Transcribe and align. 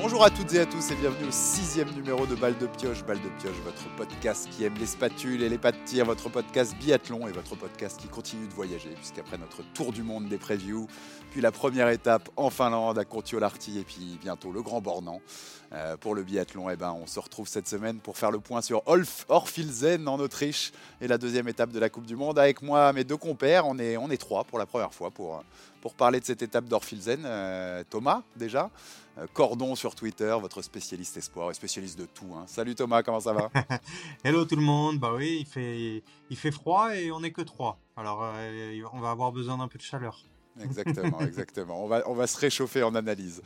Bonjour 0.00 0.22
à 0.22 0.30
toutes 0.30 0.54
et 0.54 0.60
à 0.60 0.66
tous 0.66 0.92
et 0.92 0.94
bienvenue 0.94 1.26
au 1.26 1.32
sixième 1.32 1.90
numéro 1.90 2.24
de 2.24 2.36
Balle 2.36 2.56
de 2.56 2.68
Pioche. 2.68 3.04
Balle 3.04 3.20
de 3.20 3.28
Pioche, 3.40 3.56
votre 3.64 3.96
podcast 3.96 4.48
qui 4.48 4.62
aime 4.62 4.74
les 4.78 4.86
spatules 4.86 5.42
et 5.42 5.48
les 5.48 5.58
pas 5.58 5.72
de 5.72 5.76
tir, 5.84 6.04
votre 6.04 6.28
podcast 6.28 6.76
biathlon 6.76 7.26
et 7.26 7.32
votre 7.32 7.56
podcast 7.56 7.98
qui 8.00 8.06
continue 8.06 8.46
de 8.46 8.54
voyager, 8.54 8.90
puisqu'après 8.90 9.38
notre 9.38 9.64
tour 9.74 9.92
du 9.92 10.04
monde 10.04 10.28
des 10.28 10.38
previews, 10.38 10.86
puis 11.32 11.40
la 11.40 11.50
première 11.50 11.88
étape 11.88 12.30
en 12.36 12.48
Finlande 12.48 12.96
à 12.96 13.04
Kontiolahti 13.04 13.80
et 13.80 13.82
puis 13.82 14.18
bientôt 14.20 14.52
le 14.52 14.62
Grand 14.62 14.80
Bornand 14.80 15.20
euh, 15.72 15.96
pour 15.96 16.14
le 16.14 16.22
biathlon, 16.22 16.70
eh 16.70 16.76
ben, 16.76 16.92
on 16.92 17.08
se 17.08 17.18
retrouve 17.18 17.48
cette 17.48 17.66
semaine 17.66 17.98
pour 17.98 18.16
faire 18.16 18.30
le 18.30 18.38
point 18.38 18.62
sur 18.62 18.84
Olf 18.86 19.26
Orfilsen 19.28 20.06
en 20.06 20.20
Autriche 20.20 20.70
et 21.00 21.08
la 21.08 21.18
deuxième 21.18 21.48
étape 21.48 21.72
de 21.72 21.80
la 21.80 21.88
Coupe 21.88 22.06
du 22.06 22.14
Monde. 22.14 22.38
Avec 22.38 22.62
moi, 22.62 22.92
mes 22.92 23.02
deux 23.02 23.16
compères, 23.16 23.66
on 23.66 23.76
est, 23.80 23.96
on 23.96 24.10
est 24.10 24.16
trois 24.16 24.44
pour 24.44 24.60
la 24.60 24.66
première 24.66 24.94
fois 24.94 25.10
pour, 25.10 25.42
pour 25.80 25.94
parler 25.94 26.20
de 26.20 26.24
cette 26.24 26.42
étape 26.42 26.66
d'Orfilsen. 26.66 27.22
Euh, 27.24 27.82
Thomas, 27.90 28.22
déjà. 28.36 28.70
Euh, 29.18 29.26
Cordon 29.32 29.74
sur 29.74 29.94
Twitter, 29.94 30.34
votre 30.40 30.62
spécialiste 30.62 31.16
espoir 31.16 31.50
et 31.50 31.54
spécialiste 31.54 31.98
de 31.98 32.06
tout. 32.06 32.28
Hein. 32.36 32.44
Salut 32.46 32.74
Thomas, 32.74 33.02
comment 33.02 33.20
ça 33.20 33.32
va? 33.32 33.50
Hello 34.24 34.44
tout 34.44 34.56
le 34.56 34.62
monde, 34.62 34.98
bah 34.98 35.12
oui, 35.14 35.38
il 35.40 35.46
fait, 35.46 36.02
il 36.30 36.36
fait 36.36 36.50
froid 36.50 36.94
et 36.94 37.10
on 37.10 37.20
n'est 37.20 37.32
que 37.32 37.42
trois. 37.42 37.78
Alors 37.96 38.20
euh, 38.22 38.80
on 38.92 39.00
va 39.00 39.10
avoir 39.10 39.32
besoin 39.32 39.58
d'un 39.58 39.68
peu 39.68 39.78
de 39.78 39.82
chaleur. 39.82 40.18
Exactement, 40.60 41.20
exactement. 41.20 41.84
On 41.84 41.86
va, 41.86 42.02
on 42.06 42.14
va 42.14 42.26
se 42.26 42.36
réchauffer 42.36 42.82
en 42.82 42.96
analyse. 42.96 43.42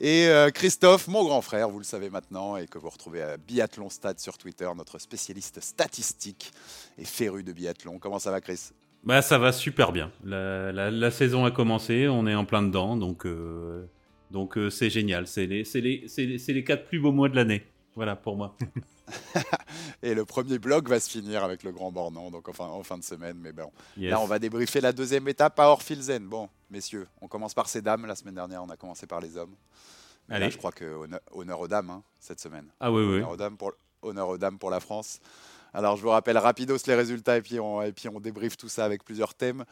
Et 0.00 0.26
euh, 0.26 0.50
Christophe, 0.50 1.06
mon 1.06 1.22
grand 1.22 1.40
frère, 1.40 1.68
vous 1.68 1.78
le 1.78 1.84
savez 1.84 2.10
maintenant, 2.10 2.56
et 2.56 2.66
que 2.66 2.76
vous 2.76 2.90
retrouvez 2.90 3.22
à 3.22 3.36
Biathlon 3.36 3.88
Stade 3.88 4.18
sur 4.18 4.36
Twitter, 4.36 4.68
notre 4.76 4.98
spécialiste 4.98 5.60
statistique 5.60 6.50
et 6.98 7.04
féru 7.04 7.44
de 7.44 7.52
biathlon. 7.52 8.00
Comment 8.00 8.18
ça 8.18 8.32
va, 8.32 8.40
Chris? 8.40 8.72
Bah, 9.04 9.22
Ça 9.22 9.38
va 9.38 9.52
super 9.52 9.92
bien. 9.92 10.10
La, 10.24 10.72
la, 10.72 11.10
saison 11.12 11.44
a 11.44 11.52
commencé, 11.52 12.08
on 12.08 12.26
est 12.26 12.34
en 12.34 12.44
plein 12.44 12.64
dedans, 12.64 12.96
donc 12.96 13.26
donc 14.30 14.58
euh, 14.58 14.70
c'est 14.70 14.90
génial. 14.90 15.26
C'est 15.26 15.46
les, 15.46 15.64
les, 15.74 16.06
les, 16.38 16.64
quatre 16.64 16.86
plus 16.86 17.00
beaux 17.00 17.12
mois 17.12 17.28
de 17.28 17.36
l'année. 17.36 17.66
Voilà 17.94 18.16
pour 18.16 18.36
moi. 18.36 18.56
et 20.02 20.14
le 20.14 20.24
premier 20.24 20.58
blog 20.58 20.88
va 20.88 21.00
se 21.00 21.10
finir 21.10 21.42
avec 21.42 21.62
le 21.62 21.72
Grand 21.72 21.90
Bornand, 21.90 22.30
donc 22.30 22.48
enfin 22.48 22.66
en 22.66 22.82
fin 22.82 22.98
de 22.98 23.04
semaine. 23.04 23.38
Mais 23.40 23.52
bon, 23.52 23.70
là 23.96 24.20
on 24.20 24.26
va 24.26 24.38
débriefer 24.38 24.80
la 24.80 24.92
deuxième 24.92 25.26
étape 25.28 25.58
à 25.58 25.68
Orfilzen. 25.68 26.26
Bon, 26.26 26.48
messieurs, 26.70 27.06
on 27.20 27.28
commence 27.28 27.54
par 27.54 27.68
ces 27.68 27.82
dames. 27.82 28.06
La 28.06 28.14
semaine 28.14 28.34
dernière, 28.34 28.62
on 28.62 28.68
a 28.68 28.76
commencé 28.76 29.06
par 29.06 29.20
les 29.20 29.36
hommes. 29.36 29.54
Allez. 30.28 30.46
Là, 30.46 30.50
je 30.50 30.58
crois 30.58 30.72
que 30.72 31.06
honneur, 31.32 31.60
aux 31.60 31.68
dames 31.68 31.90
hein, 31.90 32.02
cette 32.18 32.40
semaine. 32.40 32.66
Ah 32.80 32.90
oui, 32.90 33.02
oui. 33.02 33.14
Honneur 33.16 33.30
aux 33.30 33.36
dames 33.36 33.56
pour, 33.56 33.72
honneur 34.02 34.28
aux 34.28 34.38
dames 34.38 34.58
pour 34.58 34.70
la 34.70 34.80
France. 34.80 35.20
Alors, 35.72 35.96
je 35.96 36.02
vous 36.02 36.10
rappelle 36.10 36.38
rapidos 36.38 36.78
les 36.86 36.94
résultats 36.94 37.36
et 37.36 37.42
puis 37.42 37.60
on, 37.60 37.82
et 37.82 37.92
puis 37.92 38.08
on 38.08 38.20
débriefe 38.20 38.56
tout 38.56 38.68
ça 38.68 38.84
avec 38.84 39.04
plusieurs 39.04 39.34
thèmes. 39.34 39.64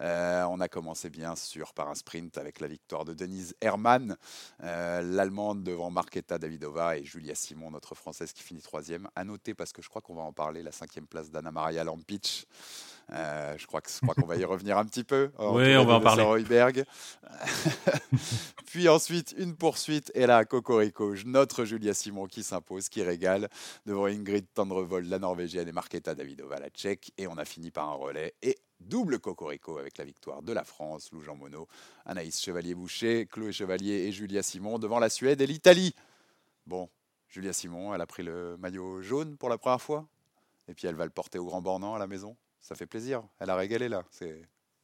Euh, 0.00 0.42
on 0.44 0.60
a 0.60 0.68
commencé 0.68 1.10
bien 1.10 1.36
sûr 1.36 1.72
par 1.74 1.88
un 1.88 1.94
sprint 1.94 2.38
avec 2.38 2.60
la 2.60 2.66
victoire 2.66 3.04
de 3.04 3.14
Denise 3.14 3.54
Hermann, 3.60 4.16
euh, 4.62 5.02
l'Allemande 5.02 5.62
devant 5.62 5.90
Marketa 5.90 6.38
Davidova 6.38 6.96
et 6.96 7.04
Julia 7.04 7.34
Simon, 7.34 7.70
notre 7.70 7.94
Française 7.94 8.32
qui 8.32 8.42
finit 8.42 8.62
troisième. 8.62 9.08
À 9.14 9.24
noter, 9.24 9.54
parce 9.54 9.72
que 9.72 9.82
je 9.82 9.88
crois 9.88 10.02
qu'on 10.02 10.14
va 10.14 10.22
en 10.22 10.32
parler, 10.32 10.62
la 10.62 10.72
cinquième 10.72 11.06
place 11.06 11.30
d'Anna 11.30 11.50
Maria 11.50 11.84
Lampic. 11.84 12.48
Euh, 13.12 13.54
je 13.58 13.66
crois 13.66 13.80
qu'on 13.80 14.26
va 14.26 14.36
y 14.36 14.44
revenir 14.44 14.78
un 14.78 14.84
petit 14.84 15.04
peu. 15.04 15.30
oui, 15.38 15.76
on 15.76 15.84
va 15.84 15.94
en 15.94 16.00
parler. 16.00 16.22
Puis 18.66 18.88
ensuite, 18.88 19.34
une 19.36 19.54
poursuite. 19.54 20.10
Et 20.14 20.26
là, 20.26 20.44
Cocorico, 20.44 21.14
notre 21.26 21.64
Julia 21.64 21.94
Simon 21.94 22.26
qui 22.26 22.42
s'impose, 22.42 22.88
qui 22.88 23.02
régale 23.02 23.48
devant 23.86 24.06
Ingrid 24.06 24.46
Tendrevol, 24.54 25.04
la 25.04 25.18
Norvégienne, 25.18 25.68
et 25.68 25.72
Marketa 25.72 26.14
Davidova, 26.14 26.58
la 26.58 26.70
Tchèque. 26.70 27.12
Et 27.18 27.26
on 27.26 27.36
a 27.36 27.44
fini 27.44 27.70
par 27.70 27.88
un 27.88 27.94
relais. 27.94 28.34
Et 28.42 28.58
double 28.80 29.18
Cocorico 29.18 29.78
avec 29.78 29.98
la 29.98 30.04
victoire 30.04 30.42
de 30.42 30.52
la 30.52 30.64
France, 30.64 31.10
Lou 31.12 31.20
Jean 31.20 31.36
Monod, 31.36 31.66
Anaïs 32.06 32.40
Chevalier-Boucher, 32.40 33.26
Chloé 33.26 33.52
Chevalier 33.52 34.06
et 34.06 34.12
Julia 34.12 34.42
Simon 34.42 34.78
devant 34.78 34.98
la 34.98 35.08
Suède 35.08 35.40
et 35.40 35.46
l'Italie. 35.46 35.94
Bon, 36.66 36.88
Julia 37.28 37.52
Simon, 37.52 37.94
elle 37.94 38.00
a 38.00 38.06
pris 38.06 38.22
le 38.22 38.56
maillot 38.58 39.02
jaune 39.02 39.36
pour 39.36 39.48
la 39.48 39.58
première 39.58 39.80
fois. 39.80 40.06
Et 40.68 40.74
puis 40.74 40.86
elle 40.86 40.94
va 40.94 41.04
le 41.04 41.10
porter 41.10 41.38
au 41.38 41.44
Grand 41.44 41.60
Bornand 41.60 41.94
à 41.94 41.98
la 41.98 42.06
maison 42.06 42.36
ça 42.62 42.74
fait 42.74 42.86
plaisir. 42.86 43.22
Elle 43.40 43.50
a 43.50 43.56
régalé 43.56 43.88
là. 43.88 44.04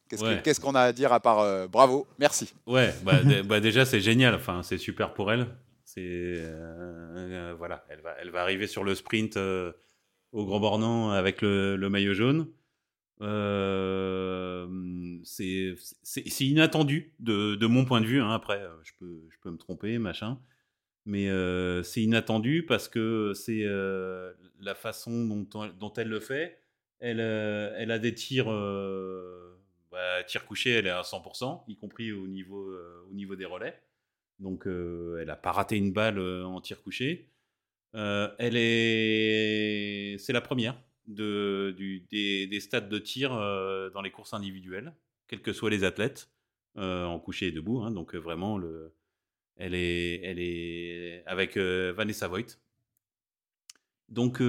Qu'est-ce 0.09 0.59
qu'on 0.59 0.75
a 0.75 0.81
à 0.81 0.93
dire 0.93 1.13
à 1.13 1.19
part 1.19 1.39
euh, 1.39 1.67
bravo, 1.67 2.07
merci. 2.19 2.53
Ouais, 2.67 2.93
bah, 3.03 3.21
bah, 3.45 3.59
déjà 3.59 3.85
c'est 3.85 4.01
génial. 4.01 4.35
Enfin, 4.35 4.61
c'est 4.63 4.77
super 4.77 5.13
pour 5.13 5.31
elle. 5.31 5.47
C'est 5.85 6.03
euh, 6.05 7.55
voilà, 7.57 7.83
elle 7.89 8.01
va, 8.01 8.15
elle 8.19 8.29
va 8.29 8.41
arriver 8.41 8.67
sur 8.67 8.83
le 8.83 8.93
sprint 8.93 9.37
euh, 9.37 9.71
au 10.31 10.45
Grand 10.45 10.59
Bornand 10.59 11.11
avec 11.11 11.41
le, 11.41 11.77
maillot 11.89 12.13
jaune. 12.13 12.47
c'est 15.23 15.75
inattendu 16.41 17.15
de, 17.19 17.55
de, 17.55 17.67
mon 17.67 17.85
point 17.85 18.01
de 18.01 18.05
vue. 18.05 18.21
Hein. 18.21 18.31
Après, 18.31 18.61
je 18.83 18.91
peux, 18.99 19.23
je 19.29 19.37
peux 19.41 19.49
me 19.51 19.57
tromper, 19.57 19.97
machin. 19.99 20.39
Mais 21.05 21.27
c'est 21.83 22.01
inattendu 22.01 22.65
parce 22.67 22.87
que 22.87 23.33
c'est 23.33 23.63
la 24.59 24.75
façon 24.75 25.25
dont, 25.25 25.69
dont 25.79 25.93
elle 25.93 26.09
le 26.09 26.19
fait 26.19 26.58
elle, 26.99 27.19
euh, 27.21 27.73
elle 27.77 27.91
a 27.91 27.99
des 27.99 28.13
tirs, 28.13 28.51
euh, 28.51 29.57
bah, 29.91 30.23
tir 30.23 30.45
couché, 30.45 30.71
elle 30.71 30.87
est 30.87 30.91
à 30.91 31.03
100%, 31.03 31.63
y 31.67 31.75
compris 31.77 32.11
au 32.11 32.27
niveau, 32.27 32.69
euh, 32.69 33.05
au 33.09 33.13
niveau 33.13 33.35
des 33.35 33.45
relais. 33.45 33.81
Donc, 34.39 34.63
elle 34.67 35.25
n'a 35.25 35.35
pas 35.35 35.51
raté 35.51 35.75
une 35.75 35.91
balle 35.91 36.17
en 36.19 36.61
tir 36.61 36.81
couché. 36.81 37.29
elle 37.93 38.55
est, 38.55 40.17
c'est 40.17 40.31
la 40.31 40.39
première 40.39 40.81
de, 41.07 41.75
des, 42.09 42.47
des 42.47 42.59
stades 42.61 42.87
de 42.87 42.99
tir 42.99 43.31
dans 43.31 44.01
les 44.01 44.11
courses 44.11 44.33
individuelles, 44.33 44.93
quels 45.27 45.41
que 45.41 45.51
soient 45.51 45.69
les 45.69 45.83
athlètes, 45.83 46.29
en 46.75 47.19
couché 47.19 47.47
et 47.47 47.51
debout. 47.51 47.81
Hein. 47.81 47.91
donc 47.91 48.15
vraiment, 48.15 48.57
le, 48.57 48.93
elle 49.57 49.75
est, 49.75 50.21
elle 50.23 50.39
est 50.39 51.23
avec 51.25 51.57
Vanessa 51.57 52.29
Voigt. 52.29 52.55
Donc 54.07 54.39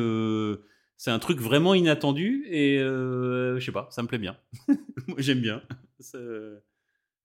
c'est 1.01 1.11
un 1.11 1.19
truc 1.19 1.41
vraiment 1.41 1.73
inattendu 1.73 2.45
et 2.51 2.79
euh, 2.79 3.59
je 3.59 3.65
sais 3.65 3.73
pas, 3.73 3.89
ça 3.91 4.03
me 4.03 4.07
plaît 4.07 4.19
bien. 4.19 4.37
Moi 5.09 5.17
j'aime 5.17 5.41
bien. 5.41 5.63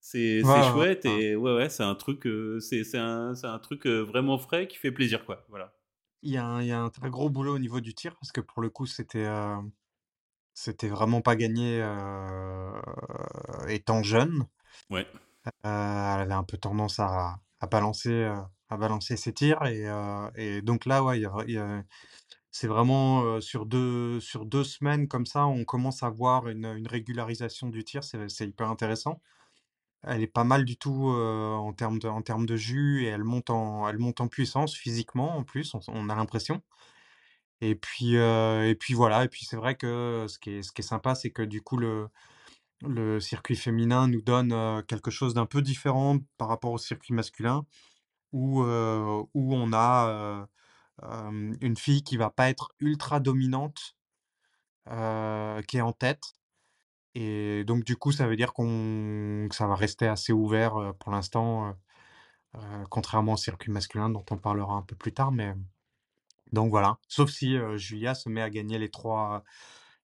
C'est 0.00 0.40
chouette 0.72 1.04
et 1.04 1.36
ouais 1.36 1.54
ouais, 1.54 1.68
c'est 1.68 1.82
un 1.82 1.94
truc 1.94 2.26
euh, 2.26 2.58
c'est 2.58 2.96
un, 2.96 3.34
un, 3.42 3.58
truc 3.58 3.86
euh, 3.86 4.00
vraiment 4.00 4.38
frais 4.38 4.66
qui 4.66 4.78
fait 4.78 4.92
plaisir 4.92 5.26
quoi. 5.26 5.44
Voilà. 5.50 5.74
Il 6.22 6.32
y, 6.32 6.38
a 6.38 6.46
un, 6.46 6.62
il 6.62 6.68
y 6.68 6.72
a 6.72 6.80
un 6.80 6.88
très 6.88 7.10
gros 7.10 7.28
boulot 7.28 7.56
au 7.56 7.58
niveau 7.58 7.80
du 7.82 7.92
tir 7.94 8.16
parce 8.18 8.32
que 8.32 8.40
pour 8.40 8.62
le 8.62 8.70
coup 8.70 8.86
c'était 8.86 9.28
c'était 10.54 10.88
vraiment 10.88 11.20
pas 11.20 11.36
gagné 11.36 11.86
étant 13.68 14.02
jeune. 14.02 14.46
Ouais. 14.88 15.06
elle 15.64 15.70
avait 16.22 16.32
un 16.32 16.44
peu 16.44 16.56
tendance 16.56 16.98
à, 16.98 17.40
à 17.60 17.66
balancer 17.66 18.24
à 18.70 18.76
balancer 18.78 19.18
ses 19.18 19.34
tirs 19.34 19.62
et, 19.66 19.84
et 20.34 20.62
donc 20.62 20.86
là 20.86 21.04
ouais 21.04 21.20
il 21.20 21.28
y 21.48 21.52
y 21.52 21.58
a 21.58 21.84
c'est 22.56 22.68
vraiment, 22.68 23.40
sur 23.40 23.66
deux 23.66 24.20
sur 24.20 24.46
deux 24.46 24.64
semaines 24.64 25.08
comme 25.08 25.26
ça, 25.26 25.46
on 25.46 25.64
commence 25.64 26.02
à 26.02 26.10
voir 26.10 26.48
une, 26.48 26.86
régularisation 26.88 27.68
du 27.68 27.84
tir, 27.84 28.02
c'est 28.04 28.46
hyper 28.46 28.70
intéressant. 28.70 29.20
Elle 30.04 30.22
est 30.22 30.26
pas 30.28 30.44
mal 30.44 30.64
du 30.64 30.76
tout, 30.78 31.08
en 31.08 31.72
termes 31.74 31.98
de 31.98 32.08
en 32.08 32.22
termes 32.22 32.46
de 32.46 32.56
jus 32.56 33.04
et 33.04 33.08
elle 33.08 33.24
monte 33.24 33.50
en 33.50 33.88
elle 33.88 33.98
monte 33.98 34.20
en 34.20 34.28
puissance 34.28 34.74
physiquement 34.74 35.36
en 35.36 35.44
plus, 35.44 35.74
on 35.88 36.08
a 36.10 36.14
l'impression 36.14 36.62
et 37.60 37.74
puis, 37.74 38.14
et 38.16 38.76
puis 38.78 38.94
voilà 38.94 39.24
et 39.24 39.28
puis 39.28 39.44
c'est 39.46 39.56
vrai 39.56 39.76
que 39.76 40.26
ce 40.28 40.38
qui 40.38 40.50
est 40.50 40.62
ce 40.62 40.72
qui 40.72 40.82
est 40.82 40.84
sympa, 40.84 41.14
c'est 41.14 41.30
que 41.30 41.42
du 41.42 41.62
coup 41.62 41.76
le 41.76 42.08
le 42.82 43.20
circuit 43.20 43.56
féminin 43.56 44.08
nous 44.08 44.22
donne, 44.22 44.82
quelque 44.86 45.10
chose 45.10 45.34
d'un 45.34 45.46
peu 45.46 45.62
différent 45.62 46.18
par 46.38 46.48
rapport 46.48 46.72
au 46.72 46.78
circuit 46.78 47.14
masculin 47.14 47.66
où, 48.32 48.62
où 48.62 49.54
on 49.54 49.72
a, 49.72 50.48
une 51.02 51.76
fille 51.76 52.02
qui 52.02 52.16
va 52.16 52.30
pas 52.30 52.48
être 52.48 52.72
ultra 52.80 53.20
dominante, 53.20 53.96
qui 54.86 55.76
est 55.76 55.80
en 55.80 55.92
tête 55.92 56.34
et 57.18 57.64
donc 57.64 57.84
du 57.84 57.96
coup, 57.96 58.12
ça 58.12 58.26
veut 58.26 58.36
dire 58.36 58.52
qu'on 58.52 59.46
que 59.48 59.56
ça 59.56 59.66
va 59.66 59.74
rester 59.74 60.06
assez 60.06 60.34
ouvert, 60.34 60.92
pour 61.00 61.10
l'instant, 61.12 61.74
contrairement 62.90 63.32
au 63.34 63.36
circuit 63.38 63.70
masculin 63.70 64.10
dont 64.10 64.24
on 64.30 64.36
parlera 64.36 64.74
un 64.74 64.82
peu 64.82 64.96
plus 64.96 65.14
tard, 65.14 65.32
mais 65.32 65.54
donc 66.52 66.70
voilà. 66.70 66.98
Sauf 67.08 67.30
si, 67.30 67.56
Julia 67.76 68.14
se 68.14 68.28
met 68.28 68.42
à 68.42 68.50
gagner 68.50 68.78
les 68.78 68.90
trois 68.90 69.44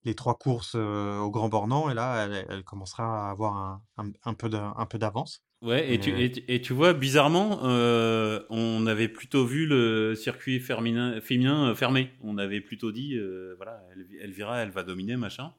les 0.04 0.14
trois 0.14 0.36
courses, 0.38 0.74
au 0.74 1.30
Grand 1.30 1.48
Bornand 1.50 1.90
et 1.90 1.94
là, 1.94 2.24
elle 2.26 2.64
commencera 2.64 3.28
à 3.28 3.30
avoir 3.30 3.56
un 3.56 3.82
un 3.98 4.10
un 4.24 4.86
peu 4.86 4.98
d'avance. 4.98 5.42
Ouais, 5.62 5.94
et, 5.94 6.00
tu, 6.00 6.12
et, 6.48 6.60
tu 6.60 6.72
vois, 6.72 6.92
bizarrement, 6.92 7.60
euh, 7.62 8.40
on 8.50 8.84
avait 8.88 9.06
plutôt 9.06 9.46
vu 9.46 9.64
le 9.64 10.16
circuit 10.16 10.58
féminin, 10.58 11.20
féminin 11.20 11.70
euh, 11.70 11.74
fermé. 11.76 12.10
On 12.20 12.36
avait 12.36 12.60
plutôt 12.60 12.90
dit, 12.90 13.14
euh, 13.16 13.54
voilà, 13.58 13.80
elle 14.20 14.32
verra, 14.32 14.58
elle 14.58 14.70
va 14.70 14.82
dominer, 14.82 15.16
machin. 15.16 15.54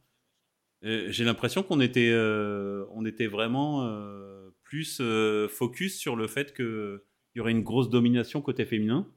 J'ai 0.81 1.23
l'impression 1.23 1.63
qu'on 1.63 1.79
était, 1.79 2.13
on 2.13 3.05
était 3.05 3.27
vraiment 3.27 3.89
plus 4.63 5.01
focus 5.47 5.97
sur 5.97 6.17
le 6.17 6.27
fait 6.27 6.53
qu'il 6.53 6.99
y 7.35 7.39
aurait 7.39 7.53
une 7.53 7.63
grosse 7.63 7.89
domination 7.89 8.41
côté 8.41 8.65
féminin. 8.65 9.07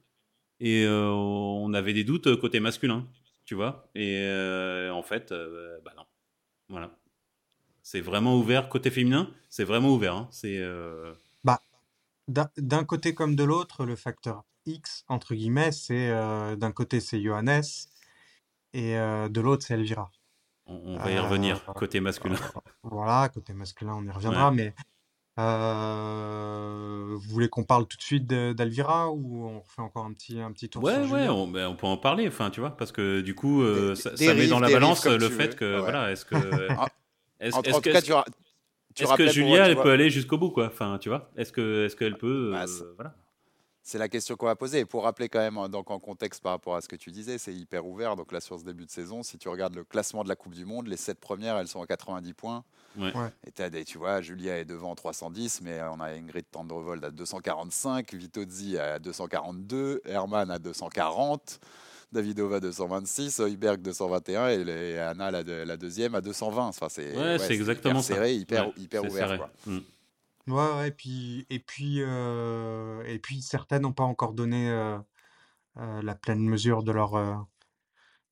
Et 0.61 0.87
on 0.87 1.73
avait 1.73 1.91
des 1.91 2.05
doutes 2.05 2.39
côté 2.39 2.61
masculin, 2.61 3.05
tu 3.43 3.53
vois. 3.53 3.91
Et 3.95 4.25
en 4.89 5.03
fait, 5.03 5.33
bah 5.83 5.91
non. 5.97 6.05
Voilà. 6.69 6.97
C'est 7.89 8.01
vraiment 8.01 8.35
ouvert 8.35 8.67
côté 8.67 8.91
féminin? 8.91 9.29
C'est 9.49 9.63
vraiment 9.63 9.93
ouvert. 9.93 10.13
Hein. 10.13 10.27
C'est. 10.29 10.57
Euh, 10.57 11.13
bah, 11.45 11.61
d'un 12.27 12.83
côté 12.83 13.13
comme 13.13 13.33
de 13.37 13.45
l'autre, 13.45 13.85
le 13.85 13.95
facteur 13.95 14.43
X, 14.65 15.05
entre 15.07 15.33
guillemets, 15.35 15.71
c'est 15.71 16.09
euh, 16.09 16.57
d'un 16.57 16.73
côté 16.73 16.99
c'est 16.99 17.21
Johannes 17.21 17.63
et 18.73 18.97
euh, 18.97 19.29
de 19.29 19.39
l'autre 19.39 19.63
c'est 19.65 19.75
Elvira. 19.75 20.11
On, 20.65 20.75
on 20.83 20.97
va 20.97 21.11
y 21.11 21.17
revenir, 21.17 21.63
Euh, 21.69 21.71
côté 21.71 22.01
masculin. 22.01 22.35
Voilà, 22.83 23.29
côté 23.29 23.53
masculin, 23.53 23.93
on 23.95 24.05
y 24.05 24.11
reviendra, 24.11 24.51
mais 24.51 24.75
euh, 25.39 27.13
vous 27.15 27.29
voulez 27.29 27.47
qu'on 27.47 27.63
parle 27.63 27.87
tout 27.87 27.95
de 27.95 28.01
suite 28.03 28.27
d'Elvira 28.27 29.11
ou 29.13 29.45
on 29.47 29.61
refait 29.61 29.81
encore 29.81 30.03
un 30.03 30.11
petit, 30.11 30.41
un 30.41 30.51
petit 30.51 30.67
tour 30.67 30.83
Ouais, 30.83 31.05
sur 31.05 31.13
ouais, 31.13 31.29
on, 31.29 31.47
ben, 31.47 31.69
on 31.69 31.77
peut 31.77 31.87
en 31.87 31.95
parler, 31.95 32.27
enfin, 32.27 32.49
tu 32.49 32.59
vois, 32.59 32.75
parce 32.75 32.91
que 32.91 33.21
du 33.21 33.33
coup, 33.33 33.61
euh, 33.61 33.91
Des- 33.91 33.95
ça, 34.01 34.09
des 34.09 34.25
ça 34.25 34.33
met 34.33 34.47
dans 34.47 34.59
la 34.59 34.69
balance 34.69 35.05
le 35.05 35.29
fait 35.29 35.47
veux. 35.51 35.53
que, 35.55 35.75
Ouais. 35.75 35.79
voilà, 35.79 36.11
est-ce 36.11 36.25
que, 36.25 36.35
est-ce 36.35 36.75
En, 37.41 37.61
tout 37.61 37.81
que, 37.81 37.91
cas, 37.91 38.01
tu, 38.01 38.11
est-ce 39.03 39.13
que 39.15 39.27
Julia, 39.27 39.57
tu 39.65 39.69
elle 39.69 39.73
vois, 39.75 39.83
peut 39.83 39.91
aller 39.91 40.09
jusqu'au 40.09 40.37
bout, 40.37 40.49
quoi, 40.51 40.67
enfin, 40.67 40.97
tu 40.99 41.09
vois, 41.09 41.29
est-ce 41.37 41.51
que, 41.51 41.85
est-ce 41.85 41.95
qu'elle 41.95 42.17
peut, 42.17 42.51
Bah, 42.51 42.63
euh, 42.63 42.67
c'est- 42.67 42.83
voilà. 42.95 43.13
C'est 43.83 43.97
la 43.99 44.09
question 44.09 44.35
qu'on 44.35 44.47
va 44.47 44.57
poser. 44.57 44.79
Et 44.79 44.85
pour 44.85 45.03
rappeler 45.03 45.29
quand 45.29 45.39
même, 45.39 45.57
hein, 45.57 45.69
donc 45.69 45.89
en 45.91 45.99
contexte 45.99 46.43
par 46.43 46.51
rapport 46.51 46.75
à 46.75 46.81
ce 46.81 46.89
que 46.89 46.97
tu 46.97 47.09
disais, 47.09 47.37
c'est 47.37 47.53
hyper 47.53 47.85
ouvert. 47.85 48.17
Donc 48.17 48.33
là, 48.33 48.41
sur 48.41 48.59
ce 48.59 48.65
début 48.65 48.85
de 48.85 48.91
saison, 48.91 49.23
si 49.23 49.37
tu 49.37 49.47
regardes 49.47 49.75
le 49.75 49.85
classement 49.85 50.25
de 50.25 50.27
la 50.29 50.35
Coupe 50.35 50.53
du 50.55 50.65
Monde, 50.65 50.87
les 50.87 50.97
sept 50.97 51.21
premières, 51.21 51.57
elles 51.57 51.69
sont 51.69 51.81
à 51.81 51.87
90 51.87 52.33
points. 52.33 52.65
Ouais. 52.97 53.15
Ouais. 53.15 53.29
Et 53.45 53.69
des, 53.69 53.85
tu 53.85 53.97
vois, 53.97 54.19
Julia 54.19 54.57
est 54.57 54.65
devant 54.65 54.93
310, 54.93 55.61
mais 55.61 55.79
on 55.83 56.01
a 56.01 56.07
Ingrid 56.09 56.43
Tandrevold 56.51 57.05
à 57.05 57.11
245, 57.11 58.13
Vitozzi 58.13 58.77
à 58.77 58.99
242, 58.99 60.01
Herman 60.03 60.51
à 60.51 60.59
240, 60.59 61.61
Davidova 62.11 62.59
226, 62.59 63.39
Heuberg 63.41 63.81
221 63.81 64.49
et, 64.49 64.63
les- 64.63 64.71
et 64.91 64.99
Anna 64.99 65.29
la, 65.31 65.43
deux- 65.43 65.63
la 65.65 65.75
deuxième 65.77 66.15
à 66.15 66.21
220. 66.21 66.67
Enfin, 66.67 66.87
c'est 66.89 67.15
Ouais, 67.15 67.51
exactement 67.51 67.99
hyper 67.99 68.03
ça. 68.03 68.13
serré, 68.15 68.33
hyper, 68.35 68.67
Ouais, 68.67 68.73
hyper 68.77 69.01
c'est 69.01 69.09
ouvert. 69.11 69.27
serré. 69.27 69.37
quoi. 69.37 69.51
Mm. 69.65 69.79
Ouais, 70.47 70.75
ouais, 70.77 70.87
et 70.87 70.91
puis, 70.91 71.45
et 71.49 71.59
puis, 71.59 71.97
euh, 72.01 73.03
et 73.05 73.19
puis 73.19 73.41
certaines 73.41 73.81
n'ont 73.81 73.91
pas 73.93 74.05
encore 74.05 74.31
donné 74.33 74.69
euh, 74.69 74.97
euh, 75.77 76.01
la 76.01 76.15
pleine 76.15 76.39
mesure 76.47 76.83
de 76.83 76.91
leur, 76.93 77.15
euh, 77.15 77.35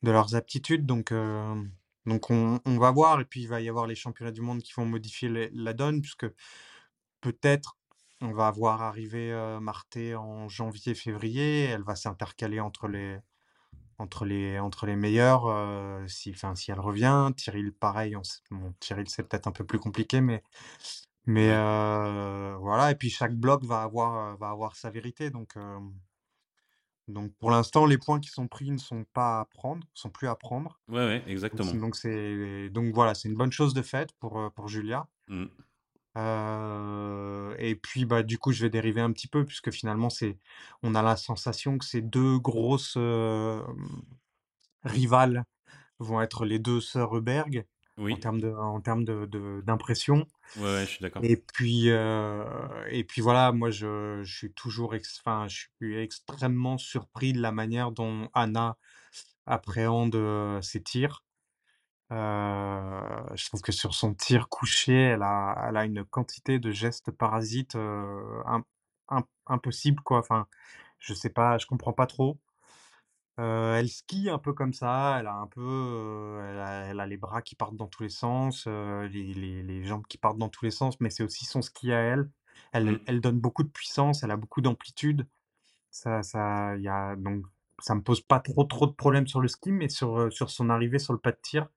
de 0.04 0.12
leurs 0.12 0.36
aptitudes, 0.36 0.86
donc, 0.86 1.12
euh, 1.12 1.62
donc 2.06 2.30
on, 2.31 2.62
on 2.66 2.77
va 2.77 2.92
voir, 2.92 3.19
et 3.19 3.25
puis 3.25 3.42
il 3.42 3.48
va 3.50 3.60
y 3.60 3.68
avoir 3.68 3.86
les 3.88 3.95
championnats 3.95 4.31
du 4.31 4.39
monde 4.42 4.62
qui 4.62 4.72
vont 4.77 4.86
modifier 4.86 5.27
les- 5.27 5.50
la 5.54 5.74
donne, 5.74 6.01
puisque 6.01 6.27
peut-être 7.19 7.77
on 8.22 8.31
va 8.31 8.50
voir 8.51 8.81
arriver 8.81 9.33
euh, 9.33 9.60
Marté 9.60 10.16
en 10.16 10.48
janvier-février, 10.48 11.66
elle 11.66 11.83
va 11.83 11.95
s'intercaler 11.98 12.62
entre 12.62 12.88
les, 12.88 13.18
entre 13.98 14.26
les, 14.26 14.60
entre 14.60 14.86
les 14.86 14.96
meilleurs, 14.96 15.46
euh, 15.48 16.06
si, 16.08 16.32
enfin, 16.32 16.56
si 16.56 16.72
elle 16.72 16.80
revient, 16.80 17.32
Tyril 17.38 17.74
pareil, 17.74 18.16
on 18.16 18.22
s- 18.22 18.44
bon, 18.52 18.74
Tyril 18.80 19.10
c'est 19.10 19.24
peut-être 19.28 19.48
un 19.48 19.52
peu 19.52 19.66
plus 19.66 19.80
compliqué, 19.80 20.22
mais 20.22 20.44
mais 21.26 21.52
euh, 21.52 22.56
voilà, 22.60 22.92
et 22.92 22.96
puis 22.96 23.10
chaque 23.10 23.36
bloc 23.36 23.64
va 23.66 23.84
avoir, 23.84 24.34
euh, 24.34 24.36
va 24.38 24.50
avoir 24.50 24.76
sa 24.76 24.90
vérité. 24.92 25.30
Donc, 25.32 25.58
euh, 25.58 25.80
donc 27.08 27.34
pour 27.36 27.52
l'instant, 27.52 27.86
les 27.86 27.98
points 27.98 28.20
qui 28.20 28.30
sont 28.30 28.48
pris 28.48 28.72
ne 28.72 28.78
sont 28.78 29.04
pas 29.14 29.40
à 29.42 29.46
prendre, 29.46 29.86
sont 29.94 30.10
plus 30.10 30.28
à 30.28 30.36
prendre. 30.36 30.80
Ouais, 30.88 30.96
ouais, 30.98 31.24
Donc, 31.24 31.32
exactement. 31.32 31.80
donc, 31.80 31.96
c'est, 31.96 32.70
donc 32.70 32.94
voilà, 32.94 33.16
c'est 33.16 33.30
une 33.30 33.36
bonne 33.36 33.52
chose 33.52 33.74
de 33.74 33.82
fait 33.84 34.12
pour, 34.20 34.52
pour 34.56 34.68
Julia. 34.68 35.08
Mm. 35.28 35.50
Euh, 36.18 37.56
et 37.60 37.76
puis 37.76 38.06
bah, 38.06 38.24
du 38.24 38.38
coup, 38.38 38.52
je 38.54 38.62
vais 38.64 38.70
dériver 38.70 39.02
un 39.02 39.12
petit 39.12 39.28
peu, 39.28 39.46
puisque 39.46 39.72
finalement, 39.72 40.10
c'est, 40.10 40.38
on 40.84 40.96
a 40.96 41.02
la 41.04 41.18
sensation 41.18 41.78
que 41.78 41.86
ces 41.86 42.02
deux 42.02 42.40
grosses 42.40 42.96
euh, 42.98 43.62
rivales 44.84 45.44
vont 46.00 46.22
être 46.22 46.46
les 46.46 46.60
deux 46.60 46.82
sœurs 46.82 47.16
Heuberg 47.18 47.66
en 48.10 48.18
Oui, 48.18 48.20
termes 48.20 48.42
de, 48.42 48.50
en 48.54 48.82
termes 48.82 49.06
de, 49.06 49.26
de- 49.26 49.64
d'impression. 49.66 50.28
ouais, 50.56 50.64
ouais, 50.64 50.86
je 50.86 50.92
suis 50.92 51.02
d'accord. 51.02 51.24
Et 51.24 51.38
puis, 51.38 51.90
euh, 51.92 52.86
et 52.90 53.04
puis 53.06 53.22
voilà, 53.22 53.52
moi 53.54 53.72
je, 53.72 54.22
je 54.24 54.38
suis 54.38 54.54
toujours, 54.54 54.96
ex- 54.96 55.22
enfin, 55.26 55.48
je 55.48 55.68
suis 55.82 55.98
extrêmement 55.98 56.78
surpris 56.78 57.34
de 57.34 57.42
la 57.42 57.52
manière 57.54 57.92
dont 57.92 58.30
Anna 58.34 58.78
appréhende 59.48 60.16
euh, 60.16 60.62
ses 60.62 60.84
tirs. 60.84 61.25
Euh, 62.12 63.24
je 63.36 63.46
trouve 63.48 63.62
que 63.62 63.72
sur 63.72 63.94
son 63.96 64.13
tir 64.13 64.48
couché, 64.50 64.94
elle 64.94 65.24
a, 65.24 65.66
elle 65.69 65.78
a 65.78 65.86
une 65.86 66.04
quantité 66.06 66.60
de 66.60 66.72
gestes 66.72 67.12
parasites 67.12 67.75
euh, 67.75 68.42
im- 68.46 68.63
im- 69.10 69.25
impossible, 69.48 70.02
quoi. 70.04 70.19
Enfin, 70.19 70.48
je 71.00 71.13
sais 71.13 71.30
pas, 71.30 71.57
je 71.57 71.66
comprends 71.68 71.94
pas 71.94 72.07
trop. 72.07 72.40
Euh, 73.40 73.75
elle 73.78 73.90
skie 73.90 74.30
un 74.30 74.38
peu 74.40 74.54
comme 74.54 74.74
ça, 74.74 75.18
elle 75.19 75.28
a 75.28 75.36
un 75.36 75.48
peu, 75.48 75.62
euh, 75.62 76.52
elle 76.54 76.60
a, 76.60 76.72
elle 76.88 77.00
a 77.02 77.06
les 77.07 77.18
bras 77.18 77.42
qui 77.42 77.56
partent 77.56 77.75
dans 77.75 77.88
tous 77.88 78.04
les 78.04 78.10
sens, 78.10 78.66
les, 78.68 79.34
les- 79.34 79.62
les 79.63 79.84
jambes 79.84 80.06
qui 80.08 80.18
partent 80.18 80.38
dans 80.38 80.48
tous 80.50 80.63
les 80.66 80.72
sens, 80.72 81.00
mais 81.01 81.10
c'est 81.10 81.24
aussi 81.24 81.44
son 81.46 81.62
ski 81.62 81.92
à 81.92 82.00
elle. 82.00 82.30
Elle, 82.72 82.94
Mm. 82.94 83.00
elle 83.08 83.22
donne 83.22 83.40
beaucoup 83.40 83.63
de 83.63 83.69
puissance, 83.69 84.24
elle 84.24 84.31
a 84.31 84.38
beaucoup 84.38 84.62
d'amplitude. 84.62 85.28
Ça, 85.92 86.24
ça, 86.24 86.78
y 86.78 86.88
a, 86.90 87.16
donc, 87.18 87.46
ça 87.81 87.96
me 87.96 88.01
pose 88.04 88.22
pas 88.22 88.40
trop, 88.42 88.63
trop 88.66 88.88
de 88.88 88.94
problèmes 88.94 89.28
sur 89.28 89.42
le 89.42 89.48
ski, 89.50 89.72
mais 89.72 89.90
sur, 89.90 90.31
sur 90.34 90.50
son 90.51 90.69
arrivée 90.69 91.00
sur 91.00 91.13
le 91.13 91.19
pas 91.19 91.31
de 91.34 91.40
tir, 91.42 91.69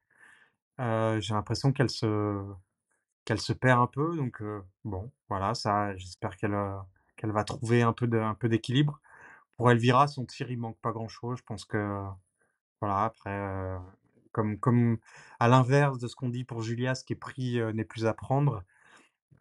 j'ai 0.79 1.35
l'impression 1.35 1.73
qu'elle 1.73 1.91
se, 1.91 2.45
qu'elle 3.25 3.41
se 3.41 3.53
perd 3.53 3.81
un 3.81 3.87
peu. 3.87 4.17
Donc, 4.17 4.43
bon, 4.85 5.11
voilà, 5.29 5.55
ça, 5.55 5.97
j'espère 5.97 6.37
qu'elle 6.37 6.53
va 6.53 7.45
trouver 7.45 7.83
un 7.83 7.93
peu 7.93 8.07
de, 8.07 8.35
peu 8.35 8.49
d'équilibre. 8.49 9.01
Pour 9.57 9.71
Elvira, 9.71 10.09
son 10.09 10.25
tir, 10.25 10.51
il 10.51 10.59
manque 10.59 10.79
pas 10.81 10.93
grand-chose. 10.93 11.39
Je 11.39 11.45
pense 11.45 11.65
que, 11.65 12.03
voilà, 12.81 13.05
après, 13.05 13.77
comme, 14.33 14.59
comme 14.59 14.99
à 15.41 15.49
l'inverse 15.49 15.99
de 15.99 16.09
ce 16.09 16.17
qu'on 16.17 16.29
dit 16.29 16.45
pour 16.45 16.63
Julia, 16.63 16.95
ce 16.95 17.05
qui 17.05 17.15
est 17.15 17.17
pris 17.17 17.61
n'est 17.75 17.85
plus 17.85 18.07
à 18.07 18.15
prendre. 18.15 18.63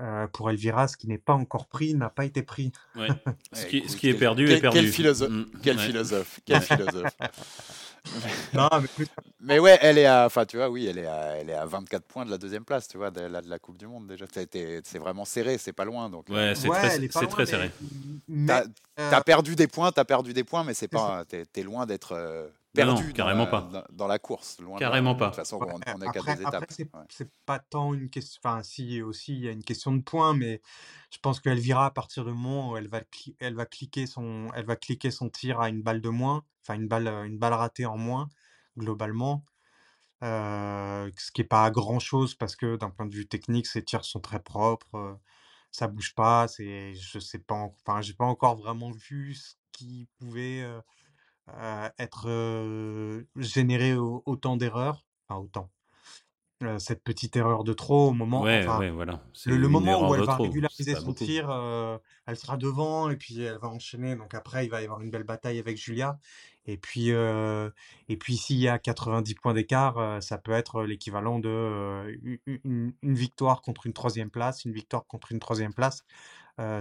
Euh, 0.01 0.27
pour 0.27 0.49
Elvira, 0.49 0.87
ce 0.87 0.95
qui 0.97 1.07
n'est 1.07 1.17
pas 1.17 1.33
encore 1.33 1.67
pris 1.67 1.93
n'a 1.95 2.09
pas 2.09 2.25
été 2.25 2.43
pris. 2.43 2.71
Ouais. 2.95 3.07
Ce 3.53 3.65
qui, 3.65 3.77
écoute, 3.77 3.89
ce 3.91 3.95
qui 3.97 4.09
est 4.09 4.13
perdu 4.13 4.45
quel- 4.45 4.57
est 4.57 4.61
perdu. 4.61 4.79
Quel 4.79 4.87
philosophe, 4.91 5.29
Mm. 5.31 5.45
quel 5.63 5.77
Ouais. 5.77 5.85
philosophe, 5.85 6.39
quel 6.45 6.61
philosophe. 6.61 7.13
Non, 8.53 8.69
mais 8.81 8.87
plus- 8.87 9.07
Mais 9.41 9.59
ouais, 9.59 9.77
elle 9.81 9.97
est 9.97 10.05
à, 10.05 10.25
enfin 10.25 10.45
tu 10.45 10.57
vois, 10.57 10.69
oui, 10.69 10.87
elle 10.87 10.97
est 10.97 11.05
à, 11.05 11.37
elle 11.37 11.49
est 11.49 11.53
à 11.53 11.65
24 11.65 12.03
points 12.05 12.25
de 12.25 12.31
la 12.31 12.37
deuxième 12.37 12.63
place, 12.65 12.87
tu 12.87 12.97
vois, 12.97 13.11
de 13.11 13.21
la, 13.21 13.41
de 13.41 13.49
la 13.49 13.59
Coupe 13.59 13.77
du 13.77 13.85
Monde 13.87 14.07
déjà. 14.07 14.25
C'est 14.33 14.97
vraiment 14.99 15.25
serré, 15.25 15.57
c'est 15.57 15.73
pas 15.73 15.85
loin. 15.85 16.09
Donc, 16.09 16.29
euh, 16.29 16.33
Ouais, 16.33 16.55
c'est 16.55 16.67
Ouais, 16.69 16.77
très, 16.77 16.97
loin, 16.99 17.27
très 17.27 17.43
mais- 17.43 17.45
serré. 17.45 17.71
t'as 18.47 18.61
euh, 18.63 19.09
t'as 19.11 19.21
perdu 19.21 19.55
des 19.55 19.67
points, 19.67 19.91
t'as 19.91 20.05
perdu 20.05 20.33
des 20.33 20.43
points, 20.43 20.63
mais 20.63 20.73
c'est 20.73 20.79
C'est 20.81 20.87
pas, 20.89 21.23
t'es 21.25 21.43
es 21.55 21.63
loin 21.63 21.85
d'être 21.85 22.13
euh, 22.13 22.47
Non, 22.77 22.85
non, 22.85 22.95
perdu 22.95 23.13
dans 23.13 23.25
carrément 23.25 23.45
la- 23.45 23.51
pas. 23.51 23.61
Dans, 23.61 23.83
dans 23.91 24.07
la 24.07 24.19
course. 24.19 24.59
Loin 24.59 24.77
de- 24.77 24.79
Carrément 24.79 25.13
De 25.13 25.19
pas. 25.19 25.27
toute 25.27 25.35
façon, 25.35 25.57
Ouais, 25.57 25.67
on, 25.73 25.79
qu'à 25.79 25.93
après, 26.09 26.31
après, 26.43 26.43
étapes. 26.43 26.71
c'est 26.71 26.85
ouais. 26.93 27.01
pas 27.45 27.59
tant 27.59 27.93
une 27.93 28.09
question. 28.09 28.39
Enfin, 28.43 28.63
si 28.63 29.01
aussi 29.01 29.33
il 29.33 29.39
y 29.43 29.47
a 29.47 29.51
une 29.51 29.63
question 29.63 29.93
de 29.93 30.01
points, 30.01 30.33
mais 30.33 30.61
je 31.11 31.17
pense 31.19 31.39
qu'Elvira, 31.39 31.87
à 31.87 31.91
partir 31.91 32.25
du 32.25 32.31
moment 32.31 32.71
où 32.71 32.77
elle 32.77 32.87
va, 32.87 33.01
elle 33.39 33.55
va 33.55 33.65
cliquer 33.65 34.05
son, 34.07 34.49
elle 34.55 34.65
va 34.65 34.75
cliquer 34.75 35.11
son 35.11 35.29
tir 35.29 35.59
à 35.59 35.69
une 35.69 35.81
balle 35.81 36.01
de 36.01 36.09
moins, 36.09 36.43
enfin 36.63 36.75
une 36.75 36.87
balle, 36.87 37.07
euh, 37.07 37.23
une 37.25 37.37
balle 37.39 37.53
ratée 37.53 37.85
en 37.85 37.97
moins 37.97 38.29
globalement, 38.77 39.43
euh, 40.23 41.11
ce 41.17 41.31
qui 41.31 41.41
est 41.41 41.43
pas 41.43 41.69
grand 41.71 41.99
chose 41.99 42.35
parce 42.35 42.55
que 42.55 42.75
d'un 42.77 42.89
point 42.89 43.05
de 43.05 43.15
vue 43.15 43.27
technique, 43.27 43.67
ses 43.67 43.83
tirs 43.83 44.05
sont 44.05 44.19
très 44.19 44.41
propres, 44.41 44.95
euh, 44.95 45.13
ça 45.71 45.87
bouge 45.87 46.15
pas. 46.15 46.47
C'est, 46.47 46.93
je 46.95 47.19
sais 47.19 47.39
pas, 47.39 47.55
en- 47.55 47.75
enfin, 47.85 48.01
j'ai 48.01 48.13
pas 48.13 48.25
encore 48.25 48.55
vraiment 48.57 48.91
vu 48.91 49.35
ce 49.35 49.55
qui 49.73 50.07
pouvait 50.19 50.61
euh, 50.63 50.81
être 51.97 52.27
généré 53.37 53.95
au- 53.95 54.23
autant 54.25 54.57
d'erreurs, 54.57 55.05
enfin 55.29 55.41
autant 55.41 55.69
cette 56.79 57.03
petite 57.03 57.35
erreur 57.35 57.63
de 57.63 57.73
trop 57.73 58.07
au 58.09 58.13
moment, 58.13 58.41
Ouais, 58.41 58.65
enfin, 58.65 58.79
ouais, 58.79 58.89
voilà. 58.89 59.21
C'est 59.33 59.51
le, 59.51 59.57
le 59.57 59.67
une 59.67 59.71
moment 59.71 59.91
erreur 59.91 60.09
où 60.09 60.15
elle 60.15 60.23
va 60.23 60.33
trop. 60.35 60.45
régulariser 60.45 60.95
son 60.95 61.05
beaucoup. 61.07 61.23
tir, 61.25 61.49
euh, 61.51 61.99
elle 62.25 62.35
sera 62.35 62.57
devant 62.57 63.09
et 63.11 63.15
puis 63.15 63.41
elle 63.41 63.59
va 63.59 63.67
enchaîner. 63.67 64.15
Donc 64.15 64.33
après, 64.33 64.65
il 64.65 64.69
va 64.71 64.81
y 64.81 64.85
avoir 64.85 65.01
une 65.01 65.11
belle 65.11 65.23
bataille 65.23 65.59
avec 65.59 65.77
Julia. 65.77 66.17
Et 66.65 66.77
puis, 66.77 67.11
euh, 67.11 67.69
et 68.09 68.17
puis 68.17 68.37
s'il 68.37 68.57
y 68.57 68.67
a 68.67 68.79
90 68.79 69.35
points 69.35 69.53
d'écart, 69.53 70.21
ça 70.23 70.39
peut 70.39 70.51
être 70.51 70.83
l'équivalent 70.83 71.37
de 71.39 71.47
euh, 71.47 72.17
une, 72.47 72.91
une 73.03 73.15
victoire 73.15 73.61
contre 73.61 73.85
une 73.85 73.93
troisième 73.93 74.31
place, 74.31 74.65
une 74.65 74.73
victoire 74.73 75.05
contre 75.05 75.31
une 75.31 75.39
troisième 75.39 75.73
place 75.75 76.03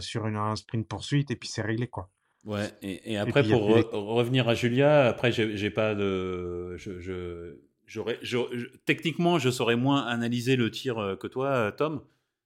sur 0.00 0.26
une, 0.26 0.37
un 0.37 0.56
sprint 0.56 0.88
poursuite 0.88 1.30
et 1.30 1.37
puis 1.37 1.49
c'est 1.50 1.62
réglé 1.62 1.87
quoi. 1.88 2.11
Ouais, 2.47 2.71
et, 2.81 3.12
et 3.12 3.17
après, 3.19 3.43
puis, 3.43 3.50
pour 3.50 3.69
re- 3.69 3.88
revenir 3.93 4.49
à 4.49 4.55
Julia, 4.55 5.07
après, 5.09 5.33
j'ai 5.33 5.71
pas 5.71 5.95
de. 5.97 6.76
Je, 6.76 7.00
je, 7.00 7.57
j'aurais, 7.87 8.19
je- 8.23 8.38
je- 8.53 8.67
techniquement, 8.85 9.38
je 9.41 9.50
saurais 9.50 9.75
moins 9.75 10.07
analyser 10.07 10.55
le 10.55 10.71
tir 10.71 10.99
euh, 10.99 11.17
que 11.17 11.26
toi, 11.26 11.49
euh, 11.49 11.71
Tom, 11.73 12.03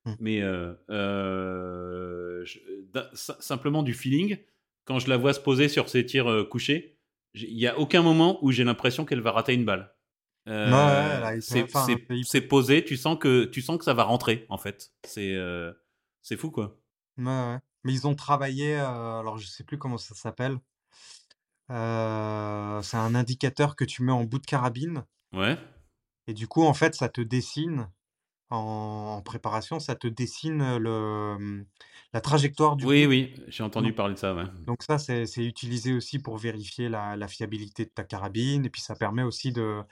Hmm. 0.06 0.14
mais 0.18 0.40
euh, 0.40 0.72
euh, 0.88 2.44
simplement 3.12 3.82
du 3.82 3.92
feeling, 3.92 4.38
quand 4.86 4.98
je 4.98 5.10
la 5.10 5.18
vois 5.18 5.34
se 5.34 5.40
poser 5.40 5.68
sur 5.68 5.90
ses 5.90 6.06
tirs 6.06 6.46
couchés, 6.48 6.96
il 7.34 7.54
n'y 7.54 7.66
a 7.66 7.78
aucun 7.78 8.02
moment 8.02 8.42
où 8.42 8.50
j'ai 8.50 8.64
l'impression 8.64 9.04
qu'elle 9.04 9.20
va 9.20 9.32
rater 9.32 9.52
une 9.52 9.66
balle. 9.66 9.94
Euh, 10.48 11.38
c'est 11.42 11.64
enfin, 11.64 11.86
posé, 12.48 12.82
tu 12.82 12.96
sens, 12.96 13.18
que, 13.18 13.44
tu 13.44 13.60
sens 13.60 13.76
que 13.76 13.84
ça 13.84 13.92
va 13.92 14.04
rentrer, 14.04 14.46
en 14.48 14.56
fait. 14.56 14.92
C'est 15.04 15.34
euh, 15.34 15.70
c'est 16.22 16.38
fou, 16.38 16.50
quoi. 16.50 16.80
Ouais, 17.18 17.24
ouais. 17.26 17.58
Mais 17.84 17.92
ils 17.92 18.06
ont 18.06 18.14
travaillé, 18.14 18.76
euh, 18.78 19.20
alors 19.20 19.38
je 19.38 19.46
sais 19.46 19.64
plus 19.64 19.78
comment 19.78 19.98
ça 19.98 20.14
s'appelle. 20.14 20.58
Euh, 21.70 22.82
c'est 22.82 22.96
un 22.98 23.14
indicateur 23.14 23.74
que 23.76 23.84
tu 23.84 24.02
mets 24.02 24.12
en 24.12 24.24
bout 24.24 24.40
de 24.40 24.46
carabine 24.46 25.06
Ouais, 25.32 25.58
et 26.26 26.34
du 26.34 26.48
coup 26.48 26.62
en 26.64 26.74
fait 26.74 26.94
ça 26.94 27.08
te 27.08 27.20
dessine 27.20 27.90
en, 28.50 28.56
en 29.18 29.22
préparation, 29.22 29.80
ça 29.80 29.96
te 29.96 30.06
dessine 30.08 30.78
le, 30.78 31.38
mmh, 31.38 31.66
la 32.14 32.20
trajectoire 32.22 32.76
du 32.76 32.88
Oui, 32.88 33.06
coup. 33.06 33.06
oui, 33.06 33.34
j'ai 33.48 33.62
entendu 33.62 33.92
parler 33.94 34.14
de 34.14 34.18
ça, 34.18 34.34
ouais. 34.34 34.44
donc 34.66 34.82
ça, 34.82 34.98
c'est 34.98 35.24
utilisé 35.44 35.92
aussi 35.92 36.18
pour 36.18 36.36
vérifier 36.38 36.88
la, 36.88 37.16
la 37.16 37.28
fiabilité 37.28 37.84
de 37.84 37.90
ta 37.90 38.04
carabine. 38.04 38.64
Et 38.66 38.70
puis 38.70 38.80
ça 38.82 38.94
permet 38.96 39.22
aussi 39.22 39.52
de, 39.52 39.82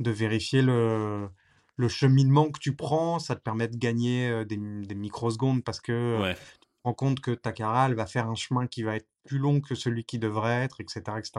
de 0.00 0.10
vérifier 0.10 0.62
le, 0.62 1.28
le 1.76 1.88
cheminement 1.88 2.50
que 2.50 2.58
tu 2.60 2.76
prends. 2.76 3.18
Ça 3.18 3.36
te 3.36 3.42
permet 3.42 3.68
de 3.68 3.76
gagner 3.76 4.28
euh, 4.30 4.44
des, 4.44 4.56
des 4.58 4.94
microsecondes 4.94 5.64
parce 5.64 5.80
que 5.80 5.92
euh, 5.92 6.22
Ouais. 6.22 6.36
Rends 6.84 6.94
compte 6.94 7.20
que 7.20 7.30
ta 7.30 7.52
cara, 7.52 7.86
elle 7.86 7.94
va 7.94 8.06
faire 8.06 8.28
un 8.28 8.34
chemin 8.34 8.66
qui 8.66 8.82
va 8.82 8.96
être 8.96 9.08
plus 9.24 9.38
long 9.38 9.60
que 9.60 9.74
celui 9.74 10.04
qui 10.04 10.18
devrait 10.18 10.64
être, 10.64 10.80
etc., 10.80 11.18
etc. 11.18 11.32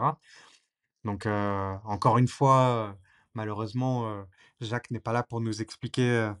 Donc, 1.04 1.26
euh, 1.26 1.74
encore 1.84 2.18
une 2.18 2.28
fois, 2.28 2.96
malheureusement, 3.34 4.08
euh, 4.08 4.22
Jacques 4.60 4.90
n'est 4.90 5.00
pas 5.00 5.12
là 5.12 5.22
pour 5.22 5.40
nous 5.40 5.60
expliquer 5.60 6.32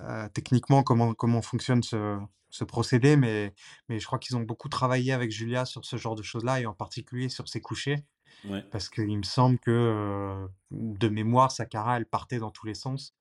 euh, 0.00 0.28
techniquement 0.34 0.82
comment, 0.82 1.14
comment 1.14 1.40
fonctionne 1.40 1.82
ce, 1.82 2.18
ce 2.50 2.64
procédé, 2.64 3.16
mais, 3.16 3.54
mais 3.88 3.98
je 3.98 4.06
crois 4.06 4.18
qu'ils 4.18 4.36
ont 4.36 4.42
beaucoup 4.42 4.68
travaillé 4.68 5.12
avec 5.12 5.30
Julia 5.30 5.64
sur 5.64 5.84
ce 5.84 5.96
genre 5.96 6.14
de 6.14 6.22
choses-là, 6.22 6.60
et 6.60 6.66
en 6.66 6.74
particulier 6.74 7.28
sur 7.28 7.48
ses 7.48 7.60
couchers, 7.60 8.04
Ouais. 8.44 8.62
parce 8.72 8.88
qu'il 8.88 9.16
me 9.16 9.22
semble 9.22 9.58
que, 9.60 10.48
de 10.72 11.08
mémoire, 11.08 11.52
sa 11.52 11.64
cara, 11.64 11.98
elle 11.98 12.06
partait 12.06 12.38
dans 12.38 12.50
tous 12.50 12.66
les 12.66 12.74
sens. 12.74 13.14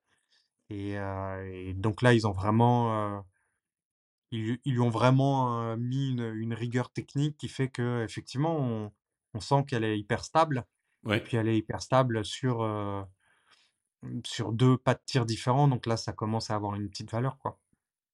Et, 0.70 0.94
et 0.94 1.74
donc 1.76 2.02
là, 2.02 2.14
ils 2.14 2.26
ont 2.26 2.32
vraiment, 2.32 3.24
ils, 4.32 4.60
ils 4.66 4.74
lui 4.74 4.80
ont 4.80 4.90
vraiment 4.90 5.76
mis 5.78 6.10
une, 6.12 6.34
une 6.36 6.54
rigueur 6.54 6.92
technique 6.92 7.38
qui 7.38 7.48
fait 7.48 7.70
que, 7.70 8.04
effectivement, 8.04 8.58
on, 8.58 8.92
on 9.34 9.40
sent 9.40 9.66
qu'elle 9.68 9.84
est 9.84 9.98
hyper 9.98 10.24
stable. 10.24 10.66
Et 11.10 11.20
puis 11.20 11.36
elle 11.38 11.48
est 11.48 11.58
hyper 11.58 11.82
stable 11.82 12.24
sur, 12.24 12.62
euh, 12.62 13.02
sur 14.24 14.52
deux 14.52 14.78
pas 14.78 14.94
de 14.94 15.02
tir 15.06 15.26
différents. 15.26 15.68
Donc 15.68 15.88
là, 15.88 15.98
ça 15.98 16.14
commence 16.14 16.52
à 16.52 16.56
avoir 16.56 16.76
une 16.76 16.90
petite 16.90 17.12
valeur, 17.12 17.38
quoi. 17.40 17.60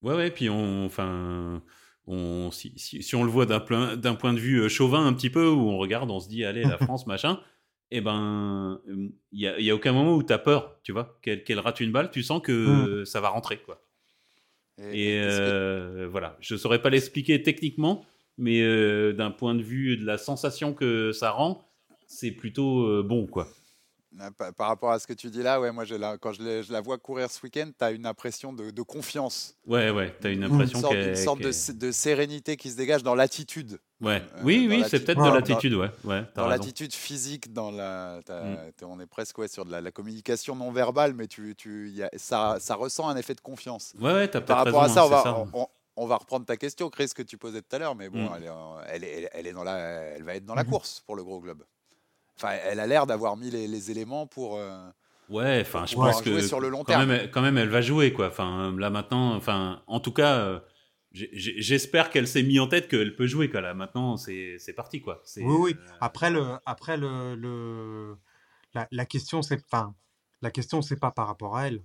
Ouais, 0.04 0.16
ouais, 0.16 0.32
puis 0.32 0.50
on, 0.50 0.86
enfin, 0.86 1.62
on, 2.06 2.50
si, 2.52 2.74
si, 2.78 3.04
si 3.04 3.16
on 3.16 3.24
le 3.24 3.30
voit 3.30 3.46
d'un 3.46 3.60
point, 3.60 3.98
d'un 3.98 4.16
point 4.16 4.32
de 4.34 4.40
vue 4.40 4.70
chauvin 4.70 5.06
un 5.06 5.14
petit 5.14 5.30
peu, 5.30 5.50
où 5.50 5.70
on 5.70 5.78
regarde, 5.78 6.10
on 6.12 6.20
se 6.20 6.30
dit, 6.30 6.46
allez, 6.46 6.64
la 6.64 6.78
France, 6.78 7.08
machin, 7.08 7.42
et 7.92 8.00
ben, 8.00 8.80
il 8.88 9.42
y 9.42 9.48
a, 9.48 9.60
y 9.60 9.70
a 9.70 9.76
aucun 9.76 9.92
moment 9.92 10.16
où 10.16 10.24
t'as 10.24 10.38
peur, 10.38 10.80
tu 10.84 10.92
vois, 10.92 11.20
qu'elle 11.22 11.44
qu'elle 11.44 11.60
rate 11.60 11.80
une 11.80 11.92
balle, 11.92 12.12
tu 12.12 12.24
sens 12.24 12.42
que 12.42 13.04
ça 13.06 13.20
va 13.20 13.30
rentrer, 13.30 13.62
quoi. 13.62 13.87
Et 14.92 15.20
que- 15.20 15.50
euh, 15.52 16.08
voilà, 16.10 16.38
je 16.40 16.56
saurais 16.56 16.82
pas 16.82 16.90
l'expliquer 16.90 17.42
techniquement, 17.42 18.06
mais 18.38 18.62
euh, 18.62 19.14
d'un 19.14 19.32
point 19.32 19.56
de 19.56 19.64
vue 19.64 19.98
de 19.98 20.06
la 20.06 20.18
sensation 20.18 20.74
que 20.74 21.12
ça 21.12 21.32
rend, 21.32 21.68
c'est 22.08 22.32
plutôt 22.32 22.84
euh, 22.86 23.04
bon, 23.04 23.26
quoi. 23.28 23.48
Par, 24.56 24.68
rapport 24.70 24.92
à 24.92 25.00
ce 25.00 25.06
que 25.06 25.14
tu 25.14 25.30
dis 25.30 25.44
là, 25.44 25.60
ouais, 25.60 25.72
moi, 25.72 25.84
j'ai 25.84 25.98
la- 25.98 26.18
quand 26.18 26.32
je, 26.32 26.64
je 26.64 26.72
la 26.72 26.82
vois 26.82 26.98
courir 26.98 27.30
ce 27.30 27.40
week-end, 27.44 27.70
tu 27.78 27.84
as 27.86 27.92
une 27.92 28.06
impression 28.06 28.54
de, 28.54 28.72
de 28.72 28.82
confiance, 28.82 29.56
Ouais, 29.68 29.90
ouais, 29.92 30.16
t'as 30.22 30.32
une 30.32 30.44
une 30.44 30.52
impression 30.54 30.80
sorte, 30.80 30.94
qu'elle. 30.94 31.10
une 31.10 31.16
sorte 31.16 31.42
de, 31.42 31.92
sérénité 31.92 32.56
qui 32.58 32.72
se 32.72 32.78
dégage 32.78 33.04
dans 33.04 33.16
l'attitude. 33.16 33.80
Ouais, 34.02 34.22
euh, 34.36 34.42
oui, 34.44 34.66
oui, 34.70 34.84
c'est 34.90 35.04
peut-être 35.04 35.24
de 35.24 35.30
l'attitude, 35.34 35.74
ouais, 35.74 35.92
ouais, 36.06 36.24
Dans 36.36 36.48
l'attitude 36.48 36.94
physique, 36.94 37.52
dans 37.54 37.70
la, 37.70 38.20
Mm. 38.30 38.86
on 38.86 39.00
est 39.00 39.06
presque 39.08 39.38
ouais, 39.40 39.48
sur 39.50 39.66
de 39.66 39.72
la, 39.72 39.82
la 39.82 39.92
communication 39.92 40.56
non 40.56 40.72
verbale, 40.72 41.14
mais 41.14 41.28
tu, 41.28 41.54
tu, 41.56 41.90
y 41.92 42.02
a- 42.04 42.10
ça, 42.16 42.58
ça 42.60 42.76
ressent 42.76 43.10
un 43.10 43.18
effet 43.18 43.36
de 43.36 43.42
confiance. 43.42 43.94
Ouais, 44.00 44.14
ouais, 44.14 44.28
t'as 44.30 44.42
Par 44.42 44.58
rapport 44.60 44.82
raison, 44.84 44.94
à 44.94 44.96
ça, 44.96 45.06
on 45.06 45.10
va, 45.10 45.24
ça. 45.24 45.38
On, 45.54 45.62
on- 45.64 45.68
on 46.00 46.06
va 46.08 46.16
reprendre 46.18 46.46
ta 46.46 46.58
question, 46.58 46.90
Chris, 46.90 47.10
que 47.16 47.24
tu 47.24 47.38
posais 47.38 47.62
tout 47.62 47.76
à 47.76 47.80
l'heure, 47.80 47.96
mais 47.96 48.08
bon, 48.10 48.24
Mm. 48.30 48.34
elle, 48.38 48.44
est, 48.46 48.50
en- 48.50 48.78
elle, 48.88 49.04
est, 49.04 49.12
elle 49.12 49.24
est- 49.26 49.30
elle 49.34 49.48
est 49.48 49.54
dans 49.54 49.64
la, 49.64 49.78
elle 49.78 50.24
va 50.24 50.36
être 50.36 50.46
dans 50.46 50.56
la 50.56 50.64
Mhm. 50.64 50.70
course 50.70 51.04
pour 51.06 51.16
le 51.16 51.24
gros 51.24 51.40
globe. 51.42 51.64
Enfin, 52.40 52.56
elle 52.66 52.80
a 52.80 52.88
l'air 52.88 53.06
d'avoir 53.08 53.36
mis 53.38 53.50
les, 53.50 53.68
les 53.68 53.92
éléments 53.92 54.28
pour, 54.28 54.58
euh, 54.58 54.88
Ouais, 55.30 55.60
enfin, 55.62 55.86
je 55.86 55.96
pense 55.96 56.22
que 56.22 56.30
jouer 56.32 56.42
sur 56.44 56.60
le 56.60 56.70
long 56.70 56.80
quand 56.80 56.94
terme. 56.94 57.08
même, 57.08 57.20
elle- 57.22 57.32
quand 57.32 57.42
même, 57.42 57.58
elle 57.58 57.68
va 57.70 57.82
jouer, 57.82 58.14
quoi. 58.14 58.28
Enfin, 58.28 58.74
là 58.78 58.90
maintenant, 58.90 59.36
enfin, 59.36 59.82
en 59.88 60.00
tout 60.00 60.14
cas, 60.14 60.38
euh, 60.38 60.60
j'espère 61.12 62.10
qu'elle 62.10 62.28
s'est 62.28 62.44
mis 62.44 62.60
en 62.60 62.68
tête 62.68 62.88
qu'elle 62.88 63.16
peut 63.16 63.28
jouer, 63.28 63.50
quoi. 63.50 63.62
Là 63.62 63.74
maintenant, 63.74 64.18
c'est 64.18 64.58
c'est 64.60 64.74
parti, 64.74 65.02
quoi. 65.02 65.22
Oui, 65.38 65.44
oui. 65.60 65.76
euh, 65.78 65.92
Après, 66.00 66.30
le, 66.32 66.46
après 66.66 66.98
le, 66.98 67.36
le, 67.36 68.18
la, 68.74 68.88
la 68.92 69.06
question, 69.06 69.42
c'est 69.42 69.62
enfin, 69.66 69.96
la 70.42 70.52
question, 70.52 70.82
c'est 70.82 71.00
pas 71.00 71.12
par 71.12 71.28
rapport 71.28 71.58
à 71.58 71.68
elle. 71.68 71.82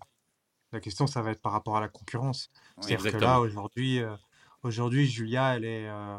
La 0.73 0.81
question, 0.81 1.07
ça 1.07 1.21
va 1.23 1.33
être 1.33 1.43
par 1.43 1.53
rapport 1.53 1.77
à 1.77 1.81
la 1.81 1.89
concurrence. 1.89 2.51
Oui, 2.79 2.85
C'est-à-dire 2.87 3.13
que 3.13 3.17
là, 3.19 3.41
aujourd'hui, 3.41 4.01
euh, 4.01 4.15
aujourd'hui, 4.63 5.07
Julia, 5.07 5.57
elle 5.57 5.65
est, 5.65 5.89
euh, 5.89 6.19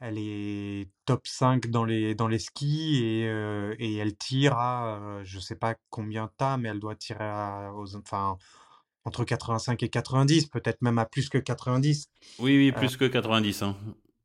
elle 0.00 0.16
est 0.16 0.88
top 1.04 1.26
5 1.26 1.66
dans 1.66 1.84
les, 1.84 2.14
dans 2.14 2.26
les 2.26 2.38
skis 2.38 3.04
et, 3.04 3.28
euh, 3.28 3.74
et 3.78 3.96
elle 3.96 4.16
tire 4.16 4.54
à, 4.56 4.96
euh, 4.96 5.20
je 5.24 5.38
sais 5.38 5.56
pas 5.56 5.74
combien 5.90 6.30
t'as, 6.38 6.56
mais 6.56 6.70
elle 6.70 6.80
doit 6.80 6.96
tirer 6.96 7.24
à, 7.24 7.72
aux, 7.74 7.96
enfin, 7.96 8.38
entre 9.04 9.24
85 9.24 9.82
et 9.82 9.88
90, 9.90 10.46
peut-être 10.46 10.80
même 10.80 10.98
à 10.98 11.04
plus 11.04 11.28
que 11.28 11.36
90. 11.38 12.08
Oui, 12.38 12.56
oui, 12.56 12.72
Euh, 12.74 12.78
plus 12.78 12.96
que 12.96 13.04
90. 13.04 13.62
Hein. 13.62 13.76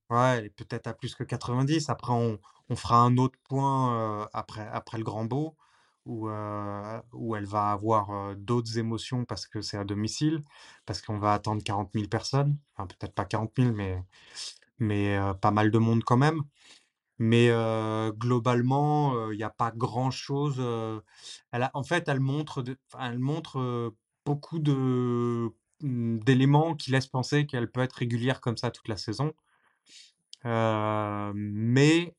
Ouais, 0.09 0.49
peut-être 0.55 0.87
à 0.87 0.93
plus 0.93 1.13
que 1.13 1.25
90. 1.25 1.89
Après, 1.89 2.13
on, 2.13 2.39
on 2.69 2.75
fera 2.77 2.99
un 2.99 3.17
autre 3.17 3.37
point 3.49 4.21
euh, 4.21 4.25
après, 4.33 4.67
après 4.71 4.97
le 4.97 5.03
Grand 5.03 5.25
Beau, 5.25 5.55
où, 6.05 6.29
où 7.13 7.35
elle 7.35 7.45
va 7.47 7.71
avoir 7.71 8.35
d'autres 8.35 8.77
émotions 8.77 9.25
parce 9.25 9.47
que 9.47 9.61
c'est 9.61 9.75
à 9.77 9.83
domicile, 9.83 10.43
parce 10.85 11.01
qu'on 11.01 11.17
va 11.17 11.33
attendre 11.33 11.63
40 11.63 11.89
000 11.95 12.07
personnes. 12.07 12.59
Enfin, 12.75 12.85
peut-être 12.85 13.15
pas 13.15 13.25
40 13.25 13.51
000, 13.57 13.71
mais, 13.73 13.97
mais 14.79 15.17
pas 15.41 15.51
mal 15.51 15.71
de 15.71 15.77
monde 15.77 16.03
quand 16.03 16.17
même. 16.17 16.41
Mais 17.19 17.49
globalement, 18.17 19.31
il 19.31 19.37
n'y 19.37 19.43
a 19.43 19.49
pas 19.49 19.71
grand-chose. 19.71 20.59
elle 21.51 21.63
a, 21.63 21.71
en 21.73 21.83
fait, 21.83 22.07
elle 22.09 22.19
montre, 22.19 22.63
elle 22.99 23.19
montre 23.19 23.93
beaucoup 24.25 24.59
de, 24.59 25.49
mm, 25.81 26.19
d'éléments 26.19 26.75
qui 26.75 26.91
laissent 26.91 27.07
penser 27.07 27.45
qu'elle 27.45 27.71
peut 27.71 27.81
être 27.81 27.93
régulière 27.93 28.41
comme 28.41 28.57
ça 28.57 28.71
toute 28.71 28.87
la 28.89 28.97
saison. 28.97 29.33
Mais 31.33 32.15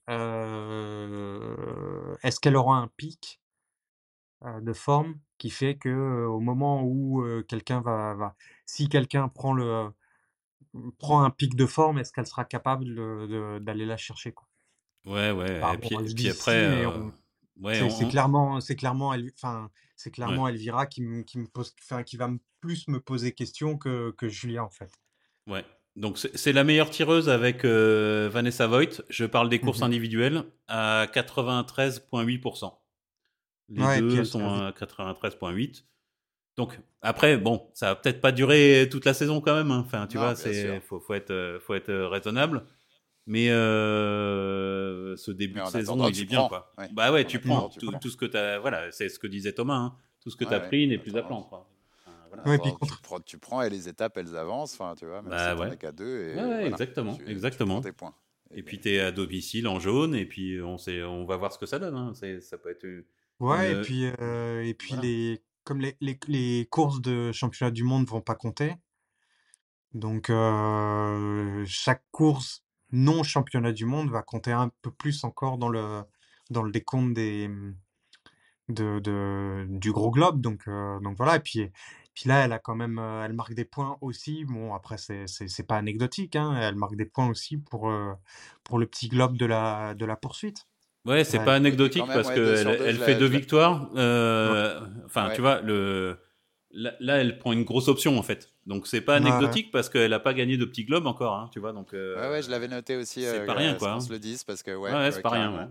est-ce 2.22 2.40
qu'elle 2.40 2.56
aura 2.56 2.78
un 2.78 2.88
pic 2.96 3.40
de 4.62 4.72
forme 4.72 5.18
qui 5.38 5.50
fait 5.50 5.76
que 5.76 6.24
au 6.26 6.40
moment 6.40 6.82
où 6.84 7.24
quelqu'un 7.48 7.80
va, 7.80 8.14
va, 8.14 8.34
si 8.64 8.88
quelqu'un 8.88 9.28
prend 9.28 9.52
le 9.52 9.88
prend 10.98 11.22
un 11.24 11.30
pic 11.30 11.54
de 11.56 11.66
forme, 11.66 11.98
est-ce 11.98 12.12
qu'elle 12.12 12.26
sera 12.26 12.44
capable 12.44 12.84
d'aller 13.64 13.86
la 13.86 13.96
chercher 13.96 14.32
quoi? 14.32 14.46
Ouais, 15.06 15.30
ouais. 15.30 15.60
Par 15.60 15.74
Et 15.74 15.78
puis, 15.78 16.26
et 16.26 16.30
après, 16.30 16.64
euh, 16.64 16.88
on- 16.88 17.12
ouais, 17.62 17.74
c'est 17.90 18.04
on- 18.04 18.08
clairement, 18.08 18.60
c'est 18.60 18.76
clairement, 18.76 19.14
elle, 19.14 19.30
enfin, 19.34 19.70
c'est 19.96 20.10
ouais. 20.10 20.14
clairement 20.14 20.48
Elvira 20.48 20.86
qui 20.86 21.02
me, 21.02 21.22
qui 21.22 21.38
me 21.38 21.46
pose, 21.46 21.74
enfin, 21.82 22.02
qui 22.02 22.16
va 22.16 22.28
plus 22.60 22.88
me 22.88 22.98
poser 23.00 23.32
question 23.32 23.78
que, 23.78 24.10
que 24.12 24.28
Julia 24.28 24.64
en 24.64 24.70
fait. 24.70 24.90
Ouais. 25.46 25.64
Donc 25.94 26.18
c'est 26.18 26.52
la 26.52 26.62
meilleure 26.64 26.90
tireuse 26.90 27.28
avec 27.30 27.64
euh, 27.64 28.28
Vanessa 28.30 28.66
Voigt. 28.66 29.00
Je 29.08 29.24
parle 29.24 29.48
des 29.48 29.60
courses 29.60 29.78
Mhm. 29.78 29.84
individuelles 29.86 30.44
à 30.68 31.06
93,8%. 31.12 32.82
Les 33.68 33.82
Ouais, 33.82 34.00
deux 34.00 34.24
sont 34.24 34.44
à 34.46 34.72
93,8. 34.72 35.86
Donc 36.56 36.78
après, 37.02 37.36
bon, 37.36 37.68
ça 37.74 37.88
va 37.88 37.96
peut-être 37.96 38.20
pas 38.20 38.32
durer 38.32 38.88
toute 38.90 39.04
la 39.04 39.12
saison 39.14 39.40
quand 39.40 39.54
même. 39.54 39.70
hein. 39.70 39.82
Enfin, 39.86 40.06
tu 40.06 40.16
Non, 40.16 40.22
vois, 40.24 40.34
c'est 40.36 40.80
faut, 40.80 41.00
faut 41.00 41.14
être 41.14 41.30
euh, 41.30 41.60
faut 41.60 41.74
être 41.74 41.90
euh, 41.90 42.08
raisonnable. 42.08 42.64
Mais 43.26 43.50
euh, 43.50 45.16
ce 45.16 45.30
début 45.30 45.54
Mais 45.60 45.64
de 45.66 45.70
saison, 45.70 46.06
il 46.08 46.14
tu 46.14 46.22
est 46.22 46.24
bien 46.24 46.38
prends. 46.38 46.48
quoi. 46.48 46.72
Ouais. 46.78 46.88
Bah 46.92 47.12
ouais, 47.12 47.24
tu 47.24 47.40
prends 47.40 47.68
tu 47.68 47.78
tout, 47.80 47.90
prends. 47.90 47.98
tout 47.98 48.08
ce 48.10 48.16
que 48.16 48.26
tu 48.26 48.36
as. 48.36 48.58
Voilà, 48.58 48.90
c'est 48.92 49.08
ce 49.08 49.18
que 49.18 49.26
disait 49.26 49.52
Thomas. 49.52 49.74
hein. 49.76 49.96
Tout 50.22 50.30
ce 50.30 50.36
que 50.36 50.44
Ouais, 50.44 50.50
tu 50.50 50.56
as 50.56 50.60
ouais. 50.60 50.66
pris 50.68 50.86
n'est 50.88 50.98
plus 50.98 51.16
à 51.16 51.22
plan. 51.22 51.42
Quoi. 51.42 51.68
Voilà. 52.28 52.48
Ouais, 52.48 52.58
puis 52.58 52.72
tu, 52.86 52.94
prends, 53.02 53.20
tu 53.20 53.38
prends 53.38 53.62
et 53.62 53.70
les 53.70 53.88
étapes, 53.88 54.16
elles 54.16 54.36
avancent. 54.36 54.74
Enfin, 54.74 54.94
tu 54.98 55.06
vois, 55.06 55.22
même 55.22 55.30
Bah 55.30 55.56
si 55.70 55.78
qu'à 55.78 55.92
deux. 55.92 56.28
Et 56.30 56.32
voilà, 56.34 56.66
exactement, 56.66 57.14
tu, 57.14 57.24
tu 57.24 57.30
exactement. 57.30 57.74
prends 57.74 57.82
tes 57.82 57.92
points. 57.92 58.14
Et 58.54 58.62
puis 58.62 58.78
tu 58.80 58.90
es 58.90 59.00
à 59.00 59.10
domicile 59.12 59.66
en 59.68 59.80
jaune, 59.80 60.14
et 60.14 60.24
puis 60.24 60.60
on, 60.62 60.78
sait, 60.78 61.02
on 61.02 61.24
va 61.24 61.36
voir 61.36 61.52
ce 61.52 61.58
que 61.58 61.66
ça 61.66 61.78
donne. 61.78 61.96
hein. 61.96 62.12
Ça 62.40 62.58
peut 62.58 62.70
être 62.70 62.84
une. 62.84 63.04
Ouais, 63.40 63.70
et 63.70 63.74
une- 63.74 63.82
puis, 63.82 64.06
euh, 64.20 64.62
et 64.64 64.72
puis 64.74 64.90
voilà. 64.94 65.02
les, 65.02 65.40
comme 65.66 65.80
les, 65.80 66.68
courses 66.70 67.02
de 67.02 67.32
championnat 67.32 67.72
du 67.72 67.82
monde 67.84 68.06
vont 68.06 68.20
pas 68.22 68.36
compter, 68.36 68.76
donc 69.92 70.28
chaque 71.66 72.04
course 72.12 72.64
non 72.92 73.22
championnat 73.24 73.72
du 73.72 73.84
monde 73.84 74.10
va 74.10 74.22
compter 74.22 74.52
un 74.52 74.70
peu 74.82 74.90
plus 74.92 75.24
encore 75.24 75.58
dans 75.58 75.68
le, 75.68 76.04
dans 76.50 76.62
le 76.62 76.70
décompte 76.70 77.14
des, 77.14 77.50
de, 78.68 79.00
de, 79.00 79.66
du 79.68 79.92
gros 79.92 80.10
globe. 80.10 80.40
Donc, 80.40 80.68
voilà, 81.16 81.36
et 81.36 81.40
puis, 81.40 81.70
puis 82.14 82.28
là, 82.28 82.44
elle 82.44 82.52
a 82.52 82.58
quand 82.58 82.76
même, 82.76 82.98
elle 82.98 83.32
marque 83.32 83.54
des 83.54 83.64
points 83.64 83.98
aussi. 84.00 84.44
Bon, 84.44 84.74
après, 84.74 84.96
c'est, 84.98 85.66
pas 85.66 85.76
anecdotique, 85.76 86.36
hein, 86.36 86.56
elle 86.60 86.76
marque 86.76 86.96
des 86.96 87.06
points 87.06 87.28
aussi 87.28 87.58
pour, 87.58 87.92
pour 88.64 88.78
le 88.78 88.86
petit 88.86 89.08
globe 89.08 89.36
de 89.36 89.46
la, 89.46 89.94
de 89.94 90.04
la 90.04 90.16
poursuite. 90.16 90.66
Ouais, 91.06 91.24
c'est 91.24 91.38
Ouais. 91.38 91.44
pas 91.44 91.54
anecdotique 91.54 92.04
même, 92.06 92.14
parce 92.14 92.28
ouais, 92.28 92.34
qu'elle 92.34 92.80
elle 92.84 92.98
fait 92.98 93.12
la- 93.12 93.18
deux 93.18 93.26
victoires. 93.26 93.88
euh, 93.96 94.80
Enfin, 95.06 95.28
Ouais. 95.28 95.34
tu 95.34 95.40
vois, 95.40 95.60
le, 95.60 96.18
là, 96.72 96.92
là, 97.00 97.16
elle 97.18 97.38
prend 97.38 97.52
une 97.52 97.64
grosse 97.64 97.88
option 97.88 98.18
en 98.18 98.22
fait. 98.22 98.52
Donc 98.66 98.86
c'est 98.86 99.00
pas 99.00 99.14
anecdotique 99.16 99.70
parce 99.70 99.88
qu'elle 99.88 100.12
a 100.12 100.18
pas 100.20 100.34
gagné 100.34 100.56
de 100.56 100.64
petit 100.64 100.84
globe 100.84 101.06
encore, 101.06 101.34
hein, 101.34 101.48
tu 101.52 101.60
vois. 101.60 101.72
Donc, 101.72 101.94
euh, 101.94 102.20
Ouais, 102.20 102.30
ouais, 102.32 102.42
je 102.42 102.50
l'avais 102.50 102.68
noté 102.68 102.96
aussi. 102.96 103.22
c'est 103.22 103.40
euh, 103.40 103.46
pas 103.46 103.54
rien, 103.54 103.74
quoi, 103.74 103.92
hein. 103.92 104.00
se 104.00 104.10
le 104.12 104.18
dise 104.18 104.42
parce 104.44 104.62
que 104.62 104.74
ouais, 104.74 104.90
c'est 105.12 105.22
pas 105.22 105.30
rien, 105.30 105.70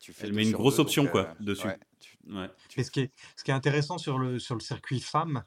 tu 0.00 0.12
fais 0.14 0.26
Elle 0.28 0.32
met 0.32 0.44
une 0.44 0.52
grosse 0.52 0.76
deux, 0.76 0.82
option, 0.82 1.02
donc, 1.02 1.12
quoi, 1.12 1.20
euh, 1.22 1.34
dessus. 1.44 1.66
ouais, 1.66 1.78
tu- 2.00 2.16
Ouais. 2.32 2.48
tu- 2.70 2.80
Et 2.80 2.84
ce 2.84 2.90
qui 2.90 3.00
est, 3.00 3.10
ce 3.36 3.44
qui 3.44 3.50
est 3.50 3.54
intéressant 3.54 3.98
sur 3.98 4.18
le, 4.18 4.38
sur 4.38 4.54
le 4.54 4.60
circuit 4.62 5.00
femmes, 5.00 5.42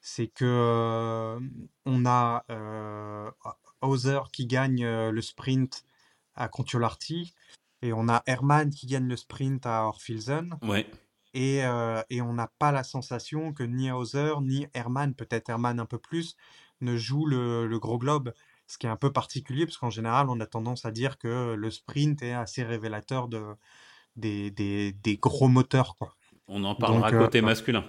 c'est 0.00 0.26
que 0.26 0.44
euh, 0.44 1.38
on 1.86 2.04
a 2.04 2.44
euh, 2.50 3.30
Hauser 3.80 4.18
qui 4.32 4.46
gagne 4.46 4.84
euh, 4.84 5.10
le 5.10 5.22
sprint 5.22 5.84
à 6.34 6.48
Contiolarty 6.48 7.32
et 7.82 7.92
on 7.92 8.08
a 8.08 8.22
Herman 8.26 8.70
qui 8.70 8.86
gagne 8.86 9.08
le 9.08 9.16
sprint 9.16 9.66
à 9.66 9.84
Orfilsen. 9.86 10.54
Ouais. 10.62 10.86
Et, 11.34 11.64
euh, 11.64 12.02
et 12.10 12.20
on 12.20 12.32
n'a 12.34 12.50
pas 12.58 12.72
la 12.72 12.84
sensation 12.84 13.52
que 13.52 13.62
ni 13.62 13.90
Hauser 13.90 14.34
ni 14.42 14.66
Herman, 14.74 15.14
peut-être 15.14 15.48
Herman 15.48 15.80
un 15.80 15.86
peu 15.86 15.98
plus, 15.98 16.36
ne 16.80 16.96
joue 16.96 17.26
le, 17.26 17.66
le 17.66 17.78
gros 17.78 17.98
globe. 17.98 18.32
Ce 18.66 18.78
qui 18.78 18.86
est 18.86 18.90
un 18.90 18.96
peu 18.96 19.12
particulier 19.12 19.66
parce 19.66 19.76
qu'en 19.78 19.90
général, 19.90 20.28
on 20.30 20.40
a 20.40 20.46
tendance 20.46 20.84
à 20.84 20.90
dire 20.90 21.18
que 21.18 21.54
le 21.54 21.70
sprint 21.70 22.22
est 22.22 22.32
assez 22.32 22.62
révélateur 22.62 23.28
de, 23.28 23.42
des, 24.16 24.50
des, 24.50 24.92
des 24.92 25.16
gros 25.16 25.48
moteurs. 25.48 25.96
Quoi. 25.96 26.14
On 26.48 26.64
en 26.64 26.74
parlera 26.74 27.10
Donc, 27.10 27.20
euh, 27.20 27.24
côté 27.24 27.40
masculin. 27.40 27.84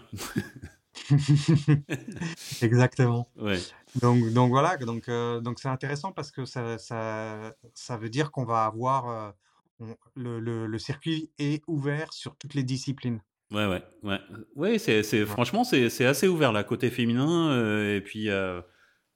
Exactement. 2.62 3.30
Ouais. 3.38 3.60
Donc, 4.02 4.32
donc 4.32 4.50
voilà, 4.50 4.78
donc 4.78 5.10
euh, 5.10 5.42
donc 5.42 5.60
c'est 5.60 5.68
intéressant 5.68 6.12
parce 6.12 6.32
que 6.32 6.46
ça, 6.46 6.78
ça, 6.78 7.54
ça 7.74 7.98
veut 7.98 8.10
dire 8.10 8.32
qu'on 8.32 8.46
va 8.46 8.66
avoir 8.66 9.34
on- 9.80 9.96
le, 10.16 10.40
le, 10.40 10.68
le 10.68 10.80
circuit 10.80 11.32
est 11.40 11.64
ouvert 11.68 12.14
sur 12.14 12.36
toutes 12.38 12.54
les 12.54 12.64
disciplines. 12.64 13.22
Ouais, 13.52 13.68
ouais, 13.68 13.84
ouais. 14.04 14.20
Ouais, 14.56 14.80
c'est, 14.80 15.04
c'est, 15.04 15.26
franchement, 15.26 15.64
c'est, 15.64 15.90
c'est 15.90 16.06
assez 16.06 16.28
ouvert 16.28 16.52
là, 16.52 16.64
côté 16.64 16.90
féminin. 16.90 17.52
euh, 17.52 17.98
et 17.98 18.02
puis, 18.02 18.30
euh, 18.30 18.62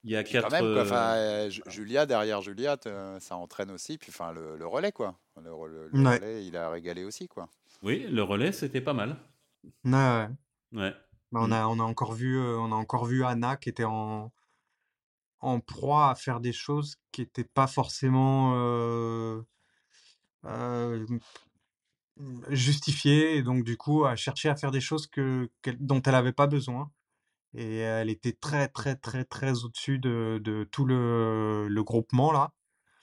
il 0.03 0.11
y 0.11 0.15
a 0.15 0.23
Puis 0.23 0.33
quatre. 0.33 0.49
quand 0.49 0.61
même, 0.61 0.73
quoi, 0.73 0.95
euh, 0.95 1.47
euh, 1.47 1.49
Ju- 1.49 1.63
Julia, 1.67 2.05
derrière 2.05 2.41
Julia, 2.41 2.77
ça 3.19 3.35
entraîne 3.35 3.71
aussi. 3.71 3.97
Puis 3.97 4.09
enfin, 4.09 4.31
le, 4.31 4.55
le 4.57 4.67
relais, 4.67 4.91
quoi. 4.91 5.17
Le, 5.37 5.49
le- 5.67 5.87
le 5.91 6.03
Ouais. 6.03 6.15
relais, 6.17 6.45
il 6.45 6.55
a 6.55 6.69
régalé 6.69 7.03
aussi, 7.03 7.27
quoi. 7.27 7.49
Oui, 7.81 8.05
le 8.09 8.21
relais, 8.23 8.51
c'était 8.51 8.81
pas 8.81 8.93
mal. 8.93 9.17
Ouais, 9.83 9.91
ouais. 9.91 10.27
Ouais. 10.73 10.93
Bah, 11.31 11.39
on 11.43 11.47
Mm. 11.47 11.53
a, 11.53 11.67
on 11.67 11.79
a 11.79 11.83
encore 11.83 12.13
vu, 12.13 12.37
euh, 12.37 12.57
on 12.59 12.71
a 12.71 12.75
encore 12.75 13.05
vu 13.05 13.23
Anna 13.25 13.57
qui 13.57 13.69
était 13.69 13.83
en, 13.85 14.31
en 15.39 15.59
proie 15.59 16.09
à 16.11 16.15
faire 16.15 16.39
des 16.39 16.53
choses 16.53 16.95
qui 17.11 17.21
n'étaient 17.21 17.43
pas 17.43 17.67
forcément 17.67 18.53
euh, 18.55 19.41
euh, 20.45 21.05
justifiées, 22.49 23.37
et 23.37 23.43
donc 23.43 23.63
du 23.63 23.77
coup 23.77 24.05
à 24.05 24.15
chercher 24.15 24.49
à 24.49 24.55
faire 24.55 24.71
des 24.71 24.81
choses 24.81 25.07
que, 25.07 25.49
dont 25.79 26.01
elle 26.01 26.13
n'avait 26.13 26.31
pas 26.33 26.47
besoin. 26.47 26.91
Et 27.53 27.77
elle 27.77 28.09
était 28.09 28.33
très 28.33 28.67
très 28.67 28.95
très 28.95 29.23
très 29.23 29.63
au-dessus 29.63 29.99
de, 29.99 30.39
de 30.43 30.63
tout 30.65 30.85
le, 30.85 31.67
le 31.69 31.83
groupement 31.83 32.31
là. 32.31 32.51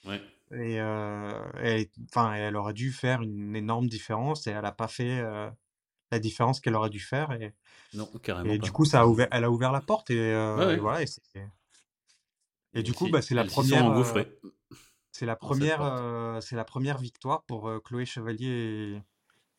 Ouais. 0.04 0.20
Et 0.52 0.80
euh, 0.80 1.42
elle, 1.58 1.86
enfin, 2.10 2.34
elle 2.34 2.56
aurait 2.56 2.74
dû 2.74 2.92
faire 2.92 3.22
une 3.22 3.56
énorme 3.56 3.88
différence 3.88 4.46
et 4.46 4.50
elle 4.50 4.62
n'a 4.62 4.72
pas 4.72 4.88
fait 4.88 5.18
euh, 5.18 5.50
la 6.12 6.18
différence 6.18 6.60
qu'elle 6.60 6.74
aurait 6.76 6.90
dû 6.90 7.00
faire. 7.00 7.32
Et, 7.32 7.54
Non, 7.94 8.06
carrément 8.22 8.52
et 8.52 8.58
pas. 8.58 8.64
du 8.64 8.70
coup, 8.70 8.84
ça 8.84 9.00
a 9.00 9.06
ouvert, 9.06 9.28
elle 9.32 9.44
a 9.44 9.50
ouvert 9.50 9.72
la 9.72 9.80
porte 9.80 10.10
et, 10.10 10.18
euh, 10.18 10.68
ouais. 10.68 10.76
voilà. 10.76 11.02
Et, 11.02 11.06
c'est- 11.06 11.22
et 12.74 12.82
du 12.82 12.92
coup, 12.92 13.08
bah, 13.08 13.22
c'est 13.22 13.34
la 13.34 13.42
elles 13.42 13.48
s'y 13.50 13.54
sont 13.54 13.62
première, 13.62 13.90
euh. 13.90 14.24
C'est 15.16 15.26
la 15.26 15.36
première, 15.36 15.80
euh, 15.80 16.40
c'est 16.40 16.56
la 16.56 16.64
première 16.64 16.98
victoire 16.98 17.44
pour 17.44 17.68
euh, 17.68 17.78
Chloé 17.78 18.04
Chevalier 18.04 19.00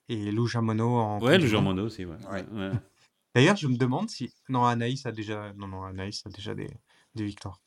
et, 0.09 0.13
et 0.27 0.31
Lou 0.33 0.47
Jamono 0.47 0.97
en 0.97 1.21
Ouais, 1.21 1.39
Monde. 1.39 1.63
Monod 1.63 1.85
aussi, 1.85 2.03
ouais. 2.03 2.17
Ouais. 2.29 2.45
ouais. 2.51 2.71
D'ailleurs, 3.35 3.55
je 3.55 3.67
me 3.67 3.77
demande 3.77 4.09
si 4.09 4.33
non 4.49 4.65
Anaïs 4.65 5.05
a 5.05 5.13
déjà, 5.13 5.53
non 5.53 5.67
non 5.67 5.83
Anaïs 5.83 6.25
a 6.25 6.29
déjà 6.29 6.53
des, 6.53 6.69
des 7.15 7.23
victoires. 7.23 7.61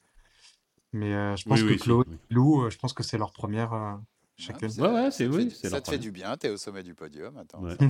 Mais 0.92 1.14
euh, 1.14 1.34
je 1.36 1.44
pense 1.48 1.60
Oui, 1.62 1.78
que 1.78 1.90
oui, 1.92 2.04
oui. 2.06 2.16
Lou, 2.28 2.62
euh, 2.62 2.70
je 2.70 2.76
pense 2.78 2.92
que 2.92 3.02
c'est 3.02 3.16
leur 3.18 3.32
première 3.32 3.72
euh, 3.72 3.94
Ouais, 3.94 4.00
chacune. 4.36 4.70
Ouais, 4.80 4.88
ouais, 4.88 5.10
ça 5.10 5.10
c'est- 5.10 5.28
te 5.28 5.34
oui, 5.34 5.50
Ça 5.50 5.68
leur 5.70 5.70
te 5.70 5.90
fait 5.90 5.96
problème. 5.96 6.00
du 6.00 6.12
bien, 6.12 6.36
t'es 6.36 6.50
au 6.50 6.56
sommet 6.58 6.82
du 6.82 6.94
podium. 6.94 7.36
Attends, 7.38 7.62
Ouais. 7.62 7.76
ça, 7.78 7.86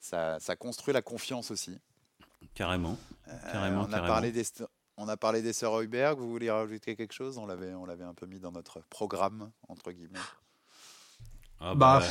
ça, 0.00 0.40
ça 0.40 0.56
construit 0.56 0.92
la 0.94 1.02
confiance 1.02 1.50
aussi. 1.50 1.78
Carrément. 2.54 2.98
Euh, 3.28 3.52
Carrément, 3.52 3.82
on, 3.82 3.84
a 3.84 3.88
carrément. 3.88 4.06
parlé 4.06 4.32
des, 4.32 4.42
on 4.96 5.08
a 5.08 5.16
parlé 5.16 5.42
des 5.42 5.52
sœurs 5.52 5.80
Heuberg. 5.80 6.18
Vous 6.18 6.30
voulez 6.30 6.50
rajouter 6.50 6.96
quelque 6.96 7.12
chose? 7.12 7.38
On 7.38 7.46
l'avait, 7.46 7.74
on 7.74 7.84
l'avait 7.86 8.04
un 8.04 8.14
peu 8.14 8.26
mis 8.26 8.38
dans 8.40 8.52
notre 8.52 8.80
programme, 8.88 9.50
entre 9.68 9.92
guillemets. 9.92 10.18
Ah, 11.60 11.74
Bah, 11.74 11.98
bah, 12.00 12.06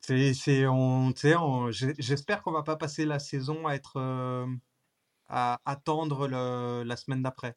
C'est, 0.00 0.34
c'est, 0.34 0.66
on, 0.66 1.12
on- 1.24 1.70
j'espère 1.70 2.42
qu'on 2.42 2.52
va 2.52 2.62
pas 2.62 2.76
passer 2.76 3.06
la 3.06 3.18
saison 3.18 3.66
à 3.66 3.74
être, 3.74 3.94
euh, 3.96 4.46
à 5.28 5.60
attendre 5.64 6.28
le, 6.28 6.82
la 6.84 6.96
semaine 6.96 7.22
d'après. 7.22 7.56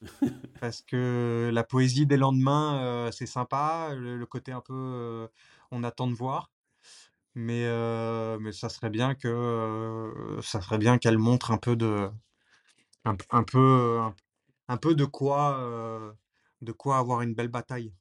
Parce 0.60 0.80
que 0.82 1.50
la 1.52 1.64
poésie 1.64 2.06
des 2.06 2.16
lendemains, 2.16 2.80
euh, 2.82 3.10
c'est 3.10 3.26
sympa, 3.26 3.90
le, 3.94 4.16
le 4.16 4.26
côté 4.26 4.52
un 4.52 4.60
peu, 4.60 4.72
euh, 4.74 5.28
on 5.70 5.84
attend 5.84 6.06
de 6.06 6.14
voir. 6.14 6.50
Mais, 7.34 7.64
euh, 7.66 8.38
mais 8.40 8.52
ça 8.52 8.68
serait 8.68 8.90
bien 8.90 9.14
que, 9.14 9.28
euh, 9.28 10.42
ça 10.42 10.60
serait 10.60 10.78
bien 10.78 10.98
qu'elle 10.98 11.18
montre 11.18 11.50
un 11.50 11.58
peu 11.58 11.76
de, 11.76 12.10
un, 13.04 13.42
peu, 13.42 13.98
un, 14.00 14.14
un 14.68 14.76
peu 14.76 14.94
de 14.94 15.04
quoi, 15.04 15.58
euh, 15.60 16.12
de 16.60 16.72
quoi 16.72 16.98
avoir 16.98 17.22
une 17.22 17.34
belle 17.34 17.48
bataille. 17.48 17.92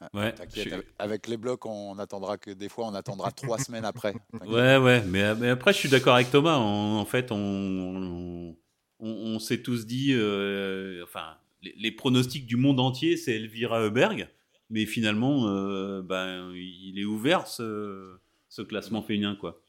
Ah, 0.00 0.08
Ouais, 0.14 0.32
T'inquiète, 0.32 0.54
je 0.54 0.60
suis- 0.76 0.82
avec- 0.98 1.26
les 1.26 1.36
blocs, 1.36 1.66
on 1.66 1.98
attendra 1.98 2.38
que 2.38 2.50
des 2.52 2.68
fois, 2.68 2.86
on 2.86 2.94
attendra 2.94 3.30
trois 3.32 3.58
semaines 3.70 3.84
après. 3.84 4.14
Ouais, 4.46 4.76
ouais, 4.76 5.02
mais, 5.06 5.34
mais 5.34 5.48
après, 5.50 5.72
je 5.72 5.78
suis 5.78 5.88
d'accord 5.88 6.14
avec 6.14 6.30
Thomas. 6.30 6.56
En, 6.56 6.98
en 6.98 7.04
fait, 7.04 7.32
on, 7.32 7.36
on, 7.36 8.56
on- 9.00 9.06
on 9.34 9.38
s'est 9.38 9.62
tous 9.62 9.86
dit, 9.86 10.12
euh, 10.12 11.02
enfin, 11.04 11.36
les, 11.62 11.74
les 11.76 11.90
pronostics 11.92 12.46
du 12.46 12.56
monde 12.56 12.78
entier, 12.80 13.16
c'est 13.16 13.34
Elvira 13.34 13.80
Heuberg, 13.80 14.28
mais 14.70 14.86
finalement, 14.86 15.48
euh, 15.48 16.02
ben, 16.02 16.52
il 16.54 16.98
est 16.98 17.04
ouvert 17.04 17.46
ce, 17.48 18.16
ce 18.48 18.62
classement 18.62 19.02
féminin, 19.02 19.34
quoi. 19.36 19.60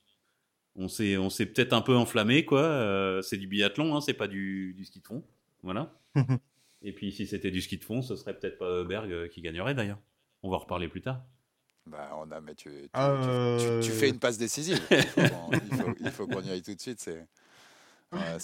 On 0.82 0.88
s'est, 0.88 1.18
on 1.18 1.30
s'est 1.30 1.46
peut-être 1.46 1.74
un 1.74 1.82
peu 1.82 1.96
enflammé, 1.96 2.46
quoi. 2.46 2.62
Euh, 2.62 3.22
c'est 3.22 3.36
du 3.38 3.48
biathlon, 3.48 3.96
hein, 3.96 4.02
c'est 4.02 4.14
pas 4.14 4.28
du, 4.28 4.74
du 4.74 4.86
ski 4.86 5.02
de 5.02 5.06
fond, 5.08 5.24
voilà. 5.62 5.94
Et 6.82 6.94
puis, 6.94 7.12
si 7.12 7.28
c'était 7.28 7.52
du 7.52 7.62
ski 7.62 7.78
de 7.78 7.84
fond, 7.84 8.02
ce 8.02 8.16
serait 8.16 8.34
peut-être 8.34 8.58
pas 8.58 8.66
Heuberg 8.70 9.12
euh, 9.12 9.28
qui 9.28 9.42
gagnerait 9.42 9.76
d'ailleurs. 9.76 10.00
On 10.42 10.50
va 10.50 10.56
en 10.56 10.60
reparler 10.60 10.88
plus 10.88 11.02
tard. 11.02 11.22
Bah, 11.86 12.16
on 12.18 12.32
a, 12.32 12.40
mais 12.40 12.56
tu, 12.56 12.70
tu, 12.70 12.90
Euh, 12.96 13.82
tu- 13.82 13.88
tu 13.88 13.92
fais 13.92 14.08
une 14.08 14.20
passe 14.20 14.38
décisive. 14.38 14.80
Il 14.90 15.04
faut, 15.04 15.22
qu'on- 15.30 15.52
il 15.66 15.74
faut- 15.76 15.96
il 16.00 16.12
faut 16.12 16.28
qu'on 16.28 16.42
y 16.44 16.50
aille 16.50 16.62
tout 16.62 16.74
de 16.74 16.80
suite. 16.80 17.02
C'est, 17.02 17.28
euh, 18.14 18.40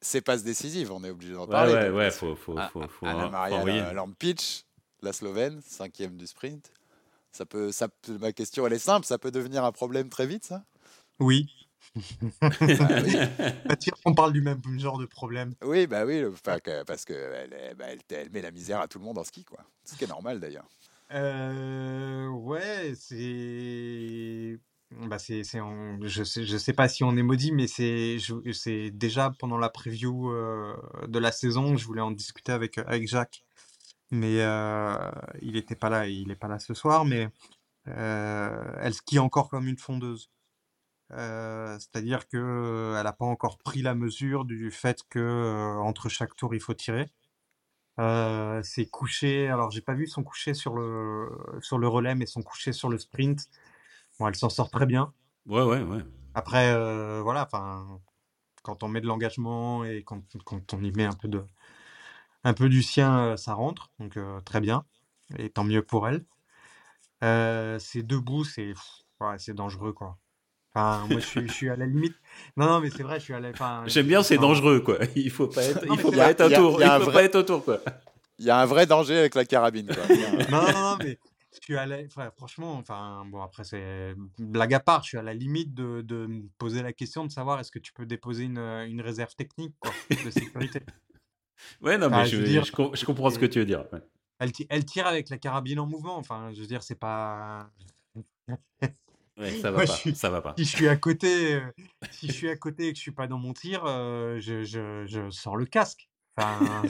c'est, 0.00 0.20
passe 0.22 0.42
décisive, 0.42 0.90
on 0.90 1.04
est 1.04 1.10
obligé 1.10 1.34
d'en 1.34 1.44
Ouais, 1.44 1.50
parler. 1.52 1.72
ouais, 1.74 1.90
ouais, 1.90 2.10
faut, 2.10 2.34
faut, 2.34 2.58
A- 2.58 2.68
faut, 2.68 2.82
faut, 2.88 3.06
Anna 3.06 3.26
faut 3.26 3.30
Maria. 3.30 3.92
Lampic, 3.92 4.66
la 5.02 5.12
Slovène, 5.12 5.60
cinquième 5.64 6.16
du 6.16 6.26
sprint. 6.26 6.72
Ça 7.30 7.46
peut, 7.46 7.70
ça, 7.70 7.86
peut- 7.88 8.18
ma 8.18 8.32
question, 8.32 8.66
elle 8.66 8.72
est 8.72 8.78
simple. 8.80 9.06
Ça 9.06 9.18
peut 9.18 9.30
devenir 9.30 9.62
un 9.64 9.70
problème 9.72 10.08
très 10.08 10.26
vite, 10.26 10.44
ça? 10.44 10.64
Oui. 11.20 11.46
On 14.04 14.14
parle 14.14 14.32
du 14.32 14.42
même 14.42 14.60
genre 14.78 14.98
de 14.98 15.06
problème. 15.06 15.54
Oui, 15.62 15.86
bah 15.86 16.04
oui, 16.04 16.22
parce 16.86 17.04
que 17.04 17.12
elle, 17.12 17.52
est- 17.52 17.74
bah, 17.74 17.86
elle, 18.10 18.30
met 18.30 18.42
la 18.42 18.50
misère 18.50 18.80
à 18.80 18.88
tout 18.88 18.98
le 18.98 19.04
monde 19.04 19.18
en 19.18 19.24
ski, 19.24 19.44
quoi. 19.44 19.58
Ce 19.84 19.96
qui 19.96 20.04
est 20.04 20.08
normal 20.08 20.40
d'ailleurs. 20.40 20.66
Euh, 21.12 22.28
ouais, 22.28 22.94
c'est. 22.96 24.58
Bah 25.08 25.18
c'est, 25.18 25.42
je 25.42 26.24
sais, 26.24 26.44
je 26.44 26.56
sais 26.56 26.72
pas 26.72 26.88
si 26.88 27.02
on 27.02 27.16
est 27.16 27.22
maudit, 27.22 27.52
mais 27.52 27.66
c'est, 27.66 28.18
c'est 28.52 28.90
déjà 28.92 29.32
pendant 29.38 29.58
la 29.58 29.68
preview 29.68 30.30
euh, 30.30 30.76
de 31.08 31.18
la 31.18 31.32
saison, 31.32 31.76
je 31.76 31.84
voulais 31.86 32.00
en 32.00 32.12
discuter 32.12 32.52
avec, 32.52 32.78
avec 32.78 33.08
Jacques, 33.08 33.42
mais 34.10 34.40
euh, 34.42 35.10
il 35.42 35.56
était 35.56 35.74
pas 35.76 35.90
là, 35.90 36.06
il 36.06 36.30
est 36.30 36.36
pas 36.36 36.48
là 36.48 36.58
ce 36.60 36.72
soir, 36.74 37.04
mais 37.04 37.28
euh, 37.88 38.72
elle 38.80 38.94
skie 38.94 39.18
encore 39.18 39.48
comme 39.50 39.66
une 39.68 39.78
fondeuse. 39.78 40.30
Euh, 41.12 41.78
c'est-à-dire 41.78 42.26
que 42.28 42.36
euh, 42.36 43.00
elle 43.00 43.06
a 43.06 43.12
pas 43.12 43.24
encore 43.24 43.58
pris 43.58 43.80
la 43.80 43.94
mesure 43.94 44.44
du 44.44 44.70
fait 44.72 45.02
que 45.08 45.20
euh, 45.20 45.76
entre 45.76 46.08
chaque 46.08 46.34
tour 46.34 46.54
il 46.54 46.60
faut 46.60 46.74
tirer. 46.74 47.10
Euh, 47.98 48.62
ses 48.62 48.86
couchers, 48.88 49.48
alors 49.48 49.70
j'ai 49.70 49.80
pas 49.80 49.94
vu 49.94 50.06
son 50.06 50.22
coucher 50.22 50.52
sur 50.52 50.74
le 50.74 51.30
sur 51.60 51.78
le 51.78 51.88
relais, 51.88 52.14
mais 52.14 52.26
son 52.26 52.42
coucher 52.42 52.72
sur 52.72 52.88
le 52.88 52.98
sprint. 52.98 53.48
Bon, 54.18 54.28
elle 54.28 54.34
s'en 54.34 54.50
sort 54.50 54.70
très 54.70 54.86
bien. 54.86 55.12
Ouais, 55.46 55.62
ouais, 55.62 55.82
ouais. 55.82 56.02
Après, 56.34 56.72
voilà, 57.22 57.44
enfin, 57.44 58.00
quand 58.62 58.82
on 58.82 58.88
met 58.88 59.00
de 59.00 59.06
l'engagement 59.06 59.84
et 59.84 60.02
quand, 60.02 60.22
quand 60.44 60.74
on 60.74 60.82
y 60.82 60.92
met 60.92 61.04
un 61.04 61.12
peu 61.14 61.28
de 61.28 61.44
un 62.44 62.52
peu 62.52 62.68
du 62.68 62.82
sien, 62.82 63.36
ça 63.36 63.54
rentre. 63.54 63.90
Donc 63.98 64.18
très 64.44 64.60
bien. 64.60 64.84
Et 65.38 65.48
tant 65.50 65.64
mieux 65.64 65.82
pour 65.82 66.08
elle. 66.08 66.24
C'est 67.80 68.02
debout, 68.02 68.44
c'est 68.44 68.74
ouais, 69.20 69.38
c'est 69.38 69.54
dangereux 69.54 69.92
quoi. 69.92 70.18
Enfin, 70.76 71.06
moi 71.08 71.20
je 71.20 71.26
suis, 71.26 71.48
je 71.48 71.52
suis 71.52 71.70
à 71.70 71.76
la 71.76 71.86
limite. 71.86 72.14
Non, 72.56 72.66
non, 72.66 72.80
mais 72.80 72.90
c'est 72.90 73.02
vrai, 73.02 73.18
je 73.18 73.24
suis 73.24 73.34
à 73.34 73.40
la. 73.40 73.48
Enfin, 73.50 73.82
J'aime 73.86 74.06
bien, 74.06 74.22
c'est 74.22 74.36
dangereux, 74.36 74.80
quoi. 74.80 74.98
Il 75.16 75.30
faut 75.30 75.46
pas 75.48 75.64
être, 75.64 75.86
Non, 75.86 75.94
il 75.94 76.00
faut 76.00 76.12
pas 76.12 76.30
être 76.30 76.42
autour, 76.44 76.72
il 76.80 76.82
y 76.82 76.86
il 76.86 76.88
a 76.90 76.94
un 76.94 76.98
faut 76.98 77.04
vrai- 77.06 77.12
pas 77.14 77.22
être 77.24 77.34
autour, 77.36 77.64
quoi. 77.64 77.80
Il 78.38 78.44
y 78.44 78.50
a 78.50 78.58
un 78.60 78.66
vrai 78.66 78.84
danger 78.86 79.16
avec 79.18 79.34
la 79.34 79.44
carabine, 79.46 79.86
quoi. 79.86 80.06
Non, 80.50 80.62
non, 80.62 80.72
non, 80.72 80.96
mais 81.02 81.18
je 81.54 81.58
suis 81.62 81.76
à 81.78 81.86
la... 81.86 82.00
enfin, 82.04 82.30
franchement, 82.36 82.74
enfin, 82.74 83.24
bon, 83.30 83.40
après, 83.40 83.64
c'est 83.64 84.14
blague 84.38 84.74
à 84.74 84.80
part, 84.80 85.02
je 85.04 85.08
suis 85.08 85.18
à 85.18 85.22
la 85.22 85.32
limite 85.32 85.72
de, 85.72 86.02
de 86.02 86.26
me 86.26 86.42
poser 86.58 86.82
la 86.82 86.92
question 86.92 87.24
de 87.24 87.30
savoir 87.32 87.58
est-ce 87.60 87.70
que 87.70 87.78
tu 87.78 87.94
peux 87.94 88.04
déposer 88.04 88.44
une, 88.44 88.58
une 88.58 89.00
réserve 89.00 89.34
technique, 89.34 89.74
quoi, 89.80 89.92
de 90.10 90.30
sécurité. 90.30 90.80
Ouais, 91.80 91.96
non, 91.96 92.10
mais 92.10 92.16
Enfin, 92.16 92.24
je, 92.26 92.36
je 92.36 92.42
veux 92.42 92.46
dire, 92.46 92.64
je 92.66 92.70
com- 92.72 92.90
je 92.92 93.02
comprends 93.06 93.30
ce 93.30 93.38
que 93.38 93.46
tu 93.46 93.58
veux 93.58 93.64
dire. 93.64 93.86
ouais. 93.90 94.00
Elle, 94.38 94.52
elle 94.68 94.84
tire 94.84 95.06
avec 95.06 95.30
la 95.30 95.38
carabine 95.38 95.78
en 95.80 95.86
mouvement, 95.86 96.18
enfin, 96.18 96.50
je 96.54 96.60
veux 96.60 96.66
dire, 96.66 96.82
c'est 96.82 96.98
pas. 97.00 97.70
Ouais, 99.38 99.54
ça 99.54 99.70
va 99.70 99.76
Moi, 99.76 99.84
je 99.86 99.92
pas, 99.92 99.92
suis 99.92 100.14
ça 100.14 100.30
va 100.30 100.40
pas. 100.42 100.56
si 100.56 100.64
je 100.64 100.70
suis 100.70 100.88
à 100.88 100.96
côté, 100.96 101.60
si 102.10 102.28
je 102.28 102.32
suis 102.32 102.48
à 102.48 102.56
côté 102.56 102.88
et 102.88 102.92
que 102.92 102.96
je 102.96 103.02
suis 103.02 103.12
pas 103.12 103.26
dans 103.26 103.38
mon 103.38 103.52
tir, 103.52 103.84
heu, 103.86 104.38
je 104.40 104.64
je 104.64 105.04
je 105.06 105.30
sors 105.30 105.56
le 105.56 105.66
casque. 105.66 106.08
Enfin, 106.36 106.86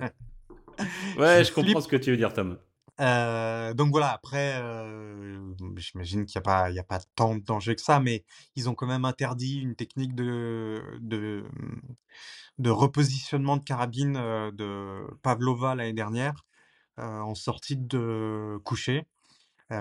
Ouais, 1.16 1.44
je 1.44 1.44
je 1.44 1.52
comprends 1.52 1.80
ce 1.80 1.88
que 1.88 1.96
tu 1.96 2.10
veux 2.10 2.16
dire, 2.16 2.32
Tom. 2.32 2.58
Heu, 3.00 3.74
donc 3.74 3.90
voilà, 3.90 4.12
après, 4.12 4.60
heu, 4.62 5.54
j'imagine 5.76 6.26
qu'il 6.26 6.34
y 6.36 6.38
a 6.38 6.42
pas 6.42 6.70
il 6.70 6.76
y 6.76 6.78
a 6.78 6.84
pas 6.84 7.00
tant 7.16 7.34
de 7.36 7.40
danger 7.42 7.74
que 7.74 7.80
ça, 7.82 8.00
mais 8.00 8.24
ils 8.54 8.68
ont 8.68 8.74
quand 8.74 8.86
même 8.86 9.04
interdit 9.06 9.60
une 9.60 9.74
technique 9.74 10.14
de 10.14 10.82
de, 11.00 11.44
de 12.58 12.70
repositionnement 12.70 13.56
de 13.56 13.62
carabine, 13.64 14.14
de 14.14 15.06
Pavlova 15.22 15.74
l'année 15.74 15.92
dernière, 15.92 16.44
en 16.98 17.34
sortie 17.34 17.76
de 17.76 18.58
coucher, 18.64 19.06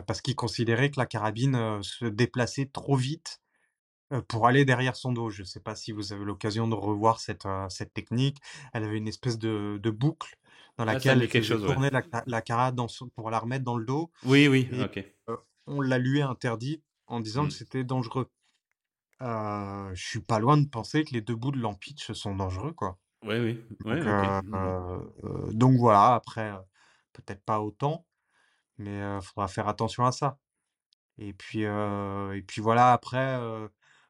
parce 0.05 0.21
qu'ils 0.21 0.35
considéraient 0.35 0.91
que 0.91 0.99
la 0.99 1.05
carabine, 1.05 1.55
heu, 1.55 1.83
se 1.83 2.05
déplaçait 2.05 2.67
trop 2.67 2.95
vite, 2.95 3.41
heu, 4.13 4.21
pour 4.23 4.47
aller 4.47 4.65
derrière 4.65 4.95
son 4.97 5.13
dos. 5.13 5.29
Je 5.29 5.43
sais 5.43 5.59
pas 5.61 5.75
si 5.75 5.91
vous 5.93 6.13
avez 6.13 6.25
l'occasion 6.25 6.67
de 6.67 6.75
revoir 6.75 7.19
cette, 7.21 7.45
technique. 7.93 8.39
Elle 8.73 8.83
avait 8.85 8.97
une 8.97 9.07
espèce 9.09 9.39
de 9.39 9.79
de 9.81 9.91
boucle 9.91 10.37
dans 10.77 10.85
Ah, 10.89 10.99
laquelle 10.99 11.17
dit 11.17 11.27
elle 11.27 11.27
quelque 11.27 11.55
ouais. 11.55 11.79
tourner 11.79 11.89
la 11.91 12.03
ca 12.11 12.23
la 12.27 12.41
cara 12.41 12.71
dans 12.73 12.87
son 12.89 13.09
pour 13.09 13.31
la 13.31 13.39
remettre 13.39 13.65
dans 13.65 13.77
le 13.77 13.85
dos 13.85 14.11
Oui, 14.23 14.47
oui, 14.47 14.69
et 14.71 14.79
OK. 14.79 14.97
heu, 15.29 15.37
on 15.67 15.81
la 15.81 15.97
lui 15.99 16.21
a 16.21 16.29
interdite 16.29 16.83
en 17.07 17.19
disant 17.21 17.47
que 17.47 17.53
Mmh. 17.53 17.55
c'était 17.55 17.83
dangereux. 17.85 18.29
Heu, 19.21 19.91
je 19.95 20.03
suis 20.07 20.21
pas 20.21 20.39
loin 20.39 20.57
de 20.57 20.67
penser 20.67 21.03
que 21.05 21.13
les 21.13 21.21
2 21.21 21.35
bouts 21.35 21.51
de 21.51 21.59
l'ampitch 21.59 22.11
sont 22.13 22.35
dangereux, 22.35 22.73
quoi. 22.73 22.99
Oui. 23.23 23.59
Ouais, 23.85 24.01
Donc 24.01 24.07
OK. 24.07 24.23
heu 24.23 24.41
Mmh 24.53 24.73
donc 25.53 25.77
voilà, 25.77 26.15
après, 26.15 26.51
peut-être 27.13 27.43
pas 27.45 27.61
autant, 27.61 28.05
mais 28.81 29.01
heu, 29.01 29.21
faudra 29.21 29.47
faire 29.47 29.67
attention 29.67 30.05
à 30.05 30.11
ça 30.11 30.37
et 31.17 31.33
puis, 31.33 31.61
et 31.63 32.41
puis 32.47 32.61
voilà, 32.61 32.93
après, 32.93 33.39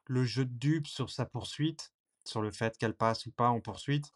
le 0.06 0.24
jeu 0.24 0.44
de 0.46 0.54
dupes 0.54 0.86
sur 0.88 1.10
sa 1.10 1.26
poursuite, 1.26 1.92
sur 2.24 2.42
le 2.42 2.50
fait 2.50 2.78
qu'elle 2.78 2.94
passe 2.96 3.26
ou 3.26 3.32
pas 3.32 3.48
en 3.50 3.60
poursuite, 3.60 4.14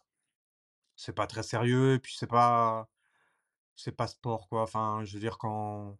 c'est 0.95 1.13
pas 1.13 1.27
très 1.27 1.43
sérieux 1.43 1.93
et 1.95 1.99
puis 1.99 2.15
c'est 2.17 2.27
pas 2.27 2.89
c'est 3.75 3.91
pas 3.95 4.07
sport, 4.07 4.49
quoi. 4.49 4.63
Enfin, 4.63 5.01
je 5.05 5.13
veux 5.13 5.19
dire 5.21 5.37
quand 5.37 5.97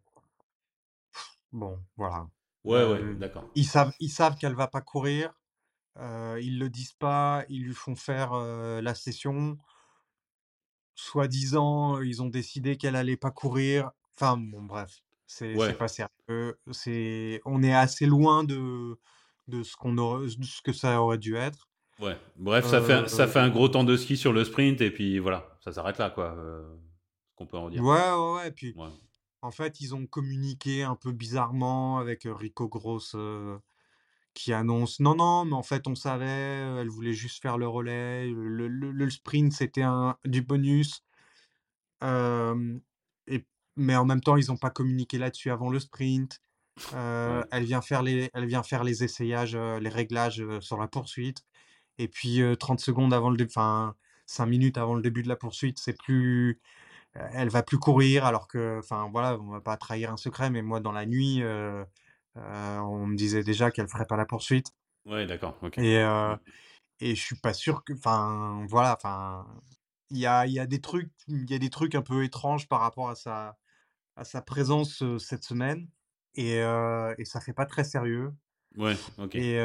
bon, 1.52 1.78
voilà. 1.96 2.26
Ouais, 2.64 2.84
ouais, 2.84 3.14
d'accord. 3.14 3.48
ils 3.54 3.66
savent 3.66 3.92
ils 4.00 4.10
savent 4.10 4.36
qu'elle 4.36 4.54
va 4.54 4.68
pas 4.68 4.80
courir, 4.82 5.32
ils 5.98 6.58
le 6.58 6.68
disent 6.70 6.92
pas, 6.94 7.44
ils 7.48 7.64
lui 7.64 7.74
font 7.74 7.96
faire, 7.96 8.32
la 8.34 8.94
session. 8.94 9.58
Soi-disant, 10.96 12.02
ils 12.02 12.22
ont 12.22 12.28
décidé 12.28 12.76
qu'elle 12.76 12.96
allait 12.96 13.16
pas 13.16 13.30
courir. 13.30 13.90
Enfin 14.20 14.36
bon, 14.38 14.62
bref, 14.64 15.00
c'est 15.26 15.58
Ouais, 15.58 15.76
pas 15.76 15.88
sérieux. 15.88 16.58
C'est 16.72 17.40
on 17.44 17.62
est 17.62 17.74
assez 17.74 18.06
loin 18.06 18.44
de 18.44 18.98
de 19.48 19.62
ce 19.62 19.76
qu'on 19.76 19.96
aurait 19.98 20.26
de 20.36 20.44
ce 20.44 20.60
que 20.62 20.72
ça 20.72 21.00
aurait 21.02 21.18
dû 21.18 21.36
être. 21.36 21.68
ouais. 21.98 22.16
Bref, 22.36 22.66
ça 22.66 22.80
fait 22.80 22.92
un 22.94 23.08
ça 23.08 23.26
Heu, 23.26 23.28
fait 23.28 23.38
un 23.40 23.48
gros 23.50 23.68
temps 23.68 23.84
de 23.84 23.96
ski 23.96 24.16
sur 24.16 24.32
le 24.32 24.44
sprint 24.44 24.80
et 24.80 24.90
puis 24.90 25.18
voilà, 25.18 25.58
ça 25.64 25.72
s'arrête 25.72 25.98
là, 25.98 26.10
quoi, 26.10 26.34
ce 26.36 27.34
qu'on 27.36 27.46
peut 27.46 27.56
en 27.58 27.70
ouais, 27.74 27.80
dire. 27.80 27.86
ouais, 27.86 28.34
ouais, 28.34 28.50
puis 28.52 28.76
Ouais. 28.76 28.90
en 29.42 29.50
fait, 29.52 29.80
ils 29.80 29.94
ont 29.94 30.06
communiqué 30.06 30.82
un 30.84 30.96
peu 30.96 31.12
bizarrement 31.12 31.98
avec, 31.98 32.26
heu, 32.26 32.32
Rico 32.34 32.68
Gross, 32.68 33.16
qui 34.34 34.52
annonce: 34.54 35.00
«Non, 35.00 35.14
non, 35.16 35.44
mais 35.44 35.52
en 35.54 35.62
fait, 35.62 35.86
on 35.86 35.94
savait, 35.94 36.26
elle 36.26 36.88
voulait 36.88 37.12
juste 37.12 37.42
faire 37.42 37.58
le 37.58 37.68
relais, 37.68 38.26
le 38.30 38.68
le 38.68 38.90
le 38.92 39.10
sprint, 39.10 39.52
c'était 39.52 39.82
un 39.82 40.16
du 40.24 40.42
bonus». 40.42 41.02
Et 42.02 42.06
mais 43.78 43.96
en 43.96 44.04
même 44.06 44.20
temps, 44.22 44.36
ils 44.36 44.52
ont 44.52 44.56
pas 44.58 44.70
communiqué 44.70 45.18
là-dessus 45.18 45.50
avant 45.50 45.70
le 45.70 45.80
sprint. 45.80 46.40
Ouais. 47.24 47.44
elle 47.50 47.64
vient 47.64 47.82
faire 47.82 48.02
les 48.02 48.30
elle 48.34 48.46
vient 48.46 48.62
faire 48.62 48.84
les 48.84 49.04
essayages, 49.04 49.54
heu, 49.56 49.78
les 49.78 49.88
réglages, 49.90 50.40
heu, 50.40 50.60
sur 50.60 50.78
la 50.78 50.88
poursuite 50.88 51.44
et 51.98 52.08
puis, 52.08 52.40
heu, 52.42 52.56
30 52.56 52.80
secondes 52.80 53.14
avant 53.14 53.30
le 53.30 53.36
dé 53.38 53.46
enfin 53.48 53.96
5 54.26 54.46
minutes 54.46 54.78
avant 54.78 54.94
le 54.96 55.02
début 55.02 55.22
de 55.24 55.28
la 55.28 55.36
poursuite, 55.36 55.78
c'est 55.80 55.96
plus 55.98 56.60
elle 57.14 57.48
va 57.50 57.62
plus 57.64 57.78
courir 57.78 58.24
alors 58.26 58.48
que 58.48 58.78
enfin 58.80 59.08
voilà, 59.12 59.38
on 59.40 59.50
va 59.50 59.60
pas 59.62 59.76
trahir 59.78 60.12
un 60.12 60.16
secret, 60.18 60.50
mais 60.50 60.62
moi 60.62 60.80
dans 60.80 60.92
la 60.92 61.06
nuit, 61.06 61.42
on 62.36 63.06
me 63.06 63.16
disait 63.16 63.42
déjà 63.44 63.70
qu'elle 63.70 63.88
ferait 63.88 64.06
pas 64.06 64.16
la 64.16 64.24
poursuite 64.26 64.72
Ouais, 65.04 65.26
d'accord, 65.26 65.58
OK. 65.62 65.80
et 65.80 65.98
et 67.00 67.14
je 67.14 67.22
suis 67.22 67.36
pas 67.36 67.54
sûr 67.54 67.84
que 67.84 67.92
enfin 67.94 68.66
voilà, 68.68 68.94
enfin 68.96 69.46
il 70.10 70.18
y 70.18 70.26
a 70.26 70.46
y 70.46 70.58
a 70.60 70.66
des 70.66 70.80
trucs 70.80 71.12
il 71.28 71.50
y 71.50 71.54
a 71.54 71.58
des 71.58 71.70
trucs 71.70 71.94
un 71.94 72.02
peu 72.02 72.24
étranges 72.24 72.68
par 72.68 72.80
rapport 72.80 73.10
à 73.10 73.14
sa 73.16 73.58
à 74.18 74.24
sa 74.24 74.42
présence, 74.42 75.02
cette 75.18 75.44
semaine 75.44 75.88
et 76.34 76.58
et 77.18 77.24
ça 77.24 77.40
fait 77.40 77.52
pas 77.52 77.66
très 77.66 77.84
sérieux 77.84 78.32
Ouais, 78.76 78.96
OK. 79.18 79.34
et 79.34 79.56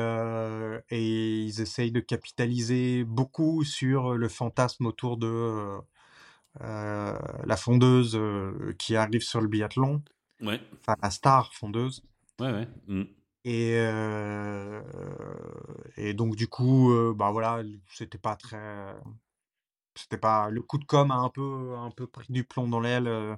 et 0.89 1.43
ils 1.43 1.61
essayent 1.61 1.91
de 1.91 1.99
capitaliser 1.99 3.03
beaucoup 3.03 3.63
sur, 3.63 4.13
le 4.13 4.29
fantasme 4.29 4.85
autour 4.85 5.17
de, 5.17 5.79
la 6.59 7.57
fondeuse, 7.57 8.19
qui 8.77 8.95
arrive 8.95 9.21
sur 9.21 9.41
le 9.41 9.47
biathlon, 9.47 10.03
Ouais. 10.41 10.61
enfin 10.73 10.95
la 11.01 11.09
star 11.09 11.53
fondeuse 11.53 12.03
Ouais, 12.39 12.51
ouais. 12.51 12.67
Mmh. 12.87 13.03
et 13.45 13.77
et 15.97 16.13
donc 16.13 16.35
du 16.35 16.47
coup, 16.47 16.93
bah, 17.15 17.31
voilà, 17.31 17.61
c'était 17.89 18.17
pas 18.17 18.35
très 18.35 18.95
c'était 19.95 20.17
pas 20.17 20.49
le 20.49 20.61
coup 20.61 20.77
de 20.77 20.85
com' 20.85 21.11
a 21.11 21.15
un 21.15 21.29
peu 21.29 21.75
un 21.77 21.91
peu 21.91 22.07
pris 22.07 22.31
du 22.31 22.43
plomb 22.43 22.67
dans 22.67 22.79
l'aile, 22.79 23.37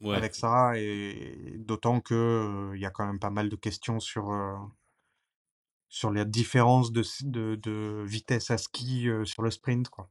Ouais. 0.00 0.16
Avec 0.16 0.34
ça 0.34 0.72
et 0.76 1.54
d'autant 1.58 2.00
que, 2.00 2.72
il 2.74 2.80
y 2.80 2.86
a 2.86 2.90
quand 2.90 3.06
même 3.06 3.18
pas 3.20 3.30
mal 3.30 3.48
de 3.48 3.56
questions 3.56 4.00
sur, 4.00 4.30
sur 5.88 6.10
la 6.10 6.24
différence 6.24 6.92
de 6.92 7.02
de 7.24 7.54
de 7.56 8.02
vitesse 8.06 8.50
à 8.50 8.58
ski, 8.58 9.08
sur 9.24 9.42
le 9.42 9.50
sprint, 9.50 9.88
quoi. 9.88 10.10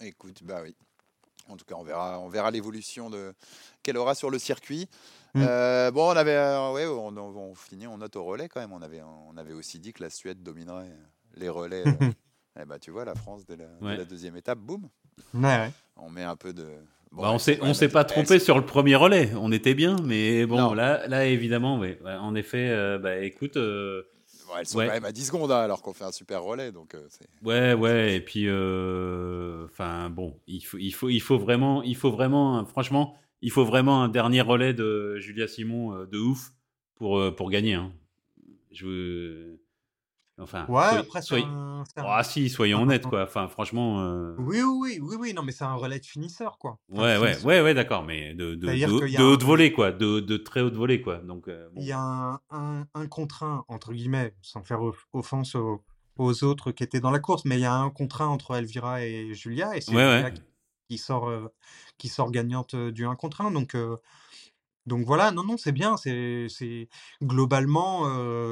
Écoute, 0.00 0.42
bah 0.42 0.60
oui. 0.62 0.74
En 1.48 1.56
tout 1.56 1.64
cas, 1.64 1.74
on 1.76 1.82
verra, 1.82 2.18
on 2.20 2.28
verra 2.28 2.50
l'évolution 2.50 3.10
de 3.10 3.34
qu'elle 3.82 3.96
aura 3.96 4.14
sur 4.14 4.30
le 4.30 4.38
circuit. 4.38 4.88
Mmh. 5.34 5.42
Euh, 5.42 5.90
bon, 5.90 6.06
on 6.12 6.16
avait, 6.16 6.36
euh, 6.36 6.72
ouais, 6.72 6.86
on, 6.86 7.08
on, 7.16 7.36
on 7.36 7.54
finit, 7.54 7.86
on 7.86 7.98
note 7.98 8.16
au 8.16 8.24
relais 8.24 8.48
quand 8.48 8.60
même. 8.60 8.72
On 8.72 8.82
avait, 8.82 9.02
on 9.02 9.36
avait 9.36 9.52
aussi 9.52 9.78
dit 9.80 9.92
que 9.92 10.02
la 10.02 10.10
Suède 10.10 10.42
dominerait 10.42 10.92
les 11.34 11.48
relais. 11.48 11.84
euh. 11.86 12.12
Eh 12.60 12.66
bah, 12.66 12.78
tu 12.78 12.90
vois, 12.90 13.06
la 13.06 13.14
France 13.14 13.46
dès 13.46 13.56
la, 13.56 13.64
dès 13.66 13.86
Ouais. 13.86 13.96
la 13.96 14.04
deuxième 14.04 14.36
étape, 14.36 14.58
boum, 14.58 14.86
ouais. 15.32 15.72
on 15.96 16.10
met 16.10 16.22
un 16.22 16.36
peu 16.36 16.52
de. 16.52 16.68
Bon, 17.12 17.22
Bah, 17.22 17.30
on 17.32 17.38
s'est 17.38 17.58
on 17.60 17.74
s'est 17.74 17.90
pas 17.90 18.04
trompé 18.04 18.38
sur 18.38 18.58
le 18.58 18.64
premier 18.64 18.96
relais, 18.96 19.30
on 19.38 19.52
était 19.52 19.74
bien, 19.74 19.96
mais 20.04 20.46
bon, 20.46 20.56
Non. 20.56 20.72
là 20.74 21.06
là 21.08 21.26
évidemment, 21.26 21.78
ouais, 21.78 21.98
en 22.04 22.34
effet, 22.34 22.70
heu, 22.70 22.98
bah, 22.98 23.18
écoute, 23.18 23.58
heu, 23.58 24.06
bon, 24.46 24.52
elles 24.58 24.66
sont 24.66 24.78
ouais. 24.78 24.86
quand 24.86 24.92
même 24.94 25.04
à 25.04 25.12
10 25.12 25.26
secondes 25.26 25.52
hein, 25.52 25.58
alors 25.58 25.82
qu'on 25.82 25.92
fait 25.92 26.04
un 26.04 26.12
super 26.12 26.42
relais. 26.42 26.72
Donc, 26.72 26.94
euh, 26.94 27.06
Ouais, 27.44 27.74
ouais, 27.74 28.16
et 28.16 28.20
puis, 28.20 28.44
euh, 28.48 29.66
enfin 29.66 30.08
bon, 30.08 30.38
il 30.46 30.62
faut, 30.62 30.78
il 30.78 30.90
faut, 30.92 31.10
il 31.10 31.20
faut 31.20 31.38
vraiment, 31.38 31.82
il 31.82 31.96
faut 31.96 32.10
vraiment, 32.10 32.64
franchement, 32.64 33.14
il 33.42 33.50
faut 33.50 33.64
vraiment 33.66 34.02
un 34.02 34.08
dernier 34.08 34.40
relais 34.40 34.72
de 34.72 35.18
Julia 35.18 35.48
Simon 35.48 35.94
euh, 35.94 36.06
de 36.06 36.18
ouf 36.18 36.52
pour 36.94 37.18
euh, 37.18 37.30
pour 37.30 37.50
gagner. 37.50 37.74
Hein. 37.74 37.92
Je, 38.70 39.56
enfin, 40.40 40.66
Ouais, 40.68 40.82
après 40.98 41.20
un 41.32 41.36
un 41.36 41.84
ah 41.96 42.22
si, 42.24 42.48
soyons 42.48 42.82
honnêtes 42.82 43.06
quoi. 43.06 43.24
Enfin, 43.24 43.48
franchement, 43.48 44.00
euh, 44.00 44.34
oui, 44.38 44.62
oui, 44.62 44.98
oui, 45.00 45.16
oui, 45.18 45.34
non, 45.34 45.42
mais 45.42 45.52
c'est 45.52 45.64
un 45.64 45.74
relais 45.74 45.98
de 46.00 46.06
finisseur, 46.06 46.58
quoi. 46.58 46.78
Enfin 46.92 47.02
ouais, 47.02 47.18
ouais, 47.18 47.26
finisseur. 47.28 47.46
ouais, 47.46 47.60
ouais, 47.62 47.74
d'accord, 47.74 48.04
mais 48.04 48.34
de 48.34 48.54
de, 48.54 48.68
de, 48.68 48.76
de 48.76 49.16
un 49.16 49.24
haute 49.24 49.42
volée 49.42 49.72
quoi, 49.72 49.92
de, 49.92 50.20
de 50.20 50.36
très 50.36 50.60
haute 50.60 50.74
volée 50.74 51.02
quoi. 51.02 51.18
Donc 51.18 51.48
euh, 51.48 51.68
il 51.76 51.84
y 51.84 51.92
a 51.92 51.98
un 52.00 52.40
un 52.50 52.86
un 52.94 53.06
contre 53.06 53.42
un 53.42 53.64
entre 53.68 53.92
guillemets, 53.92 54.34
sans 54.42 54.62
faire 54.62 54.82
off 54.82 55.06
offense 55.12 55.54
aux 55.54 55.82
aux 56.18 56.44
autres 56.44 56.72
qui 56.72 56.82
étaient 56.84 57.00
dans 57.00 57.10
la 57.10 57.18
course, 57.20 57.44
mais 57.44 57.56
il 57.56 57.62
y 57.62 57.64
a 57.64 57.74
un 57.74 57.90
contre 57.90 58.22
un 58.22 58.28
entre 58.28 58.54
Elvira 58.54 59.02
et 59.04 59.34
Julia 59.34 59.76
et 59.76 59.80
c'est 59.80 59.94
ouais, 59.94 60.16
Julia 60.16 60.30
qui 60.30 60.42
qui 60.88 60.98
sort, 60.98 61.30
heu, 61.30 61.48
qui 61.96 62.08
sort 62.08 62.30
gagnante, 62.30 62.76
du 62.76 63.06
un 63.06 63.14
contre 63.16 63.40
un 63.40 63.50
donc 63.50 63.74
heu 63.74 63.96
Donc 64.86 65.06
voilà, 65.06 65.30
non, 65.30 65.44
non, 65.44 65.56
c'est 65.56 65.72
bien, 65.72 65.96
c'est 65.96 66.46
c'est 66.48 66.88
globalement, 67.22 68.08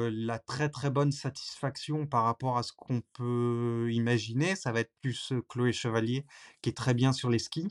la 0.09 0.39
très, 0.39 0.69
très 0.69 0.89
bonne 0.89 1.11
satisfaction 1.11 2.07
par 2.07 2.23
rapport 2.23 2.57
à 2.57 2.63
ce 2.63 2.71
qu'on 2.73 3.01
peut 3.13 3.89
imaginer, 3.91 4.55
ça 4.55 4.71
va 4.71 4.79
être 4.81 4.93
plus, 5.01 5.33
Chloé 5.49 5.73
Chevalier 5.73 6.25
qui 6.61 6.69
est 6.69 6.77
très 6.77 6.93
bien 6.93 7.11
sur 7.13 7.29
les 7.29 7.39
skis, 7.39 7.67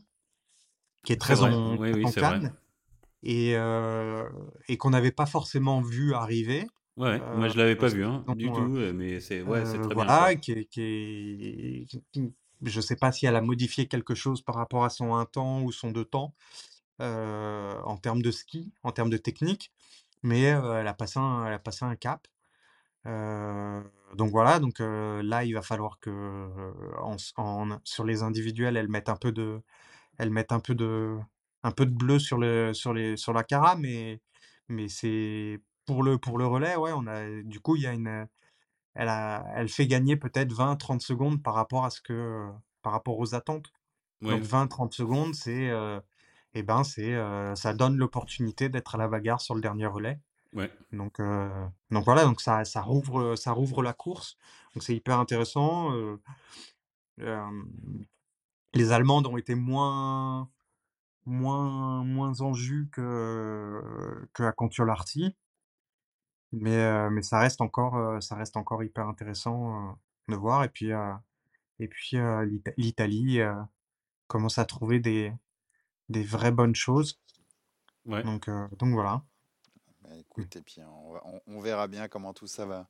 qui 1.05 1.13
est 1.13 1.21
c'est 1.21 1.35
très 1.35 1.37
vrai, 1.37 1.61
en 1.71 1.79
oui, 1.79 1.93
oui, 1.93 2.07
en 2.07 2.13
c'est 2.13 2.21
vrai. 2.23 2.43
canne 2.43 2.57
et 3.23 3.55
et 4.69 4.77
qu'on 4.79 4.91
n'avait 4.91 5.13
pas 5.13 5.27
forcément 5.27 5.81
vu 5.83 6.15
arriver, 6.15 6.67
Ouais, 6.97 7.25
moi 7.33 7.49
je 7.49 7.57
l'avais 7.57 7.77
pas 7.77 7.89
vu 7.89 8.05
hein, 8.05 8.25
du 8.29 8.53
tout, 8.53 8.77
euh, 8.77 8.93
mais 8.93 9.21
c'est, 9.21 9.43
ouais, 9.43 9.65
c'est 9.65 9.79
heu, 9.79 9.81
très 9.81 9.95
bien 9.95 10.11
voilà, 10.11 10.35
quoi. 10.35 10.37
qui 10.37 10.53
est 10.53 10.65
qui 10.67 10.83
est 10.83 11.87
qui 11.89 12.05
qui 12.13 12.35
je 12.63 12.81
sais 12.81 12.97
pas 12.97 13.13
si 13.13 13.27
elle 13.27 13.37
a 13.37 13.41
modifié 13.43 13.89
quelque 13.89 14.15
chose 14.15 14.43
par 14.43 14.55
rapport 14.57 14.85
à 14.85 14.91
son 14.91 15.15
1 15.17 15.25
temps 15.27 15.63
ou 15.63 15.73
son 15.73 15.91
2 15.93 16.05
temps, 16.05 16.35
en 17.01 17.97
termes 17.99 18.23
de 18.23 18.31
ski, 18.31 18.73
en 18.83 18.93
termes 18.93 19.11
de 19.11 19.17
technique. 19.19 19.73
Mais 20.23 20.53
heu, 20.53 20.75
elle 20.77 20.89
a 20.89 20.95
passé 20.95 21.19
un 21.21 21.47
elle 21.47 21.55
a 21.55 21.59
passé 21.61 21.85
un 21.85 21.97
cap. 21.97 22.27
Heu, 23.07 23.85
donc 24.17 24.31
voilà, 24.31 24.59
donc 24.61 24.79
là, 24.81 25.45
il 25.45 25.55
va 25.55 25.63
falloir 25.63 25.99
que, 26.01 26.11
en 27.01 27.17
en 27.37 27.79
sur 27.85 28.05
les 28.05 28.23
individuels, 28.23 28.77
elle 28.77 28.89
mette 28.89 29.09
un 29.09 29.17
peu 29.17 29.33
de 29.33 29.63
elle 30.19 30.31
mette 30.31 30.53
un 30.53 30.61
peu 30.61 30.75
de 30.77 31.19
un 31.65 31.73
peu 31.73 31.87
de 31.87 31.93
bleu 31.95 32.19
sur 32.21 32.39
le 32.39 32.75
sur 32.75 32.95
les 32.95 33.17
sur 33.19 33.33
la 33.35 33.45
cara, 33.45 33.77
mais 33.77 34.21
mais 34.69 34.89
c'est 34.89 35.61
pour 35.87 36.03
le, 36.05 36.19
pour 36.19 36.39
le 36.39 36.47
relais, 36.47 36.77
ouais, 36.77 36.93
on 36.95 37.07
a, 37.09 37.43
du 37.45 37.61
coup, 37.61 37.77
il 37.77 37.83
y 37.83 37.87
a 37.89 37.93
une, 37.95 38.29
elle, 38.95 39.09
a, 39.09 39.45
elle 39.57 39.69
fait 39.69 39.87
gagner 39.87 40.17
peut-être 40.17 40.53
20-30 40.53 41.03
secondes 41.03 41.43
par 41.43 41.55
rapport 41.55 41.85
à 41.85 41.91
ce 41.91 42.01
que, 42.01 42.49
par 42.83 42.93
rapport 42.93 43.19
aux 43.19 43.35
attentes. 43.35 43.73
Donc 44.29 44.43
Ouais, 44.43 44.45
20-30 44.45 44.95
secondes, 44.95 45.35
c'est, 45.35 45.71
euh, 45.71 46.01
eh 46.55 46.63
ben, 46.63 46.85
c'est, 46.85 47.15
euh, 47.15 47.55
ça 47.55 47.75
donne 47.75 47.97
l'opportunité 47.97 48.69
d'être 48.69 48.95
à 48.95 48.99
la 48.99 49.09
bagarre 49.09 49.41
sur 49.41 49.55
le 49.55 49.61
dernier 49.61 49.87
relais. 49.87 50.21
ouais, 50.53 50.71
Donc, 50.93 51.21
euh, 51.21 51.67
donc 51.91 52.05
voilà, 52.05 52.25
donc 52.25 52.41
ça, 52.41 52.65
ça 52.65 52.81
rouvre, 52.83 53.37
ça 53.37 53.53
rouvre 53.53 53.83
la 53.83 53.93
course. 53.93 54.37
Donc 54.75 54.83
c'est 54.83 54.95
hyper 54.95 55.19
intéressant. 55.19 55.93
euh, 55.95 56.21
euh, 57.21 57.45
les 58.75 58.93
Allemandes 58.93 59.27
ont 59.27 59.37
été 59.37 59.55
moins, 59.55 60.49
moins, 61.27 62.05
moins 62.05 62.41
en 62.41 62.53
jus 62.55 62.89
que, 62.93 63.83
que 64.33 64.43
à 64.45 64.53
Kontiolahti, 64.53 65.35
mais, 66.53 67.11
mais 67.11 67.23
ça 67.23 67.39
reste 67.39 67.61
encore, 67.61 68.23
ça 68.23 68.35
reste 68.37 68.57
encore 68.57 68.83
hyper 68.83 69.07
intéressant 69.09 69.99
de 70.29 70.35
voir. 70.37 70.65
Et 70.65 70.69
puis, 70.69 70.91
et 71.79 71.89
puis 71.89 72.17
l'Ita- 72.17 72.73
l'Italie 72.77 73.41
commence 74.27 74.59
à 74.59 74.65
trouver 74.65 75.01
des, 75.01 75.33
des 76.11 76.23
vraies 76.23 76.51
bonnes 76.53 76.75
choses. 76.75 77.19
ouais. 78.07 78.23
Donc, 78.23 78.49
euh, 78.49 78.67
donc 78.79 78.93
voilà. 78.93 79.23
Bah, 80.03 80.11
écoute, 80.19 80.55
et 80.57 80.61
puis 80.61 80.77
on, 80.83 81.13
va- 81.13 81.23
on- 81.25 81.41
on 81.47 81.61
verra 81.61 81.87
bien 81.87 82.09
comment 82.09 82.33
tout 82.35 82.47
ça 82.49 82.67
va, 82.67 82.89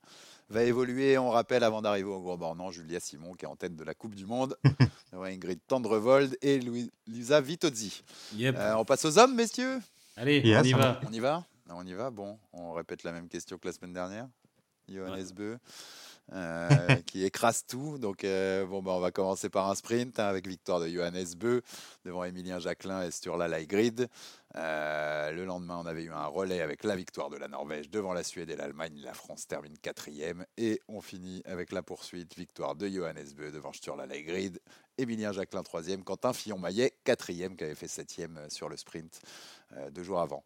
va 0.48 0.62
évoluer. 0.64 1.18
On 1.18 1.30
rappelle 1.30 1.62
avant 1.64 1.82
d'arriver 1.82 2.08
au 2.08 2.20
Gros 2.20 2.36
Bornand, 2.38 2.70
Julia 2.70 2.98
Simon 3.00 3.34
qui 3.34 3.44
est 3.44 3.48
en 3.48 3.56
tête 3.56 3.76
de 3.76 3.84
la 3.84 3.94
Coupe 3.94 4.14
du 4.14 4.24
Monde, 4.26 4.56
Ingrid 5.12 5.60
Tendrevold 5.66 6.36
et 6.42 6.60
Louis- 6.60 6.90
Lisa 7.06 7.40
Vitozzi. 7.40 8.02
Yep. 8.34 8.56
Euh, 8.58 8.74
on 8.76 8.84
passe 8.84 9.04
aux 9.04 9.18
hommes, 9.18 9.34
messieurs? 9.34 9.80
Allez, 10.16 10.40
Yes, 10.40 10.60
on 10.62 10.64
y 10.64 10.72
va. 10.72 11.00
On 11.06 11.12
y 11.12 11.20
va? 11.20 11.44
Non, 11.68 11.76
On 11.78 11.86
y 11.86 11.92
va? 11.92 12.10
Bon, 12.10 12.38
on 12.52 12.72
répète 12.72 13.04
la 13.04 13.12
même 13.12 13.28
question 13.28 13.58
que 13.58 13.66
la 13.68 13.72
semaine 13.72 13.92
dernière. 13.92 14.26
Johannes 14.88 15.30
Beu, 15.36 15.58
euh, 16.32 16.68
qui 17.06 17.24
écrase 17.24 17.64
tout. 17.66 17.98
Donc, 17.98 18.24
euh, 18.24 18.64
bon, 18.66 18.82
bah, 18.82 18.92
on 18.92 19.00
va 19.00 19.10
commencer 19.10 19.48
par 19.48 19.68
un 19.68 19.74
sprint 19.74 20.18
hein, 20.18 20.26
avec 20.26 20.46
victoire 20.46 20.80
de 20.80 20.88
Johannes 20.88 21.34
Beu 21.36 21.62
devant 22.04 22.24
Emilien 22.24 22.58
Jacquelin 22.58 23.02
et 23.02 23.10
Sturla 23.10 23.48
Laigrid. 23.48 24.08
Euh, 24.56 25.32
le 25.32 25.44
lendemain, 25.44 25.80
on 25.82 25.86
avait 25.86 26.04
eu 26.04 26.12
un 26.12 26.26
relais 26.26 26.60
avec 26.60 26.84
la 26.84 26.96
victoire 26.96 27.30
de 27.30 27.36
la 27.36 27.48
Norvège 27.48 27.90
devant 27.90 28.12
la 28.12 28.22
Suède 28.22 28.50
et 28.50 28.56
l'Allemagne. 28.56 29.00
La 29.02 29.14
France 29.14 29.46
termine 29.46 29.76
quatrième. 29.78 30.46
Et 30.56 30.80
on 30.88 31.00
finit 31.00 31.42
avec 31.46 31.72
la 31.72 31.82
poursuite. 31.82 32.36
Victoire 32.36 32.76
de 32.76 32.88
Johannes 32.88 33.32
Beu 33.36 33.50
devant 33.50 33.72
Sturla 33.72 34.06
Laigrid. 34.06 34.60
Emilien 34.98 35.32
Jacquelin 35.32 35.62
troisième. 35.62 36.04
Quentin 36.04 36.32
Fillon-Maillet 36.32 36.94
quatrième, 37.04 37.56
qui 37.56 37.64
avait 37.64 37.74
fait 37.74 37.88
septième 37.88 38.38
sur 38.48 38.68
le 38.68 38.76
sprint 38.76 39.20
deux 39.92 40.02
jours 40.02 40.20
avant. 40.20 40.44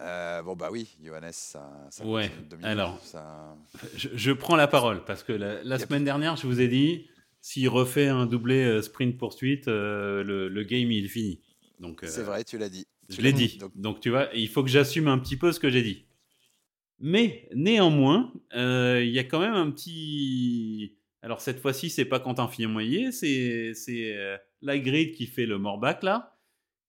Euh, 0.00 0.42
bon, 0.42 0.54
bah 0.54 0.68
oui, 0.70 0.96
Johannes, 1.04 1.30
ça, 1.32 1.70
ça 1.90 2.04
Ouais, 2.06 2.30
alors. 2.62 3.00
Ça- 3.02 3.56
Je, 3.96 4.08
je 4.14 4.32
prends 4.32 4.56
la 4.56 4.68
parole 4.68 5.04
parce 5.04 5.22
que 5.22 5.32
la, 5.32 5.78
semaine 5.78 6.04
dernière, 6.04 6.36
je 6.36 6.46
vous 6.46 6.60
ai 6.60 6.68
dit, 6.68 7.08
s'il 7.40 7.68
refait 7.68 8.06
un 8.08 8.26
doublé 8.26 8.64
euh, 8.64 8.82
sprint 8.82 9.18
poursuite, 9.18 9.66
euh, 9.68 10.22
le, 10.22 10.48
le 10.48 10.62
game 10.62 10.90
il 10.92 11.04
est 11.06 11.08
fini. 11.08 11.40
Donc, 11.80 12.04
euh, 12.04 12.06
C'est 12.06 12.22
vrai, 12.22 12.44
tu 12.44 12.58
l'as 12.58 12.68
dit. 12.68 12.86
Je 13.08 13.20
l'ai 13.20 13.32
dit. 13.32 13.58
Donc, 13.58 13.72
Donc, 13.76 14.00
tu 14.00 14.10
vois, 14.10 14.28
il 14.34 14.48
faut 14.48 14.62
que 14.62 14.68
j'assume 14.70 15.08
un 15.08 15.18
petit 15.18 15.36
peu 15.36 15.50
ce 15.52 15.58
que 15.60 15.70
j'ai 15.70 15.82
dit. 15.82 16.04
Mais 17.00 17.48
néanmoins, 17.54 18.32
il 18.54 19.08
y 19.10 19.18
a 19.18 19.24
quand 19.24 19.40
même 19.40 19.54
un 19.54 19.70
petit. 19.70 20.96
Alors 21.22 21.40
cette 21.40 21.58
fois-ci, 21.60 21.90
c'est 21.90 22.04
pas 22.04 22.20
Quentin 22.20 22.48
Fillon-Moyer, 22.48 23.12
c'est 23.12 23.72
c'est 23.74 24.14
Lagrid 24.62 25.12
qui 25.14 25.26
fait 25.26 25.46
le 25.46 25.58
Morbac 25.58 26.02
là, 26.02 26.37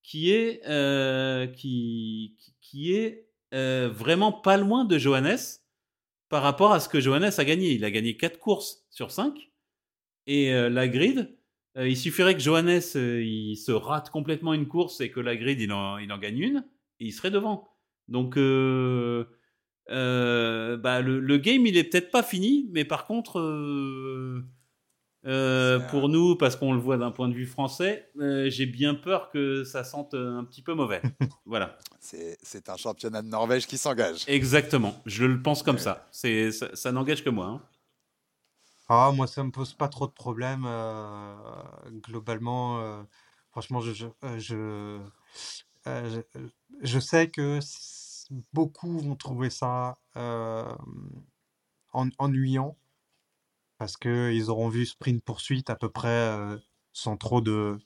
qui 0.02 0.30
est 0.32 0.60
euh, 0.66 1.46
qui 1.46 2.36
qui- 2.60 2.92
est 2.94 3.26
euh, 3.54 3.88
vraiment 3.92 4.32
pas 4.32 4.56
loin 4.56 4.84
de 4.84 4.98
Johannes 4.98 5.38
par 6.28 6.42
rapport 6.42 6.72
à 6.72 6.80
ce 6.80 6.88
que 6.88 7.00
Johannes 7.00 7.30
a 7.36 7.44
gagné. 7.44 7.72
Il 7.72 7.84
a 7.84 7.90
gagné 7.90 8.16
4 8.16 8.38
courses 8.38 8.84
sur 8.90 9.10
5 9.10 9.50
et 10.26 10.52
euh, 10.54 10.68
Lagrid, 10.70 11.36
euh, 11.76 11.88
il 11.88 11.96
suffirait 11.96 12.34
que 12.34 12.40
Johannes 12.40 12.80
il 12.94 13.56
se 13.56 13.72
rate 13.72 14.10
complètement 14.10 14.54
une 14.54 14.68
course 14.68 15.00
et 15.00 15.10
que 15.10 15.18
Lagrid 15.20 15.60
il 15.60 15.72
en, 15.72 15.98
il 15.98 16.12
en 16.12 16.18
gagne 16.18 16.38
une 16.38 16.64
et 17.00 17.06
il 17.06 17.12
serait 17.12 17.30
devant. 17.32 17.68
Donc 18.08 18.36
bah, 18.36 18.42
le, 21.02 21.20
le 21.20 21.36
game 21.38 21.66
il 21.66 21.76
est 21.76 21.84
peut-être 21.84 22.10
pas 22.10 22.22
fini, 22.22 22.68
mais 22.72 22.84
par 22.84 23.06
contre 23.06 23.40
euh, 25.26 25.78
pour 25.90 26.08
nous, 26.08 26.36
parce 26.36 26.56
qu'on 26.56 26.72
le 26.72 26.78
voit 26.80 26.96
d'un 26.96 27.10
point 27.10 27.28
de 27.28 27.34
vue 27.34 27.46
français, 27.46 28.10
euh, 28.20 28.48
j'ai 28.48 28.66
bien 28.66 28.94
peur 28.94 29.30
que 29.30 29.64
ça 29.64 29.84
sente 29.84 30.14
euh, 30.14 30.38
un 30.38 30.44
petit 30.44 30.62
peu 30.62 30.74
mauvais. 30.74 31.02
voilà, 31.44 31.76
c'est 32.00 32.68
un 32.68 32.76
championnat 32.76 33.22
de 33.22 33.28
Norvège 33.28 33.66
qui 33.66 33.76
s'engage. 33.78 34.24
exactement. 34.28 34.94
Je 35.06 35.24
le 35.26 35.42
pense 35.42 35.62
comme 35.62 35.76
Ouais. 35.76 35.82
ça. 35.82 36.08
C'est 36.10 36.52
ça, 36.52 36.74
ça 36.74 36.92
n'engage 36.92 37.22
que 37.22 37.30
moi. 37.30 37.46
hein. 37.46 37.62
Ah, 38.88 39.12
moi, 39.14 39.26
ça 39.26 39.44
me 39.44 39.50
pose 39.52 39.72
pas 39.74 39.88
trop 39.88 40.06
de 40.06 40.12
problèmes. 40.12 40.64
euh, 40.66 41.34
globalement, 42.02 42.80
euh, 42.80 43.02
franchement, 43.50 43.80
je, 43.80 43.92
je, 43.92 44.06
euh, 44.24 44.38
je, 44.38 45.00
euh, 45.86 46.20
je, 46.34 46.40
je 46.82 46.98
sais 46.98 47.30
que 47.30 47.60
beaucoup 48.52 48.98
vont 48.98 49.16
trouver 49.16 49.50
ça 49.50 49.96
euh, 50.16 50.64
en- 51.92 52.08
ennuyant 52.18 52.76
parce 53.80 53.96
qu'ils 53.96 54.50
auront 54.50 54.68
vu 54.68 54.84
sprint 54.84 55.24
poursuite 55.24 55.70
à 55.70 55.74
peu 55.74 55.88
près 55.88 56.08
euh, 56.08 56.58
sans 56.92 57.16
trop 57.16 57.40
de, 57.40 57.78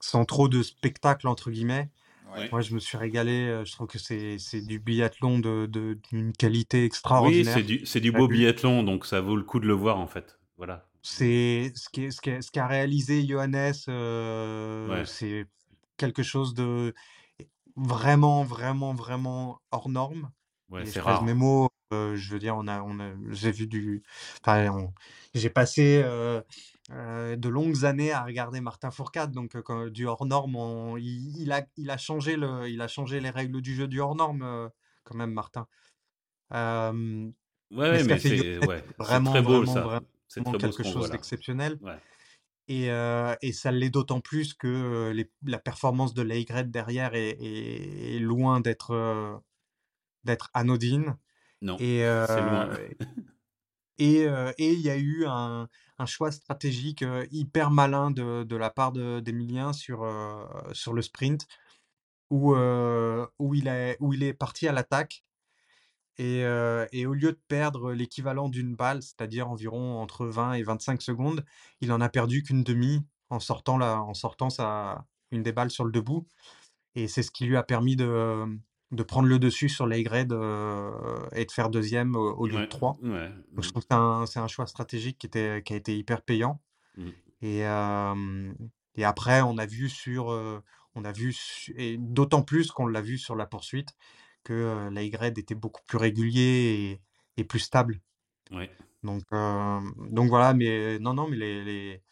sans 0.00 0.24
trop 0.24 0.48
de 0.48 0.62
spectacle, 0.62 1.28
entre 1.28 1.50
guillemets. 1.50 1.90
Ouais. 2.34 2.48
Moi, 2.50 2.62
je 2.62 2.74
me 2.74 2.80
suis 2.80 2.96
régalé. 2.96 3.62
Je 3.66 3.72
trouve 3.72 3.88
que 3.88 3.98
c'est, 3.98 4.38
c'est 4.38 4.62
du 4.62 4.78
biathlon 4.80 5.38
de, 5.38 5.66
de- 5.66 5.98
d'une 6.10 6.32
qualité 6.32 6.78
Oui, 6.78 6.86
extraordinaire. 6.86 7.52
c'est 7.54 7.62
du, 7.62 7.84
c'est 7.84 8.00
du 8.00 8.10
T'as 8.10 8.18
beau 8.18 8.26
vu 8.26 8.38
biathlon, 8.38 8.82
donc 8.82 9.04
ça 9.04 9.20
vaut 9.20 9.36
le 9.36 9.42
coup 9.44 9.60
de 9.60 9.66
le 9.66 9.74
voir 9.74 9.98
en 9.98 10.06
fait. 10.06 10.38
Voilà. 10.56 10.88
C'est 11.02 11.72
ce 11.74 11.90
qui 11.90 12.04
est- 12.04 12.10
ce 12.10 12.22
qui 12.22 12.30
ce 12.42 12.50
qu'a 12.50 12.66
réalisé 12.66 13.26
Johannes, 13.26 13.74
euh, 13.88 14.88
Ouais. 14.88 15.04
c'est 15.04 15.44
quelque 15.98 16.22
chose 16.22 16.54
de 16.54 16.94
vraiment, 17.76 18.44
vraiment, 18.44 18.94
vraiment 18.94 19.60
hors 19.72 19.90
norme. 19.90 20.30
Ouais, 20.72 20.86
c'est 20.86 21.00
rare. 21.00 21.22
mes 21.24 21.34
mots. 21.34 21.68
euh, 21.92 22.16
je 22.16 22.32
veux 22.32 22.38
dire, 22.38 22.56
on 22.56 22.66
a, 22.68 22.80
on 22.82 22.98
a, 23.00 23.10
j'ai 23.32 23.52
vu 23.52 23.66
du, 23.66 24.02
enfin, 24.40 24.70
on- 24.70 24.94
j'ai 25.34 25.50
passé 25.50 26.00
euh, 26.02 26.40
euh, 26.90 27.36
de 27.36 27.48
longues 27.50 27.84
années 27.84 28.12
à 28.12 28.24
regarder 28.24 28.62
Martin 28.62 28.90
Fourcade, 28.90 29.30
donc 29.32 29.54
euh, 29.56 29.60
quand- 29.62 29.88
du 29.88 30.06
hors 30.06 30.24
norme, 30.24 30.56
on- 30.56 30.96
il, 30.96 31.36
il 31.42 31.52
a, 31.52 31.66
il 31.76 31.90
a 31.90 31.98
changé 31.98 32.36
le, 32.36 32.66
il 32.70 32.80
a 32.80 32.88
changé 32.88 33.20
les 33.20 33.28
règles 33.28 33.60
du 33.60 33.74
jeu 33.74 33.88
du 33.88 34.00
hors 34.00 34.14
norme 34.14 34.70
quand 35.04 35.14
même, 35.16 35.32
Martin. 35.32 35.66
Euh, 36.54 37.30
Ouais, 37.70 38.04
mais 38.04 38.18
c'est 38.18 38.58
ouais, 38.66 38.84
vraiment, 38.98 39.30
très 39.30 39.40
beau 39.42 39.62
vraiment, 39.64 39.72
ça. 39.74 39.80
vraiment 39.82 40.00
très 40.28 40.40
beau 40.42 40.58
quelque 40.58 40.82
chose 40.82 41.10
d'exceptionnel. 41.10 41.78
Ouais. 41.82 41.96
Et, 42.68 42.90
euh, 42.90 43.34
et 43.42 43.52
ça 43.52 43.70
l'est 43.72 43.90
d'autant 43.90 44.20
plus 44.20 44.54
que 44.54 45.10
les- 45.14 45.30
la 45.44 45.58
performance 45.58 46.14
de 46.14 46.22
l'Aigret 46.22 46.64
derrière 46.64 47.14
est, 47.14 47.30
est- 47.40 48.16
est 48.16 48.18
loin 48.18 48.60
d'être 48.60 48.94
d'être 50.24 50.50
anodine. 50.54 51.16
Non, 51.60 51.76
Et 51.78 52.04
euh, 52.04 52.26
et 53.98 54.26
euh, 54.26 54.52
et 54.58 54.72
il 54.72 54.80
y 54.80 54.90
a 54.90 54.96
eu 54.96 55.26
un, 55.26 55.68
un 55.98 56.06
choix 56.06 56.32
stratégique 56.32 57.02
euh, 57.02 57.26
hyper 57.30 57.70
malin 57.70 58.10
de, 58.10 58.42
de 58.42 58.56
la 58.56 58.70
part 58.70 58.92
de- 58.92 59.20
d'Emilien 59.20 59.72
sur, 59.72 60.06
sur 60.72 60.92
le 60.92 61.02
sprint 61.02 61.46
où, 62.30 62.54
où, 62.54 63.54
il 63.54 63.68
est, 63.68 63.96
où 64.00 64.12
il 64.12 64.22
est 64.22 64.32
parti 64.32 64.66
à 64.66 64.72
l'attaque. 64.72 65.24
Et, 66.18 66.44
euh, 66.44 66.86
et 66.92 67.06
au 67.06 67.14
lieu 67.14 67.32
de 67.32 67.40
perdre 67.48 67.92
l'équivalent 67.92 68.48
d'une 68.48 68.74
balle, 68.76 69.02
c'est-à-dire 69.02 69.48
environ 69.48 70.00
entre 70.00 70.26
20 70.26 70.54
et 70.54 70.62
25 70.62 71.00
secondes, 71.00 71.44
il 71.80 71.90
en 71.92 72.00
a 72.00 72.08
perdu 72.08 72.42
qu'une 72.42 72.62
demi 72.62 73.04
en 73.30 73.40
sortant, 73.40 73.78
la, 73.78 74.00
en 74.02 74.12
sortant 74.14 74.50
sa, 74.50 75.06
une 75.30 75.42
des 75.42 75.52
balles 75.52 75.70
sur 75.70 75.84
le 75.84 75.92
debout. 75.92 76.26
Et 76.94 77.08
c'est 77.08 77.22
ce 77.22 77.30
qui 77.30 77.46
lui 77.46 77.56
a 77.56 77.62
permis 77.62 77.96
de, 77.96 78.46
de 78.92 79.02
prendre 79.02 79.26
le 79.26 79.38
dessus 79.38 79.68
sur 79.68 79.86
les 79.86 80.02
grades 80.02 80.32
euh, 80.32 80.92
et 81.34 81.44
de 81.44 81.50
faire 81.50 81.70
deuxième 81.70 82.14
au, 82.14 82.34
au 82.34 82.46
lieu 82.46 82.58
de 82.60 82.66
trois. 82.66 82.96
ouais. 83.02 83.30
Donc 83.52 83.64
je 83.64 83.70
trouve 83.70 83.82
que 83.82 83.88
c'est 83.90 83.96
un, 83.96 84.26
c'est 84.26 84.38
un 84.38 84.48
choix 84.48 84.66
stratégique 84.66 85.18
qui, 85.18 85.26
était, 85.26 85.62
qui 85.64 85.72
a 85.72 85.76
été 85.76 85.96
hyper 85.96 86.22
payant. 86.22 86.60
mm. 86.96 87.08
Et, 87.40 87.66
euh, 87.66 88.52
et 88.94 89.04
après, 89.04 89.40
on 89.42 89.58
a 89.58 89.66
vu 89.66 89.88
sur, 89.88 90.30
euh, 90.30 90.62
on 90.94 91.04
a 91.04 91.12
vu, 91.12 91.32
su- 91.32 91.74
et 91.76 91.96
d'autant 91.98 92.42
plus 92.42 92.70
qu'on 92.70 92.86
l'a 92.86 93.00
vu 93.00 93.18
sur 93.18 93.34
la 93.34 93.46
poursuite, 93.46 93.96
que 94.44 94.88
la 94.92 95.02
Y 95.02 95.38
était 95.38 95.54
beaucoup 95.54 95.82
plus 95.88 95.98
régulier 95.98 97.00
et, 97.36 97.40
et 97.40 97.44
plus 97.44 97.60
stable. 97.60 98.00
Ouais. 98.50 98.70
Donc, 99.02 99.22
euh, 99.32 99.80
donc 100.10 100.28
voilà, 100.28 100.52
mais 100.54 100.98
non, 100.98 101.14
non, 101.14 101.28
mais 101.28 101.36
les, 101.36 101.64
les, 101.64 102.02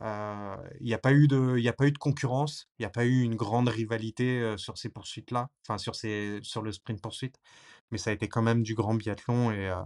il 0.00 0.86
n'y 0.86 0.94
a 0.94 0.98
pas 0.98 1.12
eu 1.12 1.28
de, 1.28 1.58
y 1.58 1.68
a 1.68 1.72
pas 1.72 1.86
eu 1.86 1.92
de 1.92 1.98
concurrence, 1.98 2.68
il 2.78 2.82
n'y 2.82 2.86
a 2.86 2.90
pas 2.90 3.04
eu 3.04 3.22
une 3.22 3.34
grande 3.36 3.68
rivalité 3.68 4.40
euh, 4.40 4.56
sur 4.56 4.78
ces 4.78 4.88
poursuites-là, 4.88 5.48
enfin 5.66 5.78
sur 5.78 5.94
ces, 5.94 6.38
sur 6.42 6.62
le 6.62 6.72
sprint 6.72 7.00
poursuite, 7.00 7.36
mais 7.90 7.98
ça 7.98 8.10
a 8.10 8.12
été 8.12 8.28
quand 8.28 8.42
même 8.42 8.62
du 8.62 8.74
grand 8.74 8.94
biathlon 8.94 9.50
et, 9.52 9.68
euh, 9.68 9.82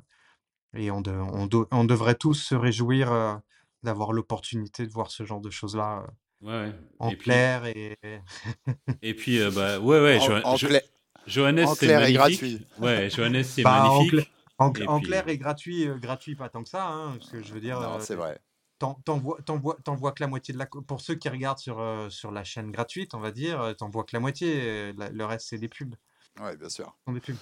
et 0.74 0.90
on, 0.90 1.00
de- 1.00 1.66
on, 1.72 1.84
devrait 1.84 2.14
tous 2.14 2.34
se 2.34 2.54
réjouir 2.54 3.12
euh, 3.12 3.34
d'avoir 3.82 4.12
l'opportunité 4.12 4.86
de 4.86 4.92
voir 4.92 5.10
ce 5.10 5.24
genre 5.24 5.40
de 5.40 5.50
choses-là 5.50 6.04
euh, 6.06 6.10
Ouais, 6.42 6.68
ouais. 6.70 6.74
en 6.98 7.10
Et 7.10 7.16
puis, 7.16 7.24
clair 7.30 7.66
et 7.66 7.98
et 9.02 9.14
puis 9.14 9.38
euh, 9.40 9.50
bah, 9.50 9.78
ouais, 9.78 10.00
ouais, 10.00 10.18
En, 10.18 10.26
je, 10.26 10.32
en 10.44 10.56
je, 10.56 10.66
clair, 10.68 10.82
Johannes, 11.26 11.66
En 11.66 11.74
et 11.74 11.86
magnifique. 11.88 12.14
gratuit. 12.14 12.66
Ouais, 12.80 13.10
Johannes, 13.10 13.44
c'est 13.44 13.62
Bah, 13.62 13.84
en 13.84 13.98
magnifique. 13.98 14.32
En, 14.58 14.72
Et 14.74 14.86
en 14.86 14.98
puis- 14.98 15.08
clair 15.08 15.28
et 15.28 15.38
gratuit, 15.38 15.86
euh, 15.88 15.96
gratuit 15.98 16.34
pas 16.34 16.48
tant 16.48 16.62
que 16.62 16.68
ça, 16.68 16.86
hein, 16.86 17.16
parce 17.18 17.30
que 17.30 17.42
je 17.42 17.52
veux 17.52 17.60
dire, 17.60 17.80
Non, 17.80 17.94
euh, 17.96 18.00
c'est 18.00 18.14
vrai. 18.14 18.38
T'en 18.80 19.18
vois, 19.18 19.38
t'en 19.44 19.58
vois- 19.58 19.76
t'en 19.84 19.94
vois 19.94 20.12
que 20.12 20.22
la 20.22 20.26
moitié 20.28 20.52
de 20.54 20.58
la. 20.58 20.66
Pour 20.66 21.00
ceux 21.00 21.14
qui 21.14 21.28
regardent 21.28 21.58
sur, 21.58 21.78
euh, 21.80 22.08
sur 22.10 22.30
la 22.32 22.42
chaîne 22.44 22.70
gratuite, 22.72 23.14
on 23.14 23.20
va 23.20 23.30
dire, 23.30 23.60
euh, 23.60 23.72
t'en 23.74 23.88
vois 23.90 24.04
que 24.04 24.10
la 24.14 24.20
moitié. 24.20 24.60
euh, 24.62 24.92
la- 24.96 25.10
le 25.10 25.24
reste, 25.24 25.48
c'est 25.48 25.58
des 25.58 25.68
pubs. 25.68 25.94
Ouais, 26.40 26.56
bien 26.56 26.68
sûr. 26.68 26.86
Ce 26.98 27.04
sont 27.10 27.12
des 27.12 27.20
pubs. 27.20 27.36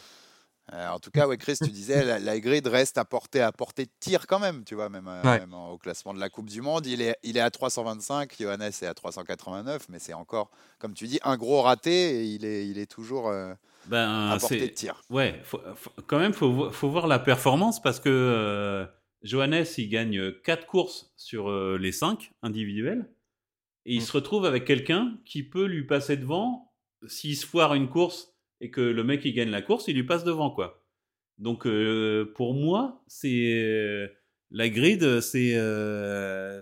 Euh, 0.74 0.88
en 0.90 0.98
tout 0.98 1.10
cas, 1.10 1.26
ouais, 1.26 1.38
Chris, 1.38 1.56
tu 1.56 1.70
disais, 1.70 2.04
la, 2.04 2.18
la 2.18 2.38
grid 2.40 2.66
reste 2.66 2.98
à 2.98 3.04
portée, 3.06 3.40
à 3.40 3.52
portée 3.52 3.86
de 3.86 3.90
tir 4.00 4.26
quand 4.26 4.38
même, 4.38 4.64
tu 4.64 4.74
vois, 4.74 4.90
même, 4.90 5.06
Ouais. 5.24 5.38
même 5.38 5.54
au 5.54 5.78
classement 5.78 6.12
de 6.12 6.20
la 6.20 6.28
Coupe 6.28 6.50
du 6.50 6.60
Monde. 6.60 6.84
Il 6.86 7.00
est, 7.00 7.16
il 7.22 7.38
est 7.38 7.40
à 7.40 7.50
325, 7.50 8.34
Johannes 8.38 8.60
est 8.60 8.82
à 8.84 8.92
389, 8.92 9.86
mais 9.88 9.98
c'est 9.98 10.12
encore, 10.12 10.50
comme 10.78 10.92
tu 10.92 11.06
dis, 11.06 11.20
un 11.22 11.38
gros 11.38 11.62
raté 11.62 12.20
et 12.20 12.24
il 12.24 12.44
est, 12.44 12.68
il 12.68 12.76
est 12.78 12.84
toujours 12.90 13.28
euh, 13.28 13.54
Ben, 13.86 14.28
à 14.30 14.36
portée 14.38 14.60
de 14.60 14.66
tir. 14.66 15.00
Ouais, 15.08 15.40
faut- 15.42 15.62
faut- 15.74 15.92
quand 16.06 16.18
même, 16.18 16.34
faut, 16.34 16.52
vo- 16.52 16.70
faut 16.70 16.90
voir 16.90 17.06
la 17.06 17.18
performance 17.18 17.80
parce 17.80 17.98
que 17.98 18.10
euh, 18.10 18.84
Johannes, 19.22 19.64
il 19.76 19.88
gagne 19.88 20.32
4 20.44 20.66
courses 20.66 21.12
sur 21.16 21.48
euh, 21.48 21.76
les 21.78 21.92
5 21.92 22.32
individuelles 22.42 23.08
et 23.86 23.94
il 23.94 23.98
Mm. 23.98 24.04
se 24.04 24.12
retrouve 24.12 24.44
avec 24.44 24.64
quelqu'un 24.64 25.18
qui 25.24 25.42
peut 25.42 25.66
lui 25.66 25.84
passer 25.84 26.16
devant 26.16 26.72
s'il 27.06 27.36
se 27.36 27.46
foire 27.46 27.74
une 27.74 27.88
course 27.88 28.34
et 28.60 28.70
que 28.70 28.80
le 28.80 29.04
mec 29.04 29.24
il 29.24 29.32
gagne 29.32 29.50
la 29.50 29.62
course, 29.62 29.88
il 29.88 29.96
lui 29.96 30.04
passe 30.04 30.24
devant 30.24 30.50
quoi. 30.50 30.84
Donc 31.38 31.66
euh, 31.66 32.32
pour 32.34 32.54
moi, 32.54 33.02
c'est 33.06 33.52
euh, 33.54 34.08
la 34.50 34.68
grid, 34.68 35.20
c'est 35.20 35.52
euh, 35.54 36.60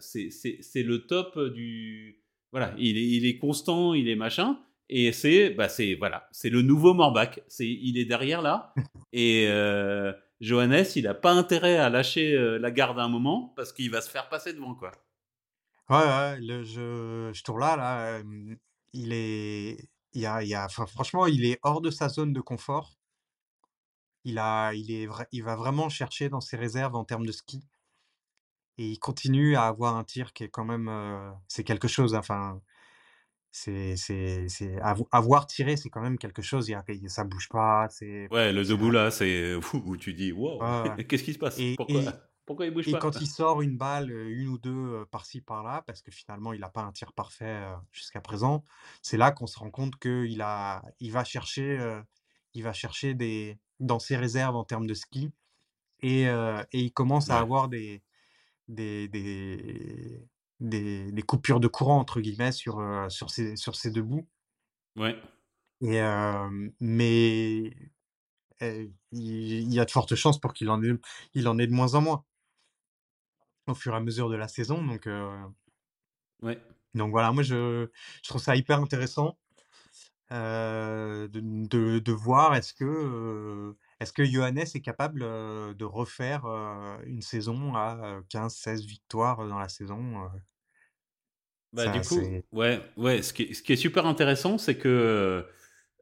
le 0.75 0.97
top 0.99 1.39
du 1.53 2.23
voilà, 2.53 2.75
il 2.79 2.97
est, 2.97 3.07
il 3.07 3.27
est 3.27 3.39
constant, 3.39 3.93
il 3.95 4.09
est 4.09 4.17
machin. 4.17 4.59
Et 4.89 5.11
c'est, 5.13 5.51
bah 5.51 5.69
c'est, 5.69 5.95
voilà, 5.95 6.29
c'est 6.31 6.49
le 6.49 6.63
nouveau 6.63 6.95
Morbach. 6.95 7.41
C'est, 7.49 7.69
il 7.69 7.99
est 7.99 8.05
derrière 8.05 8.41
là. 8.41 8.73
Et 9.13 9.47
euh, 9.49 10.13
Johannes, 10.41 10.87
il 10.97 11.07
a 11.07 11.15
pas 11.15 11.33
intérêt 11.33 11.77
à 11.79 11.89
lâcher 11.89 12.35
euh, 12.35 12.59
la 12.59 12.71
garde 12.71 12.99
à 12.99 13.03
un 13.03 13.09
moment 13.09 13.53
parce 13.57 13.73
qu'il 13.73 13.91
va 13.91 14.01
se 14.01 14.11
faire 14.11 14.29
passer 14.29 14.53
devant, 14.53 14.75
quoi. 14.75 14.93
Ouais, 15.89 15.97
ouais, 15.97 16.41
le 16.41 16.65
jeu, 16.65 17.33
je 17.33 17.43
tourne 17.45 17.61
là, 17.61 18.21
il 18.93 19.13
est, 19.13 19.89
il 20.13 20.21
y 20.21 20.27
a, 20.27 20.43
il 20.43 20.49
y 20.49 20.55
a, 20.55 20.69
franchement, 20.69 21.27
il 21.27 21.45
est 21.45 21.59
hors 21.63 21.81
de 21.81 21.91
sa 21.91 22.09
zone 22.09 22.33
de 22.33 22.41
confort. 22.41 22.97
Il 24.25 24.39
a, 24.39 24.73
il 24.75 24.91
est, 24.91 25.09
il 25.33 25.45
va 25.45 25.57
vraiment 25.57 25.89
chercher 25.89 26.29
dans 26.29 26.41
ses 26.41 26.57
réserves 26.57 26.97
en 26.97 27.05
termes 27.05 27.27
de 27.27 27.33
ski. 27.33 27.65
Et 28.79 28.89
il 28.91 28.99
continue 28.99 29.57
à 29.57 29.67
avoir 29.67 29.97
un 29.97 30.05
tir 30.05 30.33
qui 30.33 30.45
est 30.45 30.49
quand 30.49 30.65
même, 30.65 30.89
euh, 30.89 31.31
c'est 31.49 31.65
quelque 31.65 31.89
chose. 31.89 32.15
Enfin, 32.15 32.61
c'est, 33.57 33.97
c'est, 33.97 34.49
c'est, 34.49 34.77
avo- 34.77 35.09
avoir 35.13 35.47
tiré, 35.47 35.77
c'est 35.77 35.89
quand 35.91 36.03
même 36.03 36.19
quelque 36.19 36.43
chose. 36.43 36.69
Il 36.69 36.73
y 36.73 36.75
a, 36.75 36.85
il- 36.89 37.11
ça 37.11 37.25
bouge 37.25 37.49
pas. 37.49 37.89
C'est, 37.91 38.29
Ouais, 38.31 38.53
le 38.53 38.65
debout 38.65 38.91
là, 38.91 39.11
c'est 39.11 39.55
où 39.75 39.97
tu 39.97 40.13
dis, 40.15 40.33
wow, 40.33 40.61
Ouais, 40.61 41.05
qu'est-ce 41.09 41.23
qui 41.25 41.33
se 41.33 41.39
passe? 41.39 41.59
Et- 41.61 41.75
Pourquoi, 41.77 42.03
et- 42.03 42.09
pourquoi 42.47 42.67
il 42.67 42.73
bouge 42.73 42.87
Et 42.87 42.93
pas? 42.93 42.99
quand 43.01 43.21
il 43.21 43.27
sort 43.27 43.63
une 43.63 43.77
balle, 43.77 44.11
euh, 44.11 44.29
une 44.31 44.49
ou 44.49 44.59
deux 44.59 44.71
euh, 44.73 45.05
par-ci 45.11 45.41
par-là, 45.41 45.83
parce 45.87 46.03
que 46.03 46.11
finalement 46.11 46.53
il 46.53 46.61
n'a 46.61 46.69
pas 46.71 46.83
un 46.83 46.93
tir 46.93 47.13
parfait 47.13 47.45
euh, 47.65 47.75
jusqu'à 47.93 48.21
présent, 48.21 48.63
c'est 49.03 49.17
là 49.17 49.33
qu'on 49.33 49.47
se 49.47 49.59
rend 49.59 49.71
compte 49.71 49.97
qu'il 49.99 50.41
a, 50.43 50.83
il 51.01 51.13
va 51.13 51.25
chercher, 51.25 51.79
euh, 51.79 52.01
il 52.55 52.63
va 52.63 52.73
chercher 52.73 53.15
des, 53.15 53.59
dans 53.81 53.99
ses 53.99 54.17
réserves 54.17 54.57
en 54.57 54.65
termes 54.65 54.87
de 54.87 54.95
ski, 54.95 55.31
et, 56.01 56.29
euh, 56.29 56.63
et 56.73 56.81
il 56.83 56.93
commence 56.93 57.31
à 57.31 57.41
avoir 57.41 57.69
des, 57.69 58.03
des, 58.69 59.09
des, 59.09 60.29
des, 60.61 61.13
des 61.13 61.23
coupures 61.23 61.61
de 61.61 61.69
courant 61.69 61.99
entre 61.99 62.21
guillemets 62.21 62.53
sur, 62.53 62.81
euh, 62.81 63.09
sur 63.09 63.31
ses, 63.31 63.57
sur 63.57 63.77
ses 63.77 63.91
deux 63.91 64.03
bouts. 64.03 64.27
Ouais, 64.97 65.17
Et, 65.83 66.01
euh, 66.01 66.71
mais 66.81 67.73
euh, 68.63 68.87
il, 69.13 69.73
y 69.73 69.81
a 69.81 69.85
de 69.85 69.91
fortes 69.91 70.15
chances 70.15 70.41
pour 70.41 70.55
qu'il 70.55 70.71
en 70.71 70.83
ait, 70.83 70.95
il 71.35 71.49
en 71.49 71.59
ait 71.59 71.67
de 71.67 71.73
moins 71.73 71.95
en 71.95 72.01
moins 72.01 72.25
au 73.67 73.75
fur 73.75 73.93
et 73.95 73.97
à 73.97 74.01
mesure 74.01 74.29
de 74.31 74.37
la 74.37 74.49
saison. 74.49 74.85
Donc, 74.85 75.07
euh, 75.07 75.37
ouais. 76.43 76.59
donc 76.95 77.11
voilà, 77.11 77.33
moi 77.33 77.43
je, 77.43 77.89
je 78.23 78.29
trouve 78.29 78.41
ça 78.41 78.57
hyper 78.57 78.81
intéressant 78.81 79.39
euh, 80.33 81.29
de, 81.29 81.41
de, 81.41 81.99
de 81.99 82.13
voir 82.13 82.55
est-ce 82.55 82.75
que, 82.75 83.77
est-ce 84.01 84.13
que 84.13 84.25
Johannes 84.25 84.59
est 84.75 84.81
capable 84.81 85.21
de 85.21 85.85
refaire 85.85 86.45
une 87.07 87.23
saison 87.23 87.75
à 87.75 88.21
15-16 88.29 88.85
victoires 88.85 89.47
dans 89.49 89.59
la 89.59 89.69
saison. 89.69 90.31
Bah, 91.73 91.85
Ça, 91.85 91.91
du 91.91 92.03
coup, 92.03 92.21
ouais, 92.53 92.81
ouais. 92.97 93.23
Ce 93.23 93.33
qui 93.33 93.43
est, 93.45 93.55
ce 93.55 93.63
qui 93.63 93.73
est 93.73 93.77
super 93.77 94.07
intéressant, 94.07 94.57
c'est 94.59 94.79
que 94.79 95.45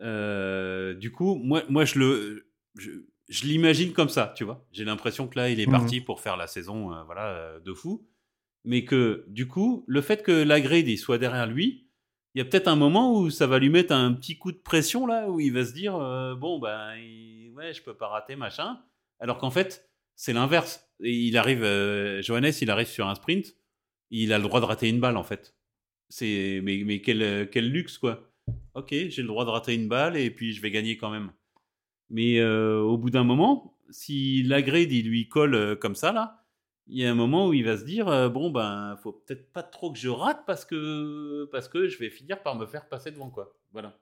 euh, 0.03 0.95
du 0.95 1.11
coup, 1.13 1.37
moi, 1.37 1.63
moi, 1.69 1.85
je 1.85 1.99
le, 1.99 2.51
je, 2.77 2.91
je 3.29 3.45
l'imagine 3.47 3.93
comme 3.93 4.09
ça, 4.09 4.33
tu 4.37 4.45
vois? 4.45 4.67
J'ai 4.73 4.85
l'impression 4.85 5.29
que 5.29 5.39
là, 5.39 5.51
il 5.51 5.61
est 5.61 5.67
Mhm. 5.67 5.71
parti 5.71 6.01
pour 6.01 6.21
faire 6.21 6.37
la 6.37 6.47
saison, 6.47 6.93
euh, 6.95 7.03
voilà, 7.05 7.59
de 7.61 7.75
fou. 7.75 8.07
Mais 8.65 8.85
que 8.85 9.25
du 9.29 9.49
coup, 9.49 9.85
le 9.89 10.01
fait 10.03 10.23
que 10.23 10.33
la 10.33 10.61
grid 10.61 10.89
il 10.89 10.99
soit 10.99 11.19
derrière 11.19 11.47
lui, 11.47 11.89
il 12.35 12.39
y 12.41 12.43
a 12.43 12.45
peut-être 12.47 12.69
un 12.69 12.77
moment 12.77 13.15
où 13.21 13.31
ça 13.31 13.47
va 13.47 13.59
lui 13.59 13.71
mettre 13.71 13.93
un 13.95 14.13
petit 14.15 14.39
coup 14.39 14.53
de 14.53 14.59
pression 14.59 15.07
là, 15.07 15.31
où 15.31 15.41
il 15.41 15.53
va 15.53 15.65
se 15.67 15.73
dire, 15.75 15.97
euh, 15.97 16.35
bon 16.37 16.59
ben, 16.61 16.97
il- 16.97 17.44
ouais, 17.55 17.73
je 17.73 17.83
peux 17.83 17.97
pas 17.97 18.09
rater 18.09 18.37
machin. 18.37 18.81
Alors 19.21 19.39
qu'en 19.39 19.51
fait, 19.51 19.91
c'est 20.15 20.33
l'inverse. 20.33 20.89
Il 21.01 21.37
arrive, 21.37 21.63
euh, 21.63 22.23
Johannes, 22.23 22.53
il 22.61 22.71
arrive 22.71 22.87
sur 22.87 23.09
un 23.09 23.15
sprint, 23.15 23.57
il 24.11 24.33
a 24.33 24.39
le 24.39 24.45
droit 24.45 24.61
de 24.61 24.67
rater 24.67 24.89
une 24.89 25.01
balle 25.01 25.17
en 25.17 25.25
fait. 25.25 25.55
C'est 26.09 26.61
mais, 26.63 26.83
mais 26.85 27.01
quel, 27.01 27.23
euh, 27.23 27.47
quel 27.51 27.71
luxe 27.71 27.99
quoi. 27.99 28.31
Ok, 28.75 28.91
j'ai 28.91 29.23
le 29.23 29.29
droit 29.29 29.45
de 29.45 29.51
rater 29.51 29.75
une 29.75 29.89
balle 29.89 30.17
et 30.17 30.31
puis 30.31 30.53
je 30.53 30.61
vais 30.61 30.71
gagner 30.71 30.97
quand 30.97 31.11
même. 31.11 31.33
Mais 32.11 32.39
euh, 32.39 32.81
au 32.81 32.99
bout 32.99 33.11
d'un 33.11 33.25
moment, 33.25 33.77
si 33.91 34.43
la 34.43 34.63
grid 34.63 34.93
il 34.93 35.09
lui 35.09 35.29
colle 35.29 35.55
euh, 35.55 35.77
comme 35.77 35.95
ça 35.95 36.13
là, 36.13 36.45
il 36.87 36.99
y 36.99 37.07
a 37.07 37.11
un 37.11 37.15
moment 37.15 37.49
où 37.49 37.55
il 37.55 37.65
va 37.65 37.79
se 37.79 37.85
dire 37.85 38.31
bon 38.31 38.51
ben 38.51 38.99
faut 39.03 39.13
peut-être 39.13 39.51
pas 39.53 39.63
trop 39.63 39.91
que 39.91 39.99
je 39.99 40.11
rate 40.11 40.45
parce 40.47 40.67
que 40.67 41.49
parce 41.51 41.67
que 41.67 41.89
je 41.89 41.99
vais 41.99 42.11
finir 42.11 42.43
par 42.43 42.57
me 42.57 42.67
faire 42.67 42.89
passer 42.89 43.11
devant 43.11 43.31
quoi. 43.31 43.57
Voilà. 43.73 43.99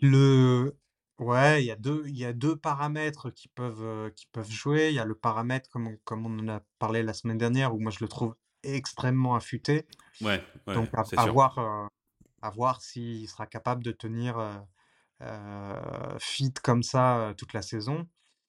Le... 0.00 0.72
Ouais, 1.22 1.62
il 1.62 1.66
y 1.66 1.70
a 1.70 1.76
deux, 1.76 2.02
il 2.08 2.16
y 2.18 2.24
a 2.24 2.32
deux 2.32 2.56
paramètres 2.56 3.30
qui 3.30 3.46
peuvent, 3.48 3.82
euh, 3.84 4.10
qui 4.10 4.26
peuvent 4.26 4.50
jouer. 4.50 4.88
Il 4.88 4.94
y 4.94 4.98
a 4.98 5.04
le 5.04 5.14
paramètre, 5.14 5.70
comme 5.70 5.86
on, 5.86 5.96
comme 6.04 6.26
on 6.26 6.38
en 6.40 6.48
a 6.48 6.60
parlé 6.80 7.02
la 7.04 7.12
semaine 7.12 7.38
dernière, 7.38 7.74
où 7.74 7.78
moi 7.78 7.92
je 7.92 7.98
le 8.00 8.08
trouve 8.08 8.34
extrêmement 8.64 9.36
affûté. 9.36 9.86
Ouais, 10.20 10.42
ouais 10.66 10.74
Donc 10.74 10.88
à, 10.94 11.04
c'est 11.04 11.16
à 11.16 11.22
sûr. 11.22 11.32
voir, 11.32 11.58
euh, 11.58 11.86
à 12.42 12.50
voir 12.50 12.82
s'il 12.82 13.28
sera 13.28 13.46
capable 13.46 13.84
de 13.84 13.92
tenir 13.92 14.38
euh, 14.38 14.56
euh, 15.22 16.18
fit 16.18 16.52
comme 16.62 16.82
ça 16.82 17.18
euh, 17.18 17.34
toute 17.34 17.52
la 17.52 17.62
saison. 17.62 18.08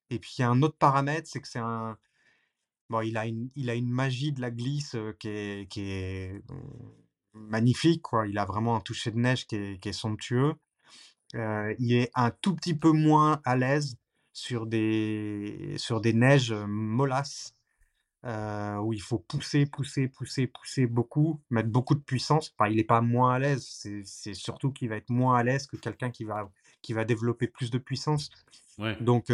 Et 0.10 0.20
puis 0.20 0.36
il 0.38 0.42
y 0.42 0.46
a 0.46 0.50
un 0.50 0.62
autre 0.64 0.78
paramètre, 0.78 1.28
c'est 1.32 1.42
que 1.42 1.48
c'est 1.48 1.60
un... 1.60 1.98
Bon, 2.90 3.02
il 3.02 3.18
a 3.18 3.26
une, 3.28 3.50
il 3.56 3.70
a 3.70 3.76
une 3.76 3.90
magie 3.90 4.34
de 4.34 4.42
la 4.42 4.52
glisse 4.52 4.96
euh, 4.96 5.14
qui 5.20 5.30
est, 5.30 5.72
qui 5.72 5.82
est 5.92 6.44
euh, 6.52 6.56
magnifique, 7.34 8.02
quoi. 8.04 8.28
Il 8.28 8.38
a 8.38 8.46
vraiment 8.46 8.76
un 8.76 8.82
toucher 8.82 9.12
de 9.12 9.18
neige 9.18 9.48
qui 9.48 9.56
est, 9.58 9.80
qui 9.80 9.90
est 9.90 9.94
somptueux. 9.94 10.56
Euh, 11.36 11.74
il 11.80 11.94
est 11.94 12.12
un 12.16 12.32
tout 12.32 12.56
petit 12.56 12.76
peu 12.76 12.92
moins 12.92 13.42
à 13.46 13.56
l'aise 13.56 13.98
sur 14.34 14.66
des, 14.66 15.76
sur 15.78 16.02
des 16.02 16.14
neiges 16.14 16.54
molasses 16.54 17.54
où 18.26 18.94
il 18.94 19.02
faut 19.02 19.20
pousser, 19.20 19.66
pousser, 19.66 20.08
pousser, 20.08 20.48
pousser 20.48 20.88
beaucoup, 20.88 21.42
mettre 21.50 21.68
beaucoup 21.68 21.94
de 21.94 22.00
puissance. 22.00 22.54
Enfin, 22.58 22.70
il 22.70 22.78
n'est 22.78 22.86
pas 22.86 23.02
moins 23.02 23.34
à 23.34 23.40
l'aise, 23.40 23.68
c'est 23.70 24.02
c'est 24.06 24.34
surtout 24.34 24.72
qu'il 24.72 24.88
va 24.88 24.96
être 24.96 25.10
moins 25.10 25.38
à 25.38 25.44
l'aise 25.44 25.68
que 25.68 25.76
quelqu'un 25.76 26.10
qui 26.10 26.24
va, 26.24 26.50
qui 26.82 26.94
va 26.94 27.04
développer 27.04 27.48
plus 27.48 27.70
de 27.70 27.78
puissance. 27.78 28.30
Ouais. 28.80 28.96
Donc, 29.02 29.26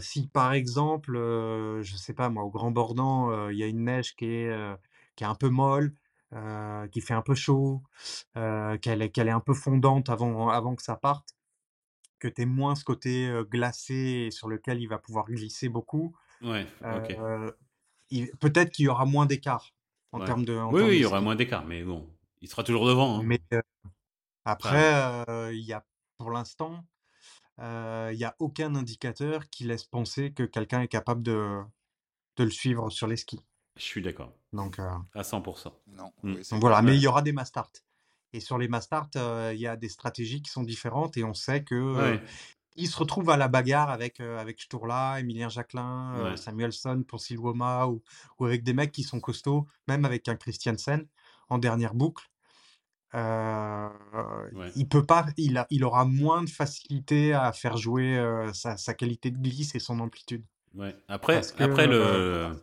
si 0.00 0.26
par 0.28 0.52
exemple, 0.52 1.16
euh, 1.16 1.82
je 1.82 1.96
sais 1.96 2.12
pas 2.12 2.28
moi, 2.28 2.44
au 2.44 2.50
Grand 2.50 2.70
Bornand, 2.70 3.30
euh, 3.30 3.52
il 3.52 3.58
y 3.58 3.62
a 3.62 3.66
une 3.66 3.84
neige 3.84 4.14
qui 4.16 4.26
est, 4.26 4.76
qui 5.16 5.24
est 5.24 5.26
un 5.26 5.34
peu 5.34 5.48
molle, 5.48 5.94
euh, 6.34 6.86
qui 6.88 7.00
fait 7.00 7.14
un 7.14 7.22
peu 7.22 7.34
chaud, 7.34 7.82
euh, 8.36 8.78
qu'elle 8.78 9.02
est, 9.02 9.18
un 9.30 9.40
peu 9.40 9.54
fondante 9.54 10.08
avant, 10.10 10.48
avant 10.48 10.74
que 10.76 10.82
ça 10.82 10.96
parte, 10.96 11.36
que 12.18 12.28
tu 12.28 12.42
aies 12.42 12.46
moins 12.46 12.74
ce 12.74 12.84
côté 12.84 13.28
euh, 13.28 13.44
glacé 13.44 14.30
sur 14.30 14.48
lequel 14.48 14.80
il 14.80 14.88
va 14.88 14.98
pouvoir 14.98 15.26
glisser 15.26 15.68
beaucoup, 15.68 16.14
Ouais, 16.42 16.66
ok. 16.92 17.10
euh, 17.16 17.50
peut-être 18.40 18.70
qu'il 18.72 18.86
y 18.86 18.88
aura 18.88 19.04
moins 19.06 19.26
d'écart 19.26 19.74
en 20.12 20.20
Ouais. 20.20 20.26
termes 20.26 20.44
de. 20.44 20.56
en 20.56 20.72
Oui, 20.72 20.78
termes 20.78 20.90
oui, 20.90 20.96
de 20.96 20.98
il 20.98 21.02
y 21.02 21.04
aura 21.06 21.20
moins 21.20 21.36
d'écart, 21.36 21.64
mais 21.66 21.82
bon, 21.82 22.08
il 22.40 22.48
sera 22.48 22.64
toujours 22.64 22.86
devant. 22.86 23.20
hein. 23.20 23.22
Mais 23.24 23.40
euh, 23.52 23.60
après, 24.44 25.24
euh, 25.28 25.52
il 25.54 25.62
y 25.64 25.72
a, 25.72 25.84
pour 26.18 26.30
l'instant, 26.30 26.84
euh, 27.60 28.10
il 28.12 28.18
n'y 28.18 28.24
a 28.24 28.36
aucun 28.40 28.74
indicateur 28.76 29.48
qui 29.50 29.64
laisse 29.64 29.84
penser 29.84 30.32
que 30.32 30.44
quelqu'un 30.44 30.82
est 30.82 30.88
capable 30.88 31.22
de, 31.22 31.62
de 32.36 32.44
le 32.44 32.50
suivre 32.50 32.90
sur 32.90 33.06
les 33.08 33.16
skis. 33.16 33.40
Je 33.76 33.82
suis 33.82 34.02
d'accord, 34.02 34.32
Donc, 34.52 34.78
euh, 34.78 34.88
à 35.14 35.22
100%. 35.22 35.72
Non, 35.88 36.12
Mm. 36.22 36.34
oui, 36.34 36.38
c'est 36.44 36.54
donc 36.54 36.60
voilà, 36.60 36.80
mais 36.82 36.94
il 36.96 37.02
y 37.02 37.06
aura 37.08 37.22
des 37.22 37.32
mastart. 37.32 37.70
Et 38.32 38.40
sur 38.40 38.58
les 38.58 38.68
mastart, 38.68 39.08
euh, 39.16 39.52
il 39.54 39.60
y 39.60 39.66
a 39.66 39.76
des 39.76 39.88
stratégies 39.88 40.42
qui 40.42 40.50
sont 40.50 40.62
différentes 40.62 41.16
et 41.16 41.24
on 41.24 41.34
sait 41.34 41.62
que 41.64 41.74
euh, 41.74 42.12
Ouais, 42.14 42.22
il 42.76 42.88
se 42.88 42.96
retrouve 42.96 43.30
à 43.30 43.36
la 43.36 43.46
bagarre 43.48 43.90
avec, 43.90 44.18
euh, 44.20 44.38
avec 44.38 44.60
Sturla, 44.60 45.20
Emilien 45.20 45.48
Jacquelin, 45.48 46.14
euh, 46.16 46.30
Ouais. 46.30 46.36
Samuelson 46.36 47.04
pour 47.06 47.20
Silwoma 47.20 47.86
ou, 47.88 48.02
ou 48.38 48.46
avec 48.46 48.64
des 48.64 48.72
mecs 48.74 48.90
qui 48.92 49.02
sont 49.04 49.20
costauds, 49.20 49.66
même 49.88 50.04
avec 50.04 50.28
un 50.28 50.34
Christiansen 50.36 51.06
en 51.48 51.58
dernière 51.58 51.94
boucle. 51.94 52.24
euh, 53.14 53.88
Ouais. 54.52 54.72
il 54.76 54.88
peut 54.88 55.04
pas, 55.04 55.26
il 55.36 55.56
a, 55.58 55.66
il 55.70 55.84
aura 55.84 56.04
moins 56.04 56.42
de 56.42 56.50
facilité 56.50 57.32
à 57.32 57.52
faire 57.52 57.76
jouer 57.76 58.16
euh, 58.18 58.52
sa, 58.52 58.76
sa 58.76 58.94
qualité 58.94 59.30
de 59.30 59.38
glisse 59.38 59.74
et 59.74 59.78
son 59.80 60.00
amplitude. 60.00 60.44
Ouais. 60.74 60.96
Après, 61.08 61.34
Parce 61.34 61.52
que, 61.52 61.62
après 61.62 61.86
le, 61.86 62.00
euh, 62.02 62.54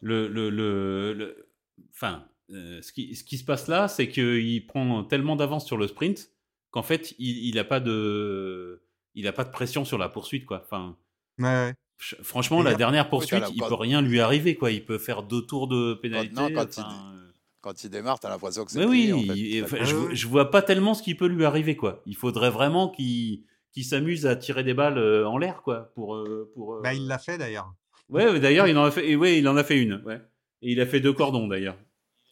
le, 0.00 0.28
le, 0.28 0.50
le, 0.50 1.12
le- 1.14 1.48
enfin, 1.92 2.24
euh, 2.50 2.80
ce, 2.82 2.92
qui, 2.92 3.14
ce 3.14 3.24
qui 3.24 3.38
se 3.38 3.44
passe 3.44 3.68
là, 3.68 3.88
c'est 3.88 4.08
qu'il 4.08 4.66
prend 4.66 5.04
tellement 5.04 5.36
d'avance 5.36 5.66
sur 5.66 5.76
le 5.76 5.86
sprint 5.86 6.30
qu'en 6.70 6.82
fait, 6.82 7.14
il 7.18 7.54
n'a 7.54 7.64
pas 7.64 7.80
de, 7.80 8.82
il 9.14 9.26
a 9.26 9.32
pas 9.32 9.44
de 9.44 9.50
pression 9.50 9.84
sur 9.84 9.98
la 9.98 10.08
poursuite, 10.08 10.46
quoi. 10.46 10.62
Enfin, 10.64 10.96
Ouais, 11.38 11.44
ouais. 11.44 11.74
ch- 11.98 12.20
franchement, 12.22 12.62
la 12.62 12.74
dernière 12.74 13.08
poursuite, 13.10 13.40
la- 13.40 13.48
il 13.48 13.58
quand- 13.60 13.68
peut 13.68 13.74
rien 13.74 14.00
lui 14.02 14.20
arriver, 14.20 14.54
quoi. 14.54 14.70
Il 14.70 14.84
peut 14.84 14.98
faire 14.98 15.22
deux 15.22 15.42
tours 15.42 15.68
de 15.68 15.94
pénalité. 15.94 16.34
non, 16.34 16.48
quand 16.52 16.76
il- 16.76 16.80
enfin, 16.80 17.12
euh, 17.14 17.30
Quand 17.60 17.82
il 17.84 17.90
démarre, 17.90 18.20
t'as 18.20 18.28
l'impression 18.28 18.64
que 18.64 18.70
c'est 18.70 18.78
Mais 18.78 18.84
oui, 18.86 19.12
en 19.12 19.18
fait. 19.20 19.36
il- 19.38 19.64
enfin, 19.64 19.78
je, 19.84 20.14
je 20.14 20.26
vois 20.28 20.50
pas 20.50 20.62
tellement 20.62 20.94
ce 20.94 21.02
qui 21.02 21.14
peut 21.16 21.26
lui 21.26 21.44
arriver, 21.44 21.76
quoi. 21.76 22.02
Il 22.06 22.14
faudrait 22.16 22.50
vraiment 22.50 22.88
qu'il 22.88 23.44
qu'il 23.72 23.84
s'amuse 23.84 24.26
à 24.26 24.34
tirer 24.36 24.64
des 24.64 24.74
balles 24.74 24.96
euh, 24.98 25.28
en 25.28 25.38
l'air, 25.38 25.62
quoi, 25.62 25.90
pour 25.94 26.16
pour. 26.54 26.80
Bah, 26.82 26.94
il 26.94 27.06
l'a 27.06 27.18
fait 27.18 27.36
d'ailleurs. 27.36 27.72
Ouais, 28.08 28.40
d'ailleurs, 28.40 28.66
il 28.68 28.76
en 28.78 28.84
a 28.84 28.90
fait. 28.90 29.14
Ouais, 29.16 29.38
il 29.38 29.48
en 29.48 29.56
a 29.56 29.64
fait 29.64 29.80
une. 29.80 30.02
Ouais. 30.04 30.20
Et 30.62 30.72
il 30.72 30.80
a 30.80 30.86
fait 30.86 31.00
deux 31.00 31.12
cordons, 31.12 31.46
d'ailleurs, 31.48 31.76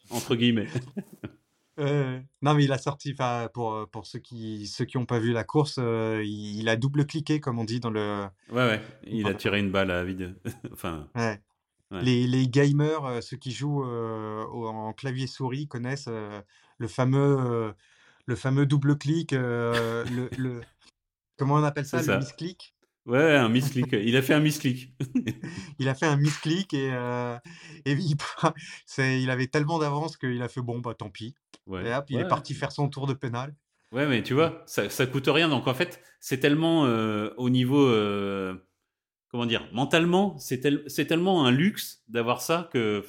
entre 0.09 0.35
guillemets. 0.35 0.67
Euh, 1.79 2.19
non, 2.41 2.55
mais 2.55 2.63
il 2.63 2.71
a 2.71 2.79
sorti, 2.79 3.13
pour, 3.53 3.73
euh, 3.75 3.85
pour 3.85 4.07
ceux 4.07 4.17
qui 4.17 4.65
ceux 4.65 4.85
qui 4.85 4.97
n'ont 4.97 5.05
pas 5.05 5.19
vu 5.19 5.31
la 5.31 5.43
course, 5.43 5.75
euh, 5.77 6.23
il, 6.25 6.59
il 6.61 6.69
a 6.69 6.75
double-cliqué, 6.75 7.39
comme 7.39 7.59
on 7.59 7.65
dit 7.65 7.79
dans 7.79 7.91
le. 7.91 8.25
Ouais, 8.51 8.65
ouais. 8.65 8.81
Il 9.05 9.27
a 9.27 9.35
tiré 9.35 9.59
une 9.59 9.69
balle 9.69 9.91
à 9.91 10.03
vide. 10.03 10.35
enfin, 10.73 11.07
Ouais. 11.13 11.39
Ouais. 11.91 12.01
Les, 12.01 12.25
les 12.25 12.47
gamers, 12.49 13.05
euh, 13.05 13.21
ceux 13.21 13.37
qui 13.37 13.51
jouent 13.51 13.83
au- 13.83 14.67
en 14.67 14.91
clavier 14.93 15.27
souris, 15.27 15.67
connaissent 15.67 16.09
le 16.79 16.87
fameux, 16.87 17.75
le 18.25 18.35
fameux 18.35 18.65
double-clic, 18.65 19.33
le, 19.33 20.03
le- 20.35 20.61
comment 21.37 21.53
on 21.57 21.63
appelle 21.63 21.85
ça, 21.85 22.01
le 22.01 22.17
misclick. 22.17 22.73
Ouais, 23.07 23.35
un 23.35 23.49
misclick. 23.49 23.87
Il 23.93 24.15
a 24.15 24.21
fait 24.21 24.33
un 24.35 24.39
misclick. 24.39 24.93
Il 25.79 25.89
a 25.89 25.95
fait 25.95 26.05
un 26.05 26.15
misclick 26.17 26.73
et, 26.73 26.91
euh, 26.93 27.37
et 27.85 27.93
il, 28.97 29.29
avait 29.29 29.47
tellement 29.47 29.79
d'avance 29.79 30.17
qu'il 30.17 30.41
a 30.41 30.47
fait 30.49 30.61
bon, 30.61 30.79
bah 30.79 30.93
tant 30.93 31.09
pis. 31.09 31.33
Ouais. 31.65 31.87
Et 31.87 31.93
hop, 31.93 32.05
il 32.09 32.17
Ouais. 32.17 32.21
est 32.23 32.27
parti 32.27 32.53
faire 32.53 32.71
son 32.71 32.89
tour 32.89 33.07
de 33.07 33.13
pénal. 33.13 33.55
Ouais, 33.91 34.05
mais 34.07 34.21
tu 34.23 34.33
vois, 34.33 34.63
ça, 34.65 34.89
ça 34.89 35.05
coûte 35.07 35.27
rien. 35.27 35.49
Donc 35.49 35.67
en 35.67 35.73
fait, 35.73 36.01
c'est 36.19 36.39
tellement 36.39 36.85
euh, 36.85 37.29
au 37.37 37.49
niveau, 37.49 37.85
euh, 37.87 38.55
comment 39.29 39.45
dire, 39.45 39.67
mentalement, 39.73 40.37
c'est 40.39 40.59
tel- 40.59 40.83
c'est 40.87 41.05
tellement 41.05 41.45
un 41.45 41.51
luxe 41.51 42.03
d'avoir 42.07 42.41
ça 42.41 42.69
que 42.73 43.05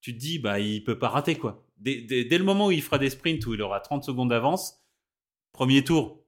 tu 0.00 0.14
te 0.14 0.18
dis, 0.20 0.38
bah, 0.38 0.60
il 0.60 0.84
peut 0.84 0.98
pas 0.98 1.08
rater 1.08 1.36
quoi. 1.36 1.66
Dès, 1.78 2.02
dès- 2.02 2.24
dès 2.24 2.38
le 2.38 2.44
moment 2.44 2.66
où 2.66 2.70
il 2.70 2.82
fera 2.82 2.98
des 2.98 3.10
sprints 3.10 3.44
où 3.46 3.54
il 3.54 3.62
aura 3.62 3.80
30 3.80 4.04
secondes 4.04 4.30
d'avance, 4.30 4.84
premier 5.52 5.82
tour, 5.82 6.23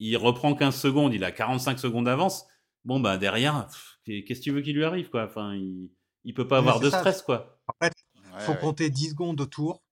il 0.00 0.16
reprend 0.16 0.54
15 0.54 0.76
secondes, 0.76 1.14
il 1.14 1.24
a 1.24 1.32
45 1.32 1.78
secondes 1.78 2.04
d'avance. 2.06 2.46
Bon, 2.84 3.00
bah 3.00 3.18
derrière, 3.18 3.68
qu'est-ce 4.04 4.38
que 4.40 4.44
tu 4.44 4.50
veux 4.52 4.60
qu'il 4.62 4.76
lui 4.76 4.84
arrive 4.84 5.10
quoi? 5.10 5.24
Enfin, 5.24 5.54
il, 5.54 5.90
il 6.24 6.34
peut 6.34 6.46
pas 6.48 6.56
Mais 6.56 6.68
avoir 6.68 6.80
de 6.80 6.90
ça. 6.90 6.98
stress 7.00 7.22
quoi. 7.22 7.60
En 7.68 7.84
fait, 7.84 7.92
Ouais, 8.34 8.40
faut 8.44 8.52
ouais. 8.52 8.58
compter 8.60 8.90
10 8.90 9.10
secondes 9.10 9.40
au 9.40 9.46
tour 9.46 9.82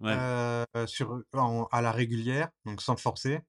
Ouais. 0.00 0.14
euh, 0.16 0.64
sur, 0.86 1.22
en- 1.34 1.68
à 1.72 1.82
la 1.82 1.92
régulière, 1.92 2.48
donc 2.66 2.80
sans 2.82 2.96
forcer, 2.96 3.40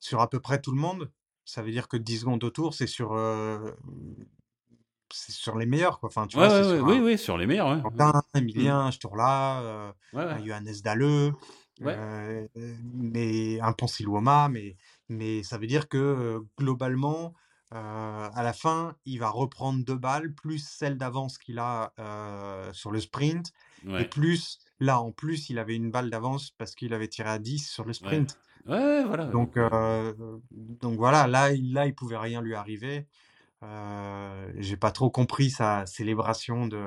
sur 0.00 0.20
à 0.20 0.28
peu 0.30 0.40
près 0.40 0.60
tout 0.60 0.72
le 0.72 0.80
monde. 0.80 1.10
Ça 1.44 1.62
veut 1.62 1.70
dire 1.70 1.88
que 1.88 1.96
10 1.96 2.18
secondes 2.20 2.42
au 2.44 2.50
tour, 2.50 2.74
c'est 2.74 2.86
sur, 2.86 3.12
euh, 3.14 3.72
c'est 5.12 5.32
sur 5.32 5.56
les 5.58 5.66
meilleurs, 5.66 6.00
quoi. 6.00 6.08
Enfin, 6.08 6.26
tu 6.26 6.36
Ouais, 6.38 6.48
vois, 6.48 6.64
sur 6.76 6.84
oui, 6.84 6.98
un 6.98 7.02
oui, 7.02 7.18
sur 7.18 7.38
les 7.38 7.46
meilleurs. 7.46 7.68
Ouais, 7.68 7.82
Quentin, 7.82 8.22
Emilien, 8.34 8.90
ce 8.90 8.98
tour-là, 8.98 9.60
euh, 9.60 9.92
ouais, 10.12 10.24
ouais. 10.24 10.30
un 10.32 10.44
Johannes 10.44 10.74
Dalleux, 10.82 11.32
Ouais. 11.80 11.96
euh, 11.96 12.46
mais 12.94 13.60
un 13.60 13.72
Ponsiluoma, 13.72 14.48
mais, 14.48 14.76
mais 15.14 15.42
ça 15.42 15.58
veut 15.58 15.66
dire 15.66 15.88
que 15.88 16.40
globalement, 16.58 17.34
euh, 17.74 18.28
à 18.32 18.42
la 18.42 18.52
fin, 18.52 18.94
il 19.04 19.18
va 19.18 19.30
reprendre 19.30 19.84
deux 19.84 19.96
balles, 19.96 20.32
plus 20.32 20.58
celle 20.58 20.96
d'avance 20.96 21.38
qu'il 21.38 21.58
a 21.58 21.92
euh, 21.98 22.72
sur 22.72 22.92
le 22.92 23.00
sprint, 23.00 23.52
et 23.98 24.04
plus, 24.04 24.60
là, 24.80 25.00
en 25.00 25.10
plus, 25.10 25.50
il 25.50 25.58
avait 25.58 25.74
une 25.74 25.90
balle 25.90 26.08
d'avance 26.08 26.50
parce 26.52 26.74
qu'il 26.74 26.94
avait 26.94 27.08
tiré 27.08 27.28
à 27.28 27.38
10 27.38 27.68
sur 27.68 27.84
le 27.84 27.92
sprint. 27.92 28.38
Ouais, 28.66 29.04
voilà. 29.04 29.26
Donc, 29.26 29.56
euh, 29.56 30.14
donc 30.50 30.96
voilà, 30.96 31.26
là, 31.26 31.52
il, 31.52 31.72
là, 31.72 31.86
il 31.86 31.94
pouvait 31.94 32.16
rien 32.16 32.40
lui 32.40 32.54
arriver. 32.54 33.06
J'ai 34.58 34.76
pas 34.76 34.90
trop 34.90 35.10
compris 35.10 35.50
sa 35.50 35.84
célébration 35.86 36.66
de, 36.66 36.86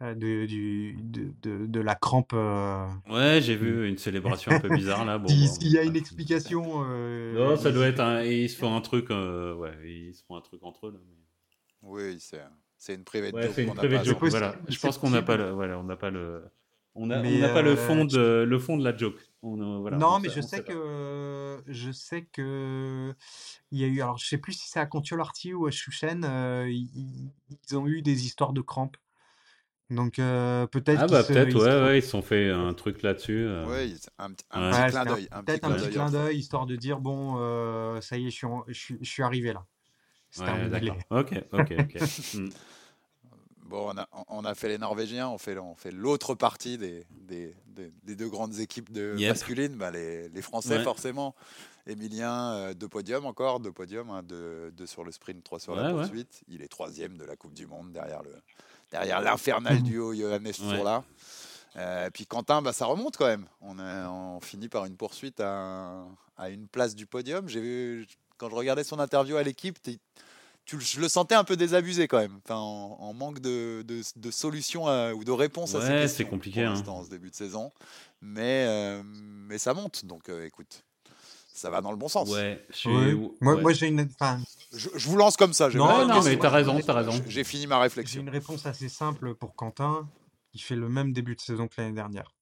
de, 0.00 0.46
du, 0.46 0.94
de, 1.02 1.32
de, 1.42 1.66
de 1.66 1.80
la 1.80 1.94
crampe. 1.94 2.32
euh. 2.32 2.86
Ouais, 3.10 3.40
j'ai 3.42 3.54
vu 3.56 3.88
une 3.88 3.98
célébration 3.98 4.52
un 4.52 4.60
peu 4.60 4.68
bizarre 4.74 5.04
là. 5.04 5.18
Bon, 5.18 5.28
Si- 5.28 5.46
bon, 5.46 5.52
S'il 5.54 5.72
y 5.72 5.78
a 5.78 5.82
une 5.82 5.96
explication. 5.96 6.84
euh, 6.86 7.34
Non, 7.34 7.56
ça 7.56 7.70
doit 7.70 7.86
être 7.86 8.00
un. 8.00 8.22
Ils 8.22 8.48
se 8.48 8.56
font 8.56 8.74
un 8.74 8.80
truc. 8.80 9.10
euh, 9.10 9.54
Ouais, 9.54 9.72
ils 9.84 10.14
se 10.14 10.24
font 10.24 10.36
un 10.36 10.40
truc 10.40 10.62
entre 10.62 10.86
eux 10.88 10.92
là. 10.92 10.98
mais- 11.06 11.16
Oui, 11.82 12.16
c'est 12.18 12.40
c'est 12.78 12.94
une 12.94 13.04
private 13.04 13.34
Ouais, 13.34 13.42
joke 13.42 13.52
c'est 13.54 13.64
une 13.64 13.74
private 13.74 13.98
pas 13.98 14.04
joke. 14.04 14.24
Voilà. 14.30 14.54
Je 14.68 14.78
pense 14.78 14.96
qu'on 14.98 15.10
n'a 15.10 15.22
pas 15.22 15.36
le. 15.36 15.50
Voilà, 15.50 15.78
on 15.78 15.84
n'a 15.84 15.96
pas 15.96 16.10
le. 16.10 16.44
On 16.96 17.06
n'a 17.06 17.20
pas 17.20 17.62
le 17.62 17.70
euh, 17.72 17.76
fond 17.76 18.04
de 18.04 18.44
le 18.48 18.58
fond 18.58 18.76
de 18.76 18.82
la 18.82 18.96
joke. 18.96 19.14
On, 19.42 19.60
euh, 19.60 19.78
voilà, 19.78 19.96
non, 19.96 20.14
on 20.14 20.18
mais 20.20 20.28
sait- 20.28 20.34
je 20.34 20.40
on 20.40 20.42
sais 20.42 20.56
sait 20.56 20.62
que 20.64 21.62
je 21.68 21.92
sais 21.92 22.22
que 22.32 23.14
il 23.70 23.78
y 23.78 23.84
a 23.84 23.86
eu. 23.86 24.00
Alors, 24.02 24.18
je 24.18 24.26
sais 24.26 24.38
plus 24.38 24.54
si 24.54 24.68
c'est 24.68 24.80
à 24.80 24.86
Contiolarty 24.86 25.54
ou 25.54 25.66
à 25.66 25.70
Chouchen. 25.70 26.24
euh, 26.24 26.66
ils, 26.68 26.90
ils- 26.96 27.30
ils 27.70 27.76
ont 27.76 27.86
eu 27.86 28.02
des 28.02 28.24
histoires 28.26 28.52
de 28.52 28.60
crampes. 28.60 28.96
Donc 29.90 30.18
euh, 30.20 30.66
peut-être 30.68 31.00
Ah 31.02 31.06
bah 31.08 31.24
peut-être, 31.24 31.54
ouais, 31.54 31.60
se- 31.64 31.84
ouais, 31.84 31.98
ils 31.98 32.02
se 32.02 32.10
sont 32.10 32.22
fait 32.22 32.48
un 32.50 32.72
truc 32.74 33.02
là-dessus. 33.02 33.44
euh. 33.46 33.66
Oui, 33.68 33.96
un, 34.18 34.30
petit- 34.32 34.44
un 34.52 34.62
Ouais. 34.62 34.70
petit 34.70 34.82
Ouais, 34.82 34.90
clin 34.90 35.04
d'œil. 35.04 35.28
Peut-être 35.44 35.64
un 35.64 35.72
petit 35.72 35.88
clin 35.90 36.06
fait. 36.06 36.12
d'œil 36.12 36.38
histoire 36.38 36.66
de 36.66 36.76
dire 36.76 37.00
bon, 37.00 37.36
euh, 37.38 38.00
ça 38.00 38.16
y 38.16 38.26
est, 38.26 38.30
je 38.30 38.36
suis, 38.36 38.46
en- 38.46 38.64
je 38.68 38.72
suis, 38.72 38.96
je 39.00 39.10
suis 39.10 39.22
arrivé 39.24 39.52
là. 39.52 39.66
C'est 40.30 40.42
Ouais, 40.44 40.68
d'accord. 40.68 40.96
Ok, 41.10 41.32
ok, 41.52 41.72
ok. 41.78 41.96
Hmm. 42.34 42.48
Bon, 43.66 43.92
on 43.94 43.98
a, 43.98 44.08
on 44.28 44.44
a 44.44 44.54
fait 44.56 44.68
les 44.68 44.78
Norvégiens, 44.78 45.28
on 45.28 45.38
fait, 45.38 45.56
on 45.56 45.76
fait 45.76 45.92
l'autre 45.92 46.34
partie 46.34 46.76
des, 46.76 47.04
des, 47.10 47.54
des- 47.66 47.92
des 48.02 48.16
deux 48.16 48.28
grandes 48.28 48.58
équipes 48.58 48.90
de 48.92 49.14
Yep. 49.16 49.28
masculines, 49.28 49.76
bah, 49.76 49.92
les, 49.92 50.28
les 50.28 50.42
Français 50.42 50.78
Ouais. 50.78 50.82
forcément. 50.84 51.36
Emilien, 51.86 52.52
euh, 52.54 52.74
deux 52.74 52.88
podiums 52.88 53.26
encore, 53.26 53.60
deux 53.60 53.70
podiums, 53.72 54.10
hein, 54.10 54.22
deux, 54.24 54.72
deux 54.72 54.86
sur 54.86 55.04
le 55.04 55.12
sprint, 55.12 55.42
trois 55.44 55.60
sur 55.60 55.76
la 55.76 55.82
Ouais, 55.84 55.92
ouais. 55.92 56.02
poursuite. 56.02 56.42
Il 56.48 56.62
est 56.62 56.68
troisième 56.68 57.16
de 57.16 57.24
la 57.24 57.36
Coupe 57.36 57.54
du 57.54 57.66
Monde 57.68 57.92
derrière 57.92 58.22
le 58.24 58.34
derrière 58.90 59.20
l'infernal 59.20 59.82
duo 59.82 60.14
Johannes 60.14 60.52
jour-là. 60.52 61.04
Euh, 61.76 62.06
et 62.06 62.10
puis 62.10 62.26
Quentin, 62.26 62.62
bah, 62.62 62.72
ça 62.72 62.84
remonte 62.86 63.16
quand 63.16 63.26
même. 63.26 63.46
On, 63.60 63.78
a- 63.78 64.08
on 64.08 64.40
finit 64.40 64.68
par 64.68 64.86
une 64.86 64.96
poursuite 64.96 65.38
à, 65.40 66.04
à 66.36 66.48
une 66.50 66.66
place 66.66 66.94
du 66.96 67.06
podium. 67.06 67.48
J'ai 67.48 67.60
vu 67.60 68.06
quand 68.38 68.50
je 68.50 68.54
regardais 68.56 68.82
son 68.84 68.98
interview 68.98 69.36
à 69.36 69.42
l'équipe, 69.44 69.78
tu, 70.64 70.76
le- 70.76 70.82
je 70.82 71.00
le 71.00 71.08
sentais 71.08 71.36
un 71.36 71.44
peu 71.44 71.56
désabusé 71.56 72.08
quand 72.08 72.18
même, 72.18 72.40
enfin, 72.44 72.56
en, 72.56 72.96
en 73.00 73.12
manque 73.14 73.38
de, 73.38 73.82
de, 73.86 74.02
de 74.16 74.30
solutions 74.32 74.88
à- 74.88 75.12
ou 75.14 75.22
de 75.24 75.30
réponses 75.30 75.74
à 75.76 75.80
ces 75.86 76.08
c'est 76.08 76.24
compliqué, 76.24 76.64
pour 76.64 76.72
hein. 76.72 76.98
en 76.98 77.04
ce 77.04 77.10
début 77.10 77.30
de 77.30 77.34
saison. 77.36 77.70
Mais, 78.20 78.64
euh, 78.66 79.02
mais 79.04 79.58
ça 79.58 79.72
monte, 79.72 80.04
donc 80.04 80.28
euh, 80.28 80.44
écoute, 80.44 80.82
ça 81.54 81.70
va 81.70 81.80
dans 81.80 81.90
le 81.92 81.96
bon 81.96 82.08
sens. 82.08 82.28
Ouais, 82.30 82.64
Ouais. 82.84 83.14
Moi, 83.40 83.54
ouais. 83.54 83.60
moi 83.62 83.72
j'ai 83.72 83.86
une, 83.86 84.00
enfin, 84.20 84.40
Je, 84.72 84.88
je 84.94 85.08
vous 85.08 85.16
lance 85.16 85.36
comme 85.36 85.52
ça. 85.52 85.68
j'ai 85.70 85.78
Non, 85.78 86.06
non, 86.06 86.22
mais 86.22 86.36
t'as 86.36 86.48
raison, 86.50 86.78
t'as 86.80 86.92
raison. 86.94 87.12
J'ai 87.26 87.44
fini 87.44 87.66
ma 87.66 87.76
j'ai 87.76 87.82
réflexion. 87.82 88.20
une 88.22 88.28
réponse 88.28 88.66
assez 88.66 88.88
simple 88.88 89.34
pour 89.34 89.54
Quentin. 89.56 90.08
Il 90.52 90.60
fait 90.62 90.76
le 90.76 90.88
même 90.88 91.12
début 91.12 91.34
de 91.36 91.40
saison 91.40 91.68
que 91.68 91.74
l'année 91.80 91.94
dernière, 91.94 92.34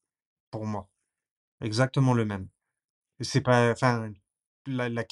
pour 0.50 0.66
moi. 0.66 0.88
Exactement 1.62 2.14
le 2.14 2.24
même. 2.24 2.48
Et 3.20 3.24
C'est 3.24 3.40
pas, 3.40 3.70
enfin, 3.72 4.10
la- 4.66 4.88
la- 4.88 5.04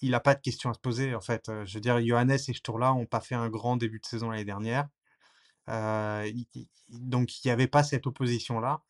il 0.00 0.10
n'a 0.10 0.20
pas 0.20 0.34
de 0.34 0.40
question 0.40 0.70
à 0.70 0.74
se 0.74 0.78
poser 0.78 1.14
en 1.14 1.20
fait. 1.20 1.48
Euh, 1.48 1.64
Je 1.66 1.74
veux 1.74 1.80
dire, 1.80 2.00
Johannes 2.04 2.30
et 2.30 2.38
ce 2.38 2.52
tour-là 2.60 2.88
n'ont 2.92 3.06
pas 3.06 3.20
fait 3.20 3.34
un 3.34 3.48
grand 3.48 3.76
début 3.76 4.00
de 4.00 4.06
saison 4.06 4.30
l'année 4.30 4.44
dernière. 4.44 4.88
Euh, 5.68 6.28
il- 6.34 6.46
il- 6.54 6.68
donc 6.90 7.44
il 7.44 7.48
n'y 7.48 7.52
avait 7.52 7.68
pas 7.68 7.82
cette 7.84 8.06
opposition-là. 8.06 8.82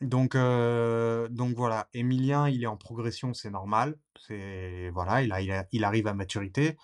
Donc, 0.00 0.36
euh, 0.36 1.28
donc 1.28 1.56
voilà, 1.56 1.88
Emilien, 1.92 2.48
il 2.48 2.62
est 2.62 2.66
en 2.66 2.76
progression, 2.76 3.34
c'est 3.34 3.50
normal. 3.50 3.98
C'est 4.26 4.90
voilà, 4.90 5.22
il, 5.22 5.32
a- 5.32 5.66
il, 5.72 5.84
arrive 5.84 6.06
à 6.06 6.14
maturité. 6.14 6.76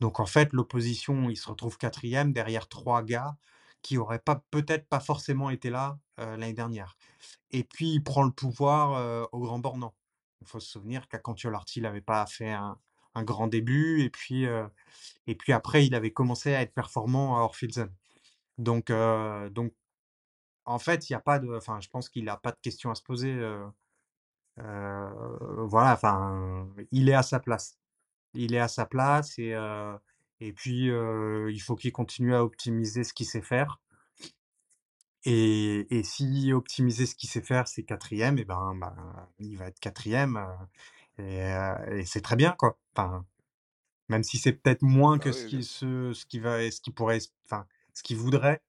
Donc 0.00 0.20
en 0.20 0.26
fait, 0.26 0.52
l'opposition, 0.52 1.30
il 1.30 1.36
se 1.36 1.48
retrouve 1.48 1.78
quatrième 1.78 2.32
derrière 2.32 2.68
trois 2.68 3.02
gars 3.02 3.36
qui 3.82 3.98
auraient 3.98 4.20
pas 4.20 4.44
peut-être 4.50 4.88
pas 4.88 5.00
forcément 5.00 5.50
été 5.50 5.70
là 5.70 5.98
euh, 6.20 6.36
l'année 6.36 6.52
dernière. 6.52 6.96
Et 7.50 7.64
puis 7.64 7.90
il 7.94 8.04
prend 8.04 8.22
le 8.22 8.30
pouvoir 8.32 8.94
euh, 8.94 9.24
au 9.32 9.40
Grand 9.40 9.58
Bornand. 9.58 9.94
Il 10.42 10.46
faut 10.46 10.60
se 10.60 10.70
souvenir 10.70 11.06
il 11.76 11.82
n'avait 11.82 12.00
pas 12.00 12.24
fait 12.26 12.50
un, 12.52 12.78
grand 13.24 13.48
début, 13.48 14.02
et 14.02 14.10
puis 14.10 14.46
et 15.26 15.34
puis 15.34 15.52
après, 15.52 15.86
il 15.86 15.94
avait 15.94 16.12
commencé 16.12 16.54
à 16.54 16.62
être 16.62 16.74
performant 16.74 17.38
à 17.38 17.40
Orphilsen. 17.42 17.90
Donc 18.58 18.92
donc 19.52 19.72
en 20.70 20.78
fait, 20.78 21.10
il 21.10 21.12
y 21.14 21.16
a 21.16 21.20
pas 21.20 21.38
de, 21.38 21.48
enfin, 21.56 21.80
je 21.80 21.88
pense 21.88 22.08
qu'il 22.08 22.24
n'a 22.24 22.36
pas 22.36 22.52
de 22.52 22.58
question 22.62 22.90
à 22.90 22.94
se 22.94 23.02
poser. 23.02 23.32
euh, 23.34 23.66
euh, 24.60 25.66
voilà, 25.66 25.94
enfin, 25.94 26.68
il 26.92 27.08
est 27.08 27.14
à 27.14 27.22
sa 27.22 27.40
place. 27.40 27.78
Il 28.34 28.54
est 28.54 28.60
à 28.60 28.68
sa 28.68 28.86
place 28.86 29.38
et, 29.38 29.54
euh, 29.54 29.96
et 30.40 30.52
puis 30.52 30.86
il 30.88 31.60
faut 31.60 31.76
qu'il 31.76 31.92
continue 31.92 32.34
à 32.34 32.44
optimiser 32.44 33.04
ce 33.04 33.14
qu'il 33.14 33.26
sait 33.26 33.42
faire. 33.42 33.80
Et, 35.24 35.86
et 35.98 36.02
si 36.02 36.52
optimiser 36.52 37.04
ce 37.06 37.14
qu'il 37.14 37.28
sait 37.28 37.42
faire, 37.42 37.68
c'est 37.68 37.82
quatrième, 37.82 38.38
et 38.38 38.44
ben, 38.44 38.74
ben, 38.76 38.94
il 39.38 39.56
va 39.58 39.66
être 39.66 39.78
quatrième. 39.80 40.40
et 41.18 41.40
et 41.92 42.04
c'est 42.06 42.22
très 42.22 42.36
bien, 42.36 42.52
quoi. 42.58 42.78
Enfin, 42.96 43.26
même 44.08 44.24
si 44.24 44.38
c'est 44.38 44.52
peut-être 44.54 44.82
moins 44.82 45.18
Bah 45.18 45.24
que 45.24 45.32
oui, 45.32 45.32
ce 45.32 45.46
qui, 45.46 45.64
ce, 45.64 46.12
ce 46.14 46.26
qui 46.26 46.40
va, 46.40 46.70
ce 46.70 46.80
qui 46.80 46.90
pourrait, 46.92 47.20
enfin, 47.46 47.66
ce 47.94 48.02
qu'il 48.02 48.16
voudrait, 48.18 48.62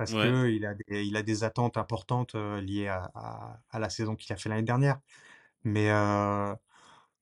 parce 0.00 0.14
Ouais. 0.14 0.24
que 0.24 0.48
il 0.48 0.64
a 0.64 0.74
des, 0.74 1.04
il 1.04 1.14
a 1.16 1.22
des 1.22 1.44
attentes 1.44 1.76
importantes 1.76 2.34
euh, 2.34 2.58
liées 2.62 2.88
à, 2.88 3.10
à, 3.14 3.60
à 3.70 3.78
la 3.78 3.90
saison 3.90 4.16
qu'il 4.16 4.32
a 4.32 4.36
fait 4.36 4.48
l'année 4.48 4.62
dernière. 4.62 4.98
Mais 5.64 5.90
euh, 5.90 6.54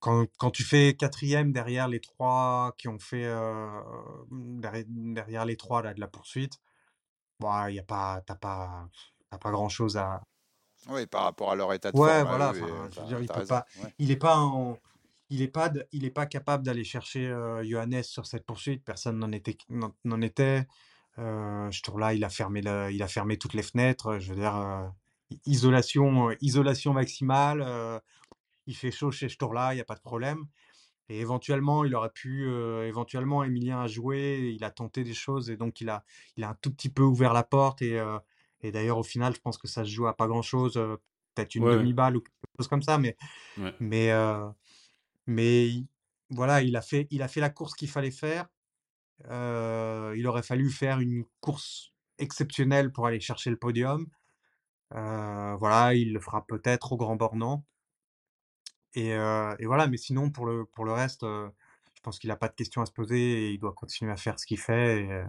quand, 0.00 0.26
quand 0.38 0.50
tu 0.52 0.64
fais 0.64 0.94
quatrième 0.96 1.52
derrière 1.52 1.88
les 1.88 2.00
trois 2.00 2.74
qui 2.78 2.88
ont 2.88 3.00
fait 3.00 3.24
euh, 3.26 3.80
derrière, 4.30 4.84
derrière 4.88 5.44
les 5.44 5.56
trois 5.56 5.82
là, 5.82 5.94
de 5.94 6.00
la 6.00 6.08
poursuite, 6.08 6.60
il 7.40 7.74
y 7.74 7.78
a 7.80 7.82
pas, 7.82 8.22
t'as 8.26 8.36
pas, 8.36 8.88
t'as 9.30 9.38
pas 9.38 9.50
grand 9.50 9.68
chose 9.68 9.96
à. 9.96 10.22
Oui, 10.88 11.06
par 11.06 11.24
rapport 11.24 11.50
à 11.50 11.56
leur 11.56 11.72
état 11.72 11.92
de 11.92 11.98
Ouais, 11.98 12.22
forme 12.22 12.28
voilà. 12.28 12.52
eux, 12.52 12.58
et, 12.58 12.62
Enfin, 12.62 12.88
je 12.92 13.00
veux 13.00 13.06
t'as 13.06 13.06
dire, 13.06 13.20
il 13.20 13.28
peut 13.28 13.46
pas, 13.46 13.66
ouais. 13.82 13.94
il 13.98 14.10
est 14.12 14.16
pas 14.16 14.36
en, 14.38 14.78
il 15.30 15.42
est 15.42 15.48
pas, 15.48 15.68
de- 15.68 15.86
il 15.92 16.04
est 16.04 16.10
pas 16.10 16.26
capable 16.26 16.64
d'aller 16.64 16.84
chercher 16.84 17.26
euh, 17.28 17.64
Johannes 17.64 18.02
sur 18.02 18.26
cette 18.26 18.46
poursuite. 18.46 18.84
Personne 18.84 19.18
n'en 19.18 19.32
était, 19.32 19.56
n'en 20.04 20.20
était. 20.22 20.66
Euh, 21.18 21.70
ce 21.70 21.82
tour-là, 21.82 22.14
il 22.14 22.24
a 22.24 22.28
fermé 22.30 22.60
le- 22.62 22.90
il 22.92 23.02
a 23.02 23.08
fermé 23.08 23.38
toutes 23.38 23.54
les 23.54 23.62
fenêtres. 23.62 24.18
Je 24.18 24.30
veux 24.32 24.36
dire, 24.40 24.56
euh, 24.56 24.86
isolation, 25.46 26.30
euh, 26.30 26.34
isolation 26.40 26.92
maximale. 26.92 27.62
euh, 27.62 27.98
il 28.66 28.76
fait 28.76 28.90
chaud 28.92 29.10
chez 29.12 29.28
ce 29.28 29.36
tour-là, 29.36 29.72
il 29.74 29.76
n'y 29.76 29.80
a 29.82 29.84
pas 29.86 29.94
de 29.96 30.00
problème. 30.02 30.46
Et 31.10 31.20
éventuellement, 31.20 31.84
il 31.84 31.94
aurait 31.94 32.10
pu, 32.12 32.46
euh, 32.48 32.86
éventuellement, 32.88 33.44
Emilien 33.44 33.80
a 33.82 33.88
joué, 33.88 34.52
il 34.56 34.64
a 34.64 34.70
tenté 34.70 35.04
des 35.04 35.14
choses 35.14 35.50
et 35.50 35.56
donc 35.56 35.80
il 35.80 35.88
a, 35.90 36.04
il 36.36 36.44
a 36.44 36.50
un 36.50 36.56
tout 36.62 36.72
petit 36.72 36.90
peu 36.90 37.02
ouvert 37.04 37.32
la 37.34 37.44
porte. 37.44 37.82
Et, 37.82 37.98
euh, 37.98 38.18
et 38.62 38.72
d'ailleurs, 38.72 38.98
au 38.98 39.02
final, 39.04 39.34
je 39.34 39.40
pense 39.40 39.58
que 39.58 39.68
ça 39.68 39.84
se 39.84 39.90
joue 39.90 40.06
à 40.08 40.16
pas 40.16 40.28
grand-chose, 40.28 40.76
euh, 40.78 40.96
peut-être 41.34 41.54
une 41.56 41.64
Ouais, 41.64 41.70
demi-balle 41.70 42.16
ou 42.18 42.20
quelque 42.22 42.34
chose 42.60 42.68
comme 42.68 42.82
ça. 42.82 42.98
Mais, 42.98 43.16
Ouais. 43.56 43.74
mais, 43.80 44.12
euh, 44.12 44.48
mais 45.26 45.68
il- 45.68 45.86
voilà, 46.30 46.62
il 46.62 46.76
a 46.76 46.82
fait, 46.82 47.06
il 47.10 47.22
a 47.22 47.28
fait 47.28 47.40
la 47.40 47.50
course 47.50 47.74
qu'il 47.74 47.88
fallait 47.90 48.10
faire. 48.10 48.46
Euh, 49.26 50.14
il 50.16 50.26
aurait 50.26 50.42
fallu 50.42 50.70
faire 50.70 51.00
une 51.00 51.24
course 51.40 51.92
exceptionnelle 52.18 52.92
pour 52.92 53.06
aller 53.06 53.20
chercher 53.20 53.50
le 53.50 53.56
podium. 53.56 54.06
Euh, 54.94 55.54
voilà, 55.56 55.94
il 55.94 56.12
le 56.12 56.20
fera 56.20 56.46
peut-être 56.46 56.92
au 56.92 56.96
Grand 56.96 57.16
Bornand. 57.16 57.64
Et, 58.94 59.12
euh, 59.14 59.54
et 59.58 59.66
voilà, 59.66 59.86
mais 59.86 59.96
sinon, 59.96 60.30
pour 60.30 60.46
le, 60.46 60.64
pour 60.64 60.84
le 60.84 60.92
reste, 60.92 61.22
je 61.22 62.00
pense 62.02 62.18
qu'il 62.18 62.28
n'a 62.28 62.36
pas 62.36 62.48
de 62.48 62.54
questions 62.54 62.80
à 62.80 62.86
se 62.86 62.92
poser 62.92 63.46
et 63.48 63.50
il 63.50 63.58
doit 63.58 63.72
continuer 63.72 64.10
à 64.12 64.16
faire 64.16 64.38
ce 64.38 64.46
qu'il 64.46 64.58
fait. 64.58 65.02
Et, 65.02 65.24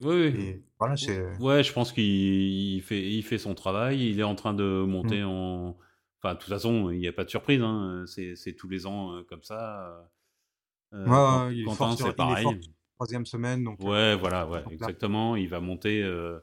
Oui, 0.00 0.14
oui. 0.34 0.40
et 0.40 0.64
voilà. 0.78 0.94
Ouais, 1.38 1.62
je 1.62 1.72
pense 1.72 1.92
qu'il 1.92 2.04
il 2.04 2.82
fait, 2.82 3.00
il 3.10 3.22
fait 3.22 3.38
son 3.38 3.54
travail. 3.54 4.08
Il 4.10 4.18
est 4.20 4.24
en 4.24 4.34
train 4.34 4.54
de 4.54 4.84
monter 4.86 5.22
Mm. 5.22 5.28
en. 5.28 5.76
Enfin, 6.22 6.34
de 6.34 6.38
toute 6.40 6.48
façon, 6.48 6.90
il 6.90 6.98
n'y 7.00 7.06
a 7.08 7.12
pas 7.12 7.24
de 7.24 7.30
surprise. 7.30 7.60
Hein. 7.62 8.04
C'est 8.06 8.54
tous 8.56 8.68
les 8.68 8.86
ans 8.86 9.12
euh, 9.14 9.22
comme 9.28 9.42
ça. 9.42 9.88
Euh, 9.90 11.04
Ouais, 11.04 11.04
Quant- 11.06 11.46
ouais, 11.46 11.56
il 11.56 11.60
est 11.62 11.64
fort 11.64 11.76
Quentin, 11.76 11.96
sur- 11.96 12.06
c'est 12.06 12.12
il 12.12 12.12
est 12.12 12.42
fort 12.42 12.52
pareil. 12.52 12.73
Troisième 12.94 13.26
semaine. 13.26 13.64
Donc, 13.64 13.80
euh, 13.80 13.84
Ouais, 13.84 14.16
voilà, 14.16 14.46
ouais, 14.48 14.62
exactement. 14.70 15.36
Il 15.36 15.48
va 15.48 15.60
monter 15.60 16.02
euh, 16.02 16.38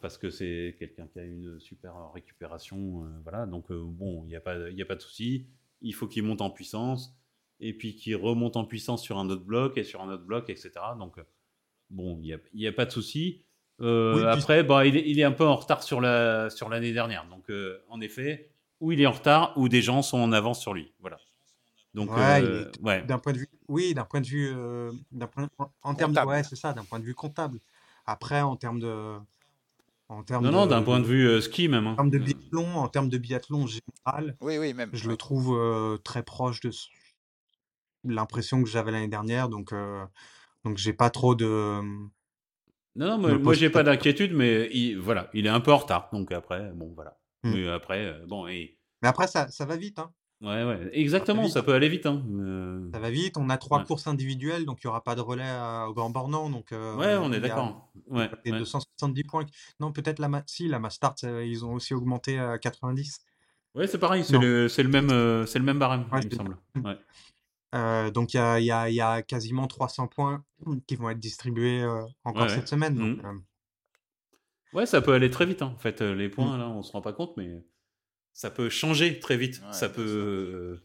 parce 0.00 0.18
que 0.18 0.30
c'est 0.30 0.76
quelqu'un 0.78 1.06
qui 1.06 1.18
a 1.18 1.24
une 1.24 1.58
super 1.60 1.94
récupération. 2.12 3.04
euh, 3.04 3.08
voilà, 3.22 3.46
donc 3.46 3.70
bon, 3.72 4.22
il 4.24 4.28
n'y 4.28 4.36
a 4.36 4.40
pas, 4.40 4.56
y 4.70 4.82
a 4.82 4.86
pas 4.86 4.96
de 4.96 5.00
souci. 5.02 5.46
Il 5.80 5.94
faut 5.94 6.06
qu'il 6.08 6.22
monte 6.24 6.40
en 6.40 6.50
puissance 6.50 7.14
et 7.60 7.72
puis 7.72 7.94
qu'il 7.96 8.16
remonte 8.16 8.56
en 8.56 8.64
puissance 8.64 9.02
sur 9.02 9.18
un 9.18 9.28
autre 9.30 9.44
bloc 9.44 9.78
et 9.78 9.84
sur 9.84 10.00
un 10.02 10.08
autre 10.12 10.24
bloc, 10.24 10.50
etc. 10.50 10.70
Donc 10.98 11.16
bon, 11.90 12.18
il 12.22 12.38
n'y 12.54 12.66
a, 12.66 12.70
a 12.70 12.72
pas 12.72 12.84
de 12.84 12.90
souci. 12.90 13.44
Euh, 13.80 14.16
Oui, 14.16 14.24
après, 14.24 14.64
bah, 14.64 14.84
il, 14.86 14.96
est, 14.96 15.08
il 15.08 15.20
est 15.20 15.24
un 15.24 15.32
peu 15.32 15.44
en 15.46 15.54
retard 15.54 15.82
sur 15.84 16.00
la 16.00 16.50
sur 16.50 16.68
l'année 16.68 16.92
dernière. 16.92 17.26
Donc 17.28 17.48
euh, 17.50 17.78
en 17.88 18.00
effet, 18.00 18.50
ou 18.80 18.90
il 18.92 19.00
est 19.00 19.06
en 19.06 19.12
retard 19.12 19.52
ou 19.56 19.68
des 19.68 19.82
gens 19.82 20.02
sont 20.02 20.18
en 20.18 20.32
avance 20.32 20.60
sur 20.60 20.74
lui. 20.74 20.92
Voilà. 20.98 21.18
Donc 21.98 22.10
Ouais, 22.10 22.44
euh, 22.44 22.70
est- 22.70 22.80
ouais. 22.80 23.02
d'un 23.04 23.18
point 23.18 23.32
de 23.32 23.38
vue, 23.38 23.48
oui, 23.66 23.92
d'un 23.92 24.04
point 24.04 24.20
de 24.20 24.26
vue, 24.26 24.48
euh, 24.54 24.92
d'un 25.10 25.26
point, 25.26 25.48
en, 25.58 25.68
en 25.82 25.94
termes 25.96 26.12
de, 26.12 26.20
ouais, 26.20 26.44
c'est 26.44 26.54
ça, 26.54 26.72
d'un 26.72 26.84
point 26.84 27.00
de 27.00 27.04
vue 27.04 27.14
comptable. 27.14 27.58
Après, 28.06 28.40
en 28.40 28.54
termes 28.54 28.78
de, 28.78 29.16
en 30.08 30.22
termes 30.22 30.44
Non, 30.44 30.50
de, 30.50 30.56
non, 30.56 30.66
d'un 30.66 30.82
point 30.82 31.00
de 31.00 31.06
vue 31.06 31.26
euh, 31.26 31.40
ski 31.40 31.66
même. 31.68 31.88
hein. 31.88 31.92
en 31.94 31.96
termes 31.96 32.10
de 32.10 32.18
biathlon, 32.18 32.76
en 32.76 32.88
termes 32.88 33.08
de 33.08 33.18
biathlon 33.18 33.66
général, 33.66 34.36
Oui, 34.40 34.58
oui, 34.58 34.74
même. 34.74 34.90
je 34.92 35.08
le 35.08 35.16
trouve 35.16 35.58
euh, 35.58 35.96
très 35.98 36.22
proche 36.22 36.60
de 36.60 36.70
l'impression 38.04 38.62
que 38.62 38.68
j'avais 38.68 38.92
l'année 38.92 39.08
dernière. 39.08 39.48
Donc, 39.48 39.72
euh, 39.72 40.04
donc 40.64 40.76
j'ai 40.78 40.92
pas 40.92 41.10
trop 41.10 41.34
de. 41.34 41.80
Non, 42.94 43.06
non, 43.06 43.14
Je 43.16 43.20
moi, 43.34 43.38
moi 43.38 43.54
j'ai 43.54 43.70
pas 43.70 43.82
d'inquiétude, 43.82 44.32
mais 44.32 44.68
il, 44.72 44.98
voilà, 44.98 45.30
il 45.34 45.46
est 45.46 45.50
un 45.50 45.60
peu 45.60 45.72
en 45.72 45.78
retard. 45.78 46.10
Donc 46.12 46.30
après, 46.30 46.70
bon, 46.74 46.92
voilà. 46.94 47.18
Hmm. 47.42 47.54
Mais 47.54 47.68
après, 47.68 48.20
bon, 48.28 48.46
et, 48.46 48.78
Mais 49.02 49.08
après, 49.08 49.26
ça, 49.26 49.48
ça 49.48 49.66
va 49.66 49.76
vite, 49.76 49.98
hein. 49.98 50.12
Ouais, 50.42 50.64
ouais, 50.64 50.90
exactement, 50.92 51.48
ça 51.48 51.62
peut 51.62 51.72
aller 51.74 51.88
vite. 51.88 52.06
Hein. 52.06 52.22
euh, 52.30 52.90
Ça 52.92 52.98
va 53.00 53.10
vite. 53.10 53.36
On 53.36 53.48
a 53.50 53.58
trois 53.58 53.78
Ouais. 53.80 53.84
courses 53.84 54.06
individuelles, 54.06 54.64
donc 54.64 54.80
il 54.82 54.84
y 54.84 54.86
aura 54.88 55.02
pas 55.02 55.14
de 55.14 55.20
relais 55.20 55.48
à- 55.48 55.86
au 55.88 55.94
Grand 55.94 56.10
Bornand. 56.10 56.50
Donc, 56.50 56.72
euh, 56.72 56.96
ouais, 56.96 57.16
on 57.16 57.32
est 57.32 57.40
d'accord. 57.40 57.90
Ouais, 58.06 58.30
Et 58.44 58.52
ouais. 58.52 58.58
270 58.58 59.24
points. 59.24 59.46
Non, 59.80 59.92
peut-être 59.92 60.18
la, 60.18 60.28
ma- 60.28 60.42
si, 60.46 60.68
la 60.68 60.78
Mastart, 60.78 61.16
euh, 61.24 61.44
ils 61.44 61.64
ont 61.64 61.72
aussi 61.74 61.94
augmenté 61.94 62.38
à 62.38 62.58
90. 62.58 63.20
Ouais, 63.74 63.86
c'est 63.86 63.98
pareil, 63.98 64.24
c'est 64.24 64.38
le, 64.38 64.66
le 64.66 64.88
même, 64.88 65.10
euh, 65.10 65.46
le 65.54 65.62
même 65.62 65.78
barème, 65.78 66.04
il 66.22 66.28
me 66.30 66.34
semble. 66.34 66.56
Donc, 68.14 68.32
il 68.34 68.36
y 68.38 68.40
a, 68.40 68.58
y 68.60 68.70
a- 68.70 68.90
y 68.90 69.00
a 69.00 69.22
quasiment 69.22 69.66
300 69.66 70.06
points 70.08 70.42
qui 70.86 70.96
vont 70.96 71.10
être 71.10 71.18
distribués 71.18 71.84
encore 72.24 72.48
cette 72.50 72.68
semaine. 72.68 72.94
Donc, 72.94 73.24
euh, 73.24 73.32
Ouais, 74.74 74.84
ça 74.86 75.00
peut 75.00 75.12
aller 75.14 75.30
très 75.30 75.46
vite. 75.46 75.62
hein. 75.62 75.72
En 75.74 75.78
fait, 75.78 76.00
les 76.02 76.28
points, 76.28 76.58
là, 76.58 76.68
on 76.68 76.82
se 76.82 76.92
rend 76.92 77.00
pas 77.00 77.12
compte, 77.14 77.36
mais 77.36 77.62
ça 78.38 78.50
peut 78.50 78.68
changer 78.68 79.18
très 79.18 79.36
vite. 79.36 79.60
Ouais, 79.66 79.72
ça 79.72 79.88
peut 79.88 80.00
euh, 80.06 80.76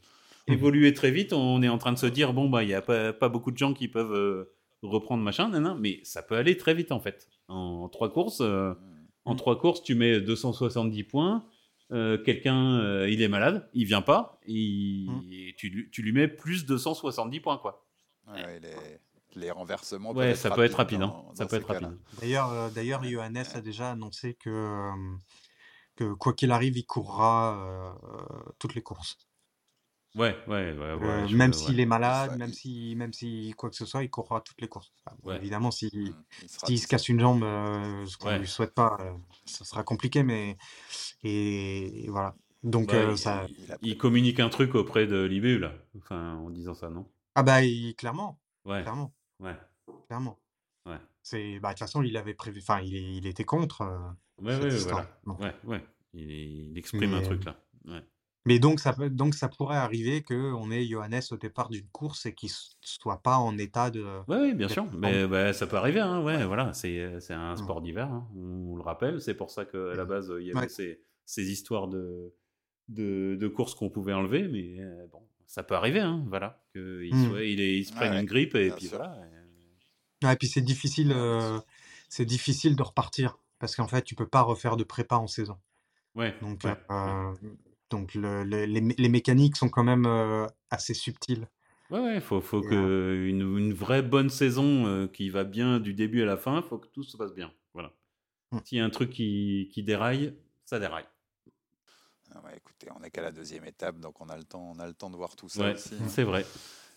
évoluer 0.48 0.92
très 0.96 1.12
vite. 1.12 1.34
On 1.34 1.62
est 1.62 1.70
en 1.70 1.78
train 1.78 1.92
de 1.94 2.00
se 2.00 2.08
dire, 2.08 2.34
bon, 2.34 2.50
bah, 2.50 2.64
il 2.64 2.68
n'y 2.68 2.74
a 2.74 2.82
pas, 2.82 3.14
pas 3.14 3.30
beaucoup 3.30 3.52
de 3.52 3.58
gens 3.60 3.76
qui 3.76 3.88
peuvent 3.88 4.12
euh, 4.12 4.52
reprendre 4.82 5.22
machin, 5.24 5.50
nan, 5.50 5.62
nan, 5.62 5.78
mais 5.80 6.00
ça 6.04 6.24
peut 6.24 6.36
aller 6.36 6.58
très 6.58 6.74
vite, 6.74 6.92
en 6.92 7.00
fait. 7.00 7.28
En, 7.48 7.90
trois 7.90 8.12
courses, 8.12 8.42
euh, 8.42 8.74
Mm. 8.74 9.06
en 9.26 9.36
trois 9.36 9.60
courses, 9.60 9.84
tu 9.84 9.94
mets 9.94 10.20
270 10.20 11.04
points. 11.04 11.46
euh, 11.92 12.18
Quelqu'un, 12.18 12.80
euh, 12.80 13.08
il 13.08 13.22
est 13.22 13.28
malade, 13.28 13.70
il 13.74 13.86
vient 13.86 14.02
pas, 14.02 14.40
il- 14.48 15.12
Mm. 15.12 15.32
et 15.32 15.54
tu, 15.56 15.70
lui- 15.70 15.90
tu 15.92 16.02
lui 16.02 16.12
mets 16.12 16.28
plus 16.28 16.66
270 16.66 17.40
points, 17.40 17.58
quoi. 17.60 17.86
Ouais, 18.28 18.60
les, 18.62 19.40
les 19.42 19.52
renversements 19.52 20.12
Ouais, 20.14 20.30
peuvent 20.30 20.36
ça 20.38 20.48
être 20.50 20.56
peut 20.56 20.64
être 20.64 20.74
rapide. 20.78 21.04
hein. 21.04 21.14
dans- 21.30 21.36
Ça 21.36 21.46
peut 21.46 21.58
être 21.58 21.68
rapide. 21.68 21.92
D'ailleurs, 22.20 22.52
euh, 22.52 22.70
Johannes 23.04 23.44
a 23.54 23.62
déjà 23.62 23.92
annoncé 23.92 24.34
que, 24.34 24.50
euh, 24.50 24.92
que 25.96 26.14
quoi 26.14 26.34
qu'il 26.34 26.52
arrive, 26.52 26.78
il 26.78 26.86
courra 26.86 27.98
euh, 28.04 28.52
toutes 28.60 28.76
les 28.76 28.82
courses. 28.82 29.18
Ouais, 30.16 30.38
ouais, 30.48 30.74
ouais. 30.74 30.80
Euh, 30.80 31.28
même 31.30 31.52
ouais. 31.52 31.58
s'il 31.58 31.80
est 31.80 31.88
malade, 31.88 32.32
Ça, 32.32 32.38
même 32.38 32.50
il- 32.52 32.54
si, 32.54 32.96
même 32.96 33.14
si 33.14 33.52
quoi 33.58 33.72
que 33.72 33.76
ce 33.76 33.86
soit, 33.86 34.04
il 34.04 34.12
courra 34.12 34.42
toutes 34.42 34.62
les 34.62 34.68
courses. 34.68 34.94
Enfin, 35.04 35.18
bon, 35.24 35.30
Ouais. 35.32 35.38
Évidemment, 35.38 35.72
si, 35.72 35.88
Mm. 35.94 36.14
Il 36.44 36.50
sera- 36.50 36.68
s'il 36.68 36.80
se 36.80 36.88
casse 36.88 37.10
une 37.10 37.20
jambe, 37.20 37.44
euh, 37.44 38.06
ce 38.06 38.18
qu'on 38.18 38.28
Ouais. 38.28 38.38
lui 38.40 38.48
souhaite 38.48 38.76
pas, 38.76 38.96
euh, 39.00 39.12
ça 39.46 39.66
sera 39.66 39.84
compliqué, 39.84 40.22
mais 40.22 40.56
et, 41.24 42.06
et 42.06 42.10
voilà. 42.10 42.36
Donc 42.64 42.88
Bah, 42.90 42.96
euh, 42.96 43.12
il- 43.14 43.18
ça, 43.18 43.48
il 43.58 43.72
a- 43.72 43.78
Il 43.82 43.98
communique 43.98 44.40
un 44.40 44.50
truc 44.50 44.76
auprès 44.76 45.08
de 45.08 45.24
l'IBU, 45.24 45.58
là. 45.58 45.74
Enfin, 45.98 46.36
en 46.36 46.50
disant 46.52 46.76
ça, 46.76 46.90
non? 46.90 47.08
Ah 47.36 47.42
bah 47.42 47.64
il- 47.64 47.96
clairement, 47.96 48.40
Ouais, 48.66 48.82
clairement, 48.84 49.14
ouais, 49.40 49.58
clairement. 50.08 50.38
Ouais. 50.86 50.98
C'est, 51.22 51.60
bah 51.60 51.70
de 51.70 51.74
toute 51.74 51.80
façon, 51.80 52.02
il 52.04 52.16
avait 52.18 52.34
prévu, 52.34 52.60
enfin, 52.62 52.82
il, 52.82 52.94
il 52.96 53.28
était 53.28 53.44
contre. 53.46 53.82
euh, 53.82 53.98
Ouais, 54.42 54.54
cette 54.54 54.64
ouais, 54.64 54.76
histoire. 54.76 55.06
voilà. 55.26 55.38
Donc, 55.40 55.40
Ouais, 55.40 55.76
ouais. 55.76 55.84
Il, 56.16 56.78
exprime 56.78 57.14
un 57.14 57.22
truc, 57.22 57.46
là. 57.46 57.56
Ouais. 57.88 58.02
Mais 58.46 58.60
donc 58.60 58.80
ça, 58.82 58.92
peut- 58.94 59.10
donc 59.10 59.36
ça 59.36 59.48
pourrait 59.48 59.78
arriver 59.78 60.22
qu'on 60.22 60.70
ait 60.70 60.86
Johannes 60.86 61.22
au 61.32 61.38
départ 61.38 61.70
d'une 61.70 61.88
course 61.88 62.26
et 62.26 62.34
qu'il 62.34 62.50
soit 62.82 63.22
pas 63.22 63.38
en 63.38 63.58
état 63.58 63.90
de. 63.90 64.02
Ouais, 64.28 64.38
oui, 64.42 64.54
bien 64.54 64.68
de 64.68 64.72
sûr. 64.72 64.86
Mais 64.98 65.26
bah, 65.28 65.54
ça 65.54 65.66
peut 65.66 65.78
arriver, 65.78 66.02
hein. 66.02 66.22
Ouais, 66.24 66.36
Ouais. 66.38 66.46
voilà. 66.46 66.74
C'est 66.74 67.20
c'est 67.22 67.34
un 67.34 67.54
Mm. 67.54 67.58
sport 67.58 67.82
d'hiver, 67.82 68.12
hein. 68.12 68.28
on, 68.36 68.76
le 68.76 68.82
rappelle. 68.82 69.22
C'est 69.22 69.34
pour 69.36 69.50
ça 69.50 69.64
qu'à 69.66 69.96
la 69.96 70.04
base, 70.06 70.32
il 70.40 70.48
y 70.48 70.52
avait 70.52 70.60
Ouais. 70.62 70.70
ces, 70.70 71.00
ces 71.26 71.50
histoires 71.52 71.88
de, 71.88 72.34
de, 72.90 73.38
de 73.40 73.48
courses 73.48 73.76
qu'on 73.76 73.90
pouvait 73.90 74.14
enlever. 74.14 74.48
Mais 74.50 74.76
euh, 74.80 75.08
bon, 75.12 75.22
ça 75.46 75.64
peut 75.64 75.76
arriver, 75.76 76.02
hein. 76.02 76.26
Voilà. 76.28 76.62
Qu'il 76.74 77.16
Mm. 77.16 77.30
soit- 77.30 77.44
il, 77.46 77.62
est- 77.62 77.78
il 77.80 77.86
se 77.86 77.94
prenne 77.94 78.12
Ouais, 78.14 78.20
une 78.20 78.26
grippe 78.26 78.56
et 78.56 78.72
puis 78.72 78.88
sûr. 78.88 78.98
voilà. 78.98 79.16
Ouais, 80.24 80.34
et 80.34 80.38
puis 80.38 80.48
c'est 80.48 80.62
difficile, 80.62 81.12
euh, 81.16 81.60
c'est 82.10 82.26
difficile 82.26 82.76
de 82.76 82.84
repartir 82.84 83.38
parce 83.60 83.76
qu'en 83.76 83.88
fait 83.88 84.04
tu 84.04 84.16
peux 84.16 84.28
pas 84.28 84.42
refaire 84.42 84.78
de 84.78 84.84
prépa 84.84 85.16
en 85.18 85.28
saison. 85.28 85.58
Ouais. 86.16 86.36
Donc, 86.42 86.64
ouais, 86.64 86.76
euh, 86.92 87.34
donc 87.90 88.14
le- 88.14 88.44
le- 88.44 88.66
les, 88.66 88.82
mé- 88.82 88.96
les 88.98 89.10
mécaniques 89.10 89.56
sont 89.58 89.70
quand 89.70 89.84
même 89.84 90.06
euh, 90.06 90.48
assez 90.70 90.94
subtiles. 90.94 91.48
Ouais, 91.90 92.00
ouais, 92.00 92.22
faut, 92.22 92.42
faut 92.42 92.62
Et, 92.64 92.68
que 92.68 93.26
une, 93.28 93.58
une 93.58 93.74
vraie 93.74 94.02
bonne 94.02 94.30
saison 94.30 94.86
euh, 94.88 95.08
qui 95.08 95.30
va 95.30 95.44
bien 95.44 95.80
du 95.80 95.94
début 95.94 96.22
à 96.22 96.26
la 96.26 96.38
fin, 96.38 96.62
faut 96.62 96.78
que 96.78 96.88
tout 96.88 97.04
se 97.04 97.18
passe 97.18 97.34
bien. 97.34 97.52
Voilà. 97.74 97.94
Mm. 98.52 98.58
S'il 98.66 98.78
y 98.78 98.82
a 98.82 98.86
un 98.86 98.90
truc 98.90 99.10
qui, 99.12 99.70
qui 99.72 99.84
déraille, 99.84 100.34
ça 100.66 100.80
déraille. 100.80 101.06
Ah 102.34 102.42
ouais, 102.46 102.58
écoutez, 102.58 102.88
on 102.96 103.00
n'est 103.00 103.12
qu'à 103.12 103.22
la 103.22 103.32
deuxième 103.32 103.66
étape, 103.66 104.00
donc 104.00 104.20
on 104.22 104.30
a 104.30 104.38
le 104.38 104.44
temps, 104.44 104.72
on 104.76 104.80
a 104.80 104.88
le 104.88 104.94
temps 104.94 105.10
de 105.12 105.16
voir 105.16 105.36
tout 105.36 105.50
ça 105.50 105.62
Ouais, 105.62 105.74
aussi. 105.74 105.94
hein. 105.94 106.08
c'est 106.08 106.24
vrai. 106.24 106.46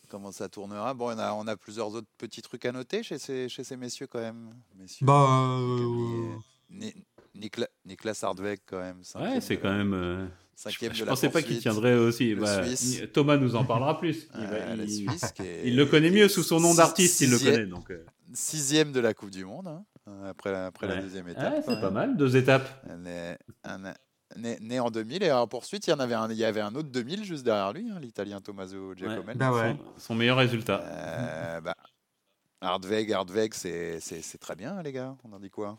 Comment 0.08 0.32
ça 0.32 0.48
tournera 0.48 0.94
Bon, 0.94 1.06
on 1.14 1.18
a, 1.18 1.32
on 1.32 1.46
a 1.46 1.56
plusieurs 1.56 1.88
autres 1.94 2.06
petits 2.18 2.42
trucs 2.42 2.64
à 2.64 2.72
noter 2.72 3.02
chez 3.02 3.18
ces, 3.18 3.48
chez 3.48 3.64
ces 3.64 3.76
messieurs 3.76 4.06
quand 4.06 4.20
même. 4.20 4.50
Messieurs, 4.78 5.06
Bah, 5.06 5.58
euh, 5.60 5.74
Ablier. 5.74 6.34
Ni- 6.70 7.04
Nikla- 7.48 7.68
Niklas 7.84 8.20
Hardweg, 8.22 8.60
quand 8.66 8.78
même. 8.80 9.00
Ouais, 9.16 9.40
c'est 9.40 9.58
quand 9.58 9.72
même. 9.72 9.92
euh, 9.94 10.26
cinquième 10.54 10.94
je 10.94 11.04
la 11.04 11.10
pensais 11.10 11.28
pas 11.28 11.42
qu'il 11.42 11.58
tiendrait 11.58 11.94
aussi. 11.94 12.34
Le 12.34 12.40
bah, 12.40 12.62
Thomas 13.12 13.36
nous 13.36 13.56
en 13.56 13.64
parlera 13.64 13.98
plus. 13.98 14.26
Il, 14.34 14.40
va- 14.46 14.52
Euh, 14.54 14.76
la 14.76 14.84
il- 14.84 14.90
Suisse 15.10 15.32
qui 15.32 15.42
est- 15.42 15.62
il 15.68 15.76
le 15.76 15.84
connaît 15.86 16.10
mieux 16.10 16.28
sous 16.28 16.42
son 16.42 16.60
nom 16.60 16.74
d'artiste, 16.74 17.20
il 17.20 17.30
le 17.30 17.36
sixième- 17.36 17.54
connaît. 17.56 17.66
Donc, 17.66 17.90
euh, 17.90 18.04
Sixième 18.32 18.90
de 18.92 19.00
la 19.00 19.14
Coupe 19.14 19.30
du 19.30 19.44
Monde, 19.44 19.68
hein, 19.68 19.84
après, 20.26 20.50
la- 20.52 20.66
après 20.66 20.86
la 20.88 20.94
ouais. 20.96 21.02
deuxième 21.02 21.26
Ouais, 21.26 21.32
étape. 21.32 21.54
quand 21.66 21.72
c'est 21.74 21.80
pas 21.80 21.90
même. 21.90 21.92
mal, 21.94 22.16
deux 22.16 22.36
étapes. 22.36 22.84
Un- 23.64 23.94
né- 24.36 24.58
né 24.60 24.80
en 24.80 24.90
2000 24.90 25.22
et 25.22 25.32
en 25.32 25.46
poursuite, 25.46 25.86
il 25.86 25.90
y 25.90 25.92
en 25.92 25.98
avait 26.00 26.14
un, 26.14 26.30
il 26.30 26.36
y 26.36 26.44
avait 26.44 26.60
un 26.60 26.74
autre 26.74 26.88
2000 26.88 27.24
juste 27.24 27.44
derrière 27.44 27.72
lui, 27.72 27.90
hein, 27.90 27.98
l'Italien 28.00 28.40
Tommaso 28.40 28.94
Giacomelli. 28.94 29.38
Bah 29.38 29.52
ouais. 29.52 29.76
Son, 29.96 30.00
son 30.00 30.14
meilleur 30.14 30.36
résultat. 30.38 30.80
Euh, 30.84 31.60
bah, 31.60 31.74
Hardweg, 32.60 33.12
Hardweg, 33.12 33.54
c'est 33.54 34.00
très 34.40 34.56
bien, 34.56 34.82
les 34.82 34.92
gars. 34.92 35.16
On 35.24 35.32
en 35.32 35.38
dit 35.40 35.50
quoi? 35.50 35.78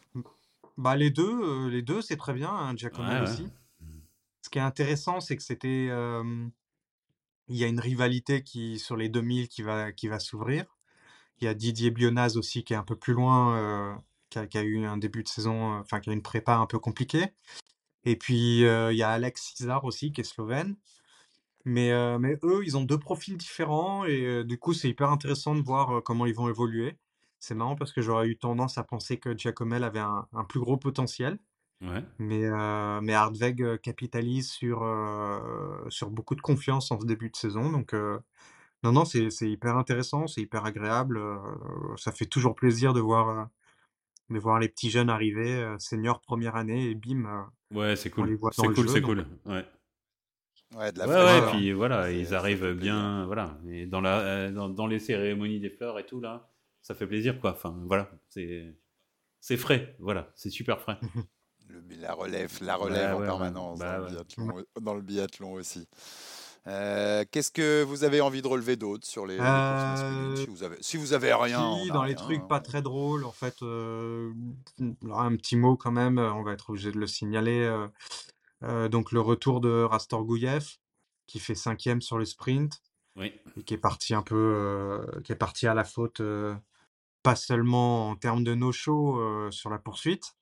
Bah, 0.77 0.95
les 0.95 1.09
deux, 1.09 1.23
euh, 1.27 1.69
les 1.69 1.81
deux, 1.81 2.01
c'est 2.01 2.17
très 2.17 2.33
bien, 2.33 2.49
hein, 2.49 2.75
Giacomelli 2.75 3.13
Ouais, 3.15 3.21
ouais. 3.21 3.29
aussi. 3.29 3.47
Ce 4.43 4.49
qui 4.49 4.59
est 4.59 4.61
intéressant, 4.61 5.19
c'est 5.19 5.35
que 5.35 5.43
c'était, 5.43 5.87
euh, 5.89 6.23
il 7.49 7.55
y 7.57 7.63
a 7.63 7.67
une 7.67 7.79
rivalité 7.79 8.43
qui 8.43 8.79
sur 8.79 8.95
les 8.95 9.09
2000 9.09 9.47
qui 9.49 9.61
va 9.61 9.91
qui 9.91 10.07
va 10.07 10.19
s'ouvrir. 10.19 10.65
Il 11.39 11.45
y 11.45 11.47
a 11.47 11.53
Didier 11.53 11.91
Bionaz 11.91 12.37
aussi 12.37 12.63
qui 12.63 12.73
est 12.73 12.77
un 12.77 12.83
peu 12.83 12.95
plus 12.95 13.13
loin, 13.13 13.57
euh, 13.57 13.93
qui 14.29 14.39
a, 14.39 14.47
qui 14.47 14.57
a 14.57 14.63
eu 14.63 14.85
un 14.85 14.97
début 14.97 15.23
de 15.23 15.27
saison, 15.27 15.73
euh, 15.75 15.79
enfin 15.79 15.99
qui 15.99 16.09
a 16.09 16.13
une 16.13 16.21
prépa 16.21 16.55
un 16.55 16.65
peu 16.65 16.79
compliquée. 16.79 17.33
Et 18.09 18.15
puis 18.15 18.65
euh, 18.65 18.93
il 18.93 18.97
y 18.97 19.03
a 19.03 19.09
Alex 19.09 19.53
Cizar 19.55 19.83
aussi 19.83 20.13
qui 20.13 20.21
est 20.21 20.23
slovène. 20.23 20.77
Mais, 21.65 21.91
euh, 21.91 22.17
mais 22.17 22.37
eux, 22.43 22.61
ils 22.63 22.77
ont 22.77 22.83
deux 22.85 22.97
profils 22.97 23.35
différents 23.35 24.05
et 24.05 24.25
euh, 24.25 24.43
du 24.45 24.57
coup, 24.57 24.73
c'est 24.73 24.87
hyper 24.87 25.09
intéressant 25.11 25.53
de 25.53 25.61
voir 25.61 25.97
euh, 25.97 26.01
comment 26.01 26.25
ils 26.25 26.33
vont 26.33 26.47
évoluer. 26.47 26.97
C'est 27.39 27.55
marrant 27.55 27.75
parce 27.75 27.91
que 27.91 28.01
j'aurais 28.01 28.29
eu 28.29 28.37
tendance 28.37 28.77
à 28.77 28.85
penser 28.85 29.19
que 29.19 29.37
Giacomel 29.37 29.83
avait 29.83 29.99
un, 29.99 30.25
un 30.31 30.45
plus 30.45 30.61
gros 30.61 30.77
potentiel. 30.77 31.37
Ouais. 31.81 32.01
Mais, 32.19 32.45
euh, 32.45 33.01
mais 33.01 33.13
Hardweg 33.13 33.61
euh, 33.61 33.77
capitalise 33.77 34.49
sur, 34.49 34.83
euh, 34.83 35.85
sur 35.89 36.09
beaucoup 36.09 36.35
de 36.35 36.41
confiance 36.41 36.89
en 36.91 37.01
ce 37.01 37.05
début 37.05 37.29
de 37.29 37.35
saison. 37.35 37.69
Donc, 37.69 37.93
euh, 37.93 38.17
non, 38.83 38.93
non, 38.93 39.03
c'est, 39.03 39.29
c'est 39.29 39.51
hyper 39.51 39.75
intéressant, 39.75 40.27
c'est 40.27 40.41
hyper 40.41 40.63
agréable. 40.63 41.17
euh, 41.17 41.37
ça 41.97 42.13
fait 42.13 42.25
toujours 42.27 42.55
plaisir 42.55 42.93
de 42.93 43.01
voir, 43.01 43.29
euh, 43.29 43.43
de 44.29 44.39
voir 44.39 44.59
les 44.59 44.69
petits 44.69 44.89
jeunes 44.89 45.09
arriver, 45.09 45.51
euh, 45.51 45.77
senior 45.79 46.21
première 46.21 46.55
année, 46.55 46.89
et 46.91 46.95
bim, 46.95 47.25
euh, 47.25 47.43
Ouais, 47.71 47.95
c'est 47.95 48.09
cool. 48.09 48.37
C'est 48.51 48.69
cool, 48.73 48.89
c'est 48.89 49.01
cool. 49.01 49.25
Ouais. 49.45 49.65
Ouais, 50.75 50.91
de 50.91 50.99
la 50.99 51.07
Ouais, 51.07 51.13
ouais, 51.13 51.41
fraîcheur. 51.41 51.51
puis 51.51 51.71
voilà, 51.71 52.07
C'est- 52.07 52.19
ils 52.19 52.33
arrivent 52.35 52.73
bien, 52.73 53.25
voilà. 53.25 53.57
Et 53.69 53.85
dans, 53.85 54.01
la, 54.01 54.19
euh, 54.21 54.51
dans, 54.51 54.69
dans 54.69 54.87
les 54.87 54.99
cérémonies 54.99 55.59
des 55.59 55.69
fleurs 55.69 55.97
et 55.99 56.05
tout, 56.05 56.19
là, 56.19 56.49
ça 56.81 56.95
fait 56.95 57.07
plaisir, 57.07 57.39
quoi. 57.39 57.51
Enfin, 57.51 57.75
voilà, 57.85 58.11
c'est 58.29 58.75
c'est 59.41 59.57
frais, 59.57 59.95
voilà, 59.99 60.31
c'est 60.35 60.49
super 60.51 60.81
frais. 60.81 60.99
Le- 61.69 61.83
la 62.01 62.13
relève, 62.13 62.51
la 62.61 62.75
relève 62.77 63.11
Ouais, 63.11 63.13
en 63.13 63.21
ouais, 63.21 63.25
permanence 63.25 63.79
ouais. 63.79 63.85
dans, 63.85 63.91
Bah 63.91 63.97
le 63.97 64.03
ouais. 64.03 64.09
biathlon, 64.11 64.63
dans 64.81 64.93
le 64.95 65.01
biathlon 65.01 65.53
aussi. 65.53 65.87
Euh, 66.67 67.23
Qu'est-ce 67.31 67.51
que 67.51 67.81
vous 67.83 68.03
avez 68.03 68.19
envie 68.21 68.41
de 68.41 68.47
relever 68.47 68.75
d'autre 68.75 69.07
sur 69.07 69.25
les, 69.25 69.37
Euh, 69.39 70.35
si 70.35 70.45
vous, 70.47 70.63
avez, 70.63 70.77
si 70.81 70.97
vous 70.97 71.13
avez 71.13 71.33
rien, 71.33 71.77
Si, 71.83 71.89
dans 71.89 72.03
les 72.03 72.09
rien, 72.13 72.15
trucs 72.23 72.41
hein. 72.41 72.47
pas 72.49 72.59
très 72.59 72.81
drôles, 72.81 73.23
en 73.23 73.31
fait, 73.31 73.61
euh, 73.61 74.33
un 75.11 75.35
petit 75.37 75.55
mot 75.55 75.77
quand 75.77 75.91
même, 75.91 76.17
euh, 76.19 76.33
on 76.33 76.43
va 76.43 76.51
être 76.53 76.69
obligé 76.71 76.91
de 76.91 76.99
le 76.99 77.07
signaler. 77.07 77.61
euh, 77.61 77.87
euh, 78.63 78.89
donc 78.89 79.11
le 79.11 79.21
retour 79.21 79.61
de 79.61 79.83
Rastor 79.83 80.23
Gouyev, 80.25 80.67
qui 81.27 81.39
fait 81.39 81.55
cinquième 81.55 82.01
sur 82.01 82.17
le 82.17 82.25
sprint 82.25 82.81
Oui. 83.15 83.31
et 83.55 83.63
qui 83.63 83.73
est 83.75 83.77
parti 83.77 84.13
un 84.13 84.23
peu, 84.23 84.35
euh, 84.35 85.21
qui 85.23 85.31
est 85.31 85.35
parti 85.35 85.67
à 85.67 85.73
la 85.73 85.83
faute, 85.83 86.19
euh, 86.21 86.55
pas 87.23 87.35
seulement 87.35 88.09
en 88.09 88.15
termes 88.15 88.43
de 88.43 88.55
no-show 88.55 89.19
euh, 89.19 89.51
sur 89.51 89.69
la 89.69 89.77
poursuite. 89.77 90.33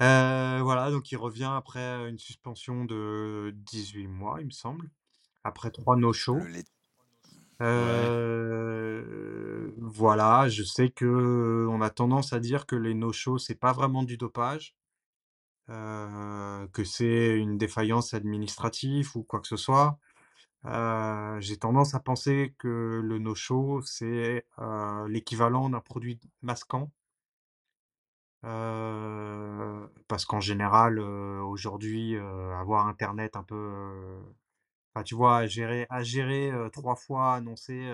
Euh, 0.00 0.60
voilà, 0.62 0.90
donc 0.90 1.12
il 1.12 1.16
revient 1.16 1.50
après 1.54 2.08
une 2.08 2.18
suspension 2.18 2.84
de 2.84 3.52
18 3.54 4.08
mois, 4.08 4.40
il 4.40 4.46
me 4.46 4.50
semble, 4.50 4.90
après 5.44 5.70
trois 5.70 5.96
no-show. 5.96 6.36
Le 6.36 6.46
lait- 6.48 6.64
Euh, 7.60 9.70
voilà, 9.78 10.48
je 10.48 10.62
sais 10.64 10.90
que 10.90 11.66
on 11.70 11.80
a 11.80 11.90
tendance 11.90 12.32
à 12.32 12.40
dire 12.40 12.66
que 12.66 12.74
les 12.76 12.94
no-shows, 12.94 13.38
c'est 13.38 13.54
pas 13.54 13.72
vraiment 13.72 14.02
du 14.02 14.16
dopage, 14.16 14.74
euh, 15.70 16.66
que 16.72 16.84
c'est 16.84 17.36
une 17.36 17.56
défaillance 17.56 18.12
administrative 18.14 19.16
ou 19.16 19.22
quoi 19.22 19.40
que 19.40 19.48
ce 19.48 19.56
soit. 19.56 19.98
Euh, 20.66 21.40
j'ai 21.40 21.56
tendance 21.58 21.94
à 21.94 22.00
penser 22.00 22.54
que 22.58 23.00
le 23.02 23.18
no-show, 23.18 23.80
c'est 23.82 24.46
euh, 24.58 25.08
l'équivalent 25.08 25.70
d'un 25.70 25.80
produit 25.80 26.18
masquant. 26.42 26.90
Parce 30.08 30.24
qu'en 30.26 30.40
général, 30.40 30.98
aujourd'hui, 30.98 32.16
avoir 32.16 32.86
Internet 32.86 33.36
un 33.36 33.42
peu, 33.42 34.20
enfin, 34.94 35.02
tu 35.02 35.14
vois, 35.14 35.38
à 35.38 35.46
gérer, 35.46 35.86
à 35.90 36.02
gérer 36.02 36.52
trois 36.72 36.96
fois, 36.96 37.34
annoncer, 37.34 37.90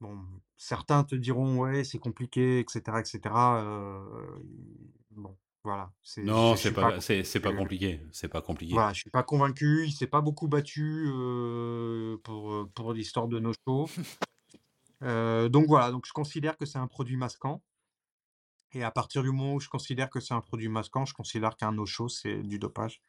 bon, 0.00 0.18
certains 0.56 1.04
te 1.04 1.14
diront, 1.14 1.58
ouais, 1.58 1.84
c'est 1.84 1.98
compliqué, 1.98 2.60
etc., 2.60 2.80
etc. 2.98 3.20
euh, 3.34 4.00
bon, 5.10 5.36
voilà, 5.64 5.92
c'est, 6.02 6.22
Non, 6.22 6.52
je 6.52 6.62
c'est 6.62 6.68
suis 6.68 6.74
pas, 6.74 6.92
pas, 6.92 7.00
c'est 7.00 7.24
c'est 7.24 7.40
pas 7.40 7.52
compliqué, 7.52 8.00
c'est 8.12 8.28
pas 8.28 8.40
compliqué. 8.40 8.72
voilà, 8.72 8.92
je 8.92 9.00
suis 9.00 9.10
pas 9.10 9.22
convaincu. 9.22 9.84
Il 9.86 9.92
s'est 9.92 10.06
pas 10.06 10.20
beaucoup 10.20 10.48
battu 10.48 11.08
pour, 12.22 12.68
pour 12.74 12.92
l'histoire 12.92 13.28
de 13.28 13.38
nos 13.38 13.52
shows. 13.66 13.88
Euh, 15.02 15.50
donc 15.50 15.66
voilà, 15.66 15.90
donc 15.90 16.06
je 16.06 16.12
considère 16.14 16.56
que 16.56 16.64
c'est 16.64 16.78
un 16.78 16.86
produit 16.86 17.18
masquant. 17.18 17.62
Et 18.72 18.82
à 18.84 18.90
partir 18.90 19.22
du 19.22 19.30
moment 19.30 19.54
où 19.54 19.60
je 19.60 19.68
considère 19.68 20.10
que 20.10 20.20
c'est 20.20 20.34
un 20.34 20.40
produit 20.40 20.68
masquant, 20.68 21.04
je 21.04 21.14
considère 21.14 21.56
qu'un 21.56 21.72
no-show, 21.72 22.08
c'est 22.08 22.42
du 22.42 22.58
dopage. 22.58 23.02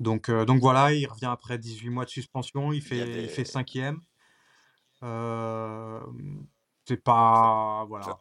Donc, 0.00 0.28
euh, 0.28 0.44
donc 0.44 0.60
voilà, 0.60 0.92
il 0.92 1.06
revient 1.06 1.26
après 1.26 1.58
18 1.58 1.90
mois 1.90 2.04
de 2.04 2.10
suspension, 2.10 2.72
il 2.72 2.82
fait, 2.82 3.22
il 3.24 3.28
fait 3.28 3.44
cinquième. 3.44 4.00
Euh, 5.02 6.00
c'est 6.86 7.02
pas, 7.02 7.84
voilà, 7.88 8.18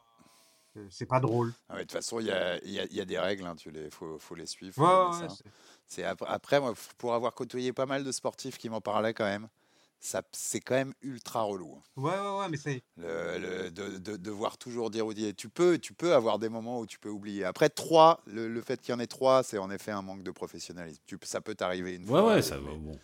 c'est 0.89 1.05
pas 1.05 1.19
drôle. 1.19 1.53
Ah 1.69 1.73
ouais, 1.73 1.79
de 1.79 1.83
toute 1.83 1.91
façon, 1.93 2.19
il 2.19 2.27
y 2.27 2.31
a, 2.31 2.63
y 2.65 2.79
a- 2.79 2.85
y 2.91 3.01
a 3.01 3.05
des 3.05 3.19
règles, 3.19 3.43
il 3.43 3.47
hein, 3.47 3.55
les, 3.71 3.89
faut, 3.91 4.17
faut 4.19 4.35
les 4.35 4.45
suivre, 4.45 4.73
faut 4.73 4.81
Ouais, 4.81 4.87
ouais, 5.21 5.29
c'est- 5.29 5.43
C'est 5.87 6.03
après, 6.03 6.59
moi, 6.59 6.73
pour 6.97 7.13
avoir 7.13 7.33
côtoyé 7.33 7.73
pas 7.73 7.85
mal 7.85 8.03
de 8.03 8.11
sportifs 8.11 8.57
qui 8.57 8.69
m'en 8.69 8.81
parlaient 8.81 9.13
quand 9.13 9.25
même, 9.25 9.49
c'est 10.01 10.59
quand 10.61 10.75
même 10.75 10.93
ultra 11.01 11.43
relou. 11.43 11.75
hein. 11.77 11.83
ouais, 11.95 12.11
ouais, 12.19 12.39
ouais, 12.39 12.49
mais 12.49 12.57
c'est, 12.57 12.83
Le, 12.97 13.39
le- 13.39 13.71
de, 13.71 13.97
de- 13.97 14.17
devoir 14.17 14.57
toujours 14.57 14.89
dire 14.91 15.07
ou 15.07 15.13
dire. 15.13 15.33
Tu 15.35 15.49
peux, 15.49 15.79
tu 15.79 15.93
peux 15.93 16.13
avoir 16.13 16.39
des 16.39 16.49
moments 16.49 16.79
où 16.81 16.85
tu 16.85 16.99
peux 16.99 17.09
oublier. 17.09 17.45
Après, 17.45 17.69
trois, 17.69 18.21
le, 18.27 18.47
le 18.49 18.61
fait 18.61 18.81
qu'il 18.81 18.91
y 18.93 18.95
en 18.95 18.99
ait 18.99 19.07
trois, 19.07 19.43
c'est 19.43 19.57
en 19.57 19.71
effet 19.71 19.91
un 19.91 20.01
manque 20.01 20.23
de 20.23 20.31
professionnalisme. 20.31 21.01
Tu, 21.05 21.17
ça 21.23 21.41
peut 21.41 21.55
t'arriver 21.55 21.95
une 21.95 22.05
Ouais, 22.07 22.21
fois, 22.21 22.21
ouais, 22.21 22.41
deux, 22.41 22.43
ça 22.43 22.59
va, 22.59 22.75
mais, 22.75 22.77
bon. 22.77 22.99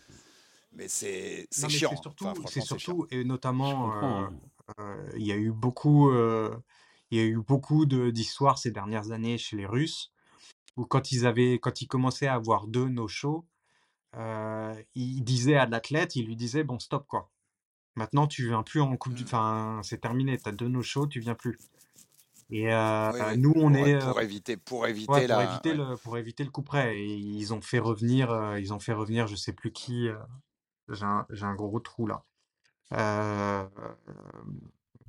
mais 0.72 0.88
c'est 0.88 1.48
c'est 1.50 1.68
non, 1.68 1.70
mais 1.70 1.80
chiant. 1.80 1.90
c'est 1.90 1.96
hein. 2.22 2.30
surtout, 2.30 2.44
Enfin, 2.44 2.50
c'est 2.50 2.60
chiant. 2.74 2.78
surtout, 2.80 3.06
et 3.10 3.24
Je 3.60 3.74
notamment, 3.74 3.90
comprends. 3.90 4.22
euh, 4.24 4.26
hein. 4.26 4.40
euh, 4.80 5.10
il 5.16 5.26
y 5.26 5.32
a 5.32 5.36
eu 5.36 5.52
beaucoup, 5.52 6.10
euh, 6.10 6.56
il 7.10 7.18
y 7.18 7.22
a 7.22 7.24
eu 7.26 7.38
beaucoup 7.38 7.86
de- 7.86 8.10
d'histoires 8.10 8.58
ces 8.58 8.70
dernières 8.70 9.12
années 9.12 9.38
chez 9.38 9.56
les 9.56 9.66
Russes, 9.66 10.12
où 10.76 10.86
quand 10.86 11.12
ils 11.12 11.26
avaient, 11.26 11.58
quand 11.60 11.82
ils 11.82 11.88
commençaient 11.88 12.28
à 12.28 12.34
avoir 12.34 12.66
deux 12.68 12.88
no-shows, 12.88 13.46
euh, 14.16 14.74
ils 14.94 15.22
disaient 15.22 15.56
à 15.56 15.66
l'athlète, 15.66 16.16
ils 16.16 16.26
lui 16.26 16.36
disaient, 16.36 16.64
bon, 16.64 16.78
stop, 16.78 17.06
quoi. 17.06 17.30
Maintenant, 17.96 18.26
tu 18.26 18.46
viens 18.48 18.62
plus 18.62 18.80
en 18.80 18.96
coupe 18.96 19.14
du, 19.14 19.24
Mm. 19.24 19.26
enfin, 19.26 19.80
c'est 19.82 20.00
terminé, 20.00 20.38
t'as 20.38 20.52
deux 20.52 20.68
no-shows, 20.68 21.06
tu 21.08 21.20
viens 21.20 21.34
plus. 21.34 21.58
Et 22.50 22.72
euh, 22.72 23.12
Oui, 23.12 23.20
oui, 23.20 23.38
nous, 23.38 23.52
on 23.56 23.72
pour, 23.72 23.86
est, 23.86 23.98
pour 23.98 24.20
éviter, 24.20 24.56
pour 24.56 24.86
éviter 24.86 25.10
ouais, 25.12 25.26
pour 25.28 25.36
la. 25.36 25.44
éviter 25.52 25.70
ouais. 25.70 25.76
le, 25.76 25.96
pour 25.96 26.16
éviter 26.18 26.44
le 26.44 26.50
coup 26.50 26.62
près. 26.62 26.96
Et 26.98 27.14
ils 27.16 27.52
ont 27.52 27.60
fait 27.60 27.78
revenir, 27.78 28.30
euh, 28.30 28.58
ils 28.60 28.72
ont 28.72 28.78
fait 28.80 28.92
revenir, 28.94 29.26
je 29.26 29.36
sais 29.36 29.52
plus 29.52 29.72
qui. 29.72 30.08
euh, 30.08 30.16
j'ai 30.88 31.04
un, 31.04 31.26
j'ai 31.30 31.44
un 31.44 31.54
gros 31.54 31.80
trou 31.80 32.06
là. 32.06 32.24
Euh, 32.94 33.68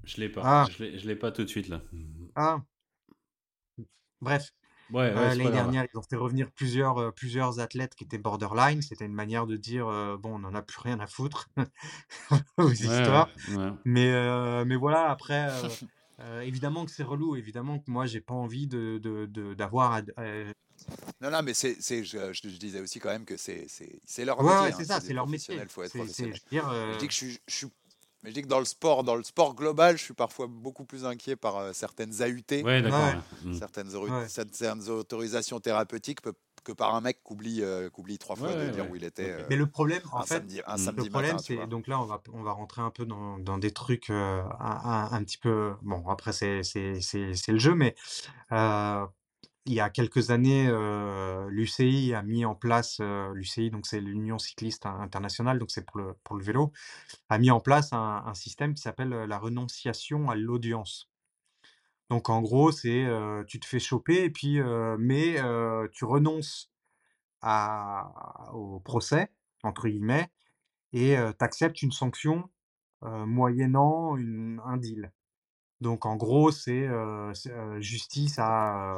Je 0.03 0.19
l'ai 0.19 0.29
pas, 0.29 0.41
ah, 0.43 0.67
je 0.69 0.83
l'ai 1.07 1.15
pas 1.15 1.31
tout 1.31 1.43
de 1.43 1.47
suite 1.49 1.69
là. 1.69 1.81
ah, 2.35 2.61
bref. 4.21 4.51
Ouais, 4.89 5.13
ouais, 5.15 5.15
Euh, 5.15 5.35
l'année 5.35 5.51
dernière, 5.51 5.85
ils 5.93 5.97
ont 5.97 6.03
fait 6.03 6.15
revenir 6.15 6.51
plusieurs, 6.51 6.97
euh, 6.99 7.11
plusieurs 7.11 7.59
athlètes 7.59 7.95
qui 7.95 8.03
étaient 8.03 8.17
borderline. 8.19 8.81
C'était 8.81 9.05
une 9.05 9.13
manière 9.13 9.47
de 9.47 9.57
dire, 9.57 9.87
euh, 9.87 10.17
bon, 10.17 10.35
on 10.35 10.39
n'en 10.39 10.53
a 10.55 10.61
plus 10.61 10.79
rien 10.81 10.99
à 10.99 11.07
foutre 11.07 11.49
aux 12.57 12.71
Ouais, 12.79 12.85
histoires. 12.85 13.31
Mais, 13.85 14.11
euh, 14.13 14.65
mais 14.65 14.75
voilà, 14.77 15.09
après, 15.11 15.47
euh, 15.49 15.75
euh, 16.21 16.41
évidemment 16.41 16.85
que 16.85 16.91
c'est 16.91 17.03
relou. 17.03 17.35
Évidemment 17.37 17.79
que 17.79 17.91
moi, 17.91 18.05
j'ai 18.07 18.21
pas 18.21 18.35
envie 18.35 18.67
de, 18.67 18.99
de, 19.03 19.25
de- 19.27 19.53
d'avoir. 19.55 20.01
euh, 20.19 20.51
Non, 21.21 21.31
non, 21.31 21.43
mais 21.43 21.53
c'est, 21.53 21.81
c'est, 21.81 22.03
je, 22.03 22.31
je- 22.33 22.49
je 22.49 22.57
disais 22.57 22.79
aussi 22.79 22.99
quand 22.99 23.09
même 23.09 23.25
que 23.25 23.35
c'est, 23.37 23.67
c'est, 23.67 23.99
c'est 24.05 24.25
leur 24.25 24.43
métier. 24.43 24.67
ouais, 24.67 24.71
c'est 24.71 24.85
ça, 24.85 24.99
c'est 25.01 25.13
leur 25.13 25.27
métier. 25.27 25.61
professionnels, 25.61 25.69
faut 25.69 25.83
être 25.83 25.93
C'est, 25.93 26.07
c'est, 26.07 26.33
professionnel. 26.33 26.33
je 26.33 26.41
veux 26.43 26.49
dire, 26.49 26.69
Mais 26.87 26.93
je 26.93 26.97
dis 26.97 27.07
que 27.07 27.13
je 27.13 27.17
suis- 27.17 27.39
mais 28.23 28.29
je 28.31 28.35
dis 28.35 28.41
que 28.41 28.47
dans 28.47 28.59
le 28.59 28.65
sport, 28.65 29.03
dans 29.03 29.15
le 29.15 29.23
sport 29.23 29.55
global, 29.55 29.97
je 29.97 30.03
suis 30.03 30.13
parfois 30.13 30.47
beaucoup 30.47 30.85
plus 30.85 31.05
inquiet 31.05 31.35
par 31.35 31.57
euh, 31.57 31.73
certaines 31.73 32.11
AUT, 32.21 32.63
Ouais, 32.63 32.81
ouais. 32.81 32.91
Mm. 33.43 33.53
certaines, 33.53 33.95
ouais. 33.95 34.27
certaines 34.27 34.89
autorisations 34.89 35.59
thérapeutiques 35.59 36.21
pe- 36.21 36.33
que 36.65 36.73
par 36.73 36.93
un 36.93 36.99
mec 37.01 37.23
qui 37.23 37.31
oublie, 37.33 37.61
euh, 37.63 37.89
oublie 37.97 38.17
trois 38.17 38.35
fois 38.35 38.49
Ouais, 38.49 38.55
de 38.55 38.59
ouais, 38.65 38.71
dire 38.71 38.83
ouais. 38.83 38.91
où 38.91 38.95
il 38.97 39.03
était 39.05 39.29
euh, 39.31 39.45
Mais 39.49 39.55
le 39.55 39.65
problème, 39.65 40.01
en 40.11 40.19
un 40.19 40.25
fait, 40.25 40.35
samedi, 40.35 40.61
un 40.67 40.75
Mm. 40.75 40.95
le 40.97 41.09
problème, 41.09 41.39
c'est, 41.39 41.67
donc 41.67 41.87
là, 41.87 42.01
on 42.01 42.05
va, 42.05 42.21
on 42.33 42.43
va 42.43 42.51
rentrer 42.51 42.81
un 42.81 42.89
peu 42.91 43.05
dans, 43.05 43.39
dans 43.39 43.57
des 43.57 43.71
trucs 43.71 44.09
euh, 44.09 44.41
un, 44.59 44.81
un- 44.83 45.11
un 45.13 45.23
petit 45.23 45.37
peu, 45.37 45.73
bon, 45.81 46.05
après, 46.09 46.33
c'est, 46.33 46.63
c'est, 46.63 46.99
c'est, 47.01 47.33
c'est 47.35 47.53
le 47.53 47.59
jeu, 47.59 47.75
mais 47.75 47.95
euh, 48.51 49.05
il 49.69 49.75
y 49.75 49.79
a 49.81 49.91
quelques 49.91 50.31
années, 50.31 50.67
euh, 50.67 51.47
l'UCI 51.51 52.15
a 52.15 52.23
mis 52.23 52.43
en 52.43 52.55
place, 52.55 52.97
euh, 53.01 53.31
l'UCI, 53.35 53.69
donc 53.69 53.85
c'est 53.85 54.01
l'Union 54.01 54.39
cycliste 54.39 54.87
internationale, 54.87 55.59
donc 55.59 55.69
c'est 55.69 55.85
pour 55.85 56.35
le, 56.35 56.43
vélo, 56.43 56.73
a 57.29 57.37
mis 57.37 57.51
en 57.51 57.59
place 57.59 57.93
un, 57.93 58.33
système 58.33 58.73
qui 58.73 58.81
s'appelle 58.81 59.13
euh, 59.13 59.27
la 59.27 59.37
renonciation 59.37 60.31
à 60.31 60.35
l'audience. 60.35 61.07
Donc 62.09 62.29
en 62.29 62.41
gros, 62.41 62.71
c'est 62.71 63.07
tu 63.47 63.59
te 63.59 63.67
fais 63.67 63.79
choper 63.79 64.23
et 64.23 64.31
puis 64.31 64.59
mais 64.97 65.35
tu 65.91 66.05
renonces 66.05 66.71
au 67.43 68.79
procès 68.83 69.29
entre 69.61 69.87
guillemets 69.87 70.31
et 70.91 71.15
tu 71.37 71.45
acceptes 71.45 71.83
une 71.83 71.91
sanction 71.91 72.49
moyennant 73.03 74.15
un 74.15 74.77
deal. 74.77 75.11
Donc 75.81 76.05
en 76.05 76.15
gros, 76.15 76.51
c'est 76.51 76.87
euh, 76.87 77.31
euh, 77.47 77.79
justice 77.79 78.37
à, 78.37 78.45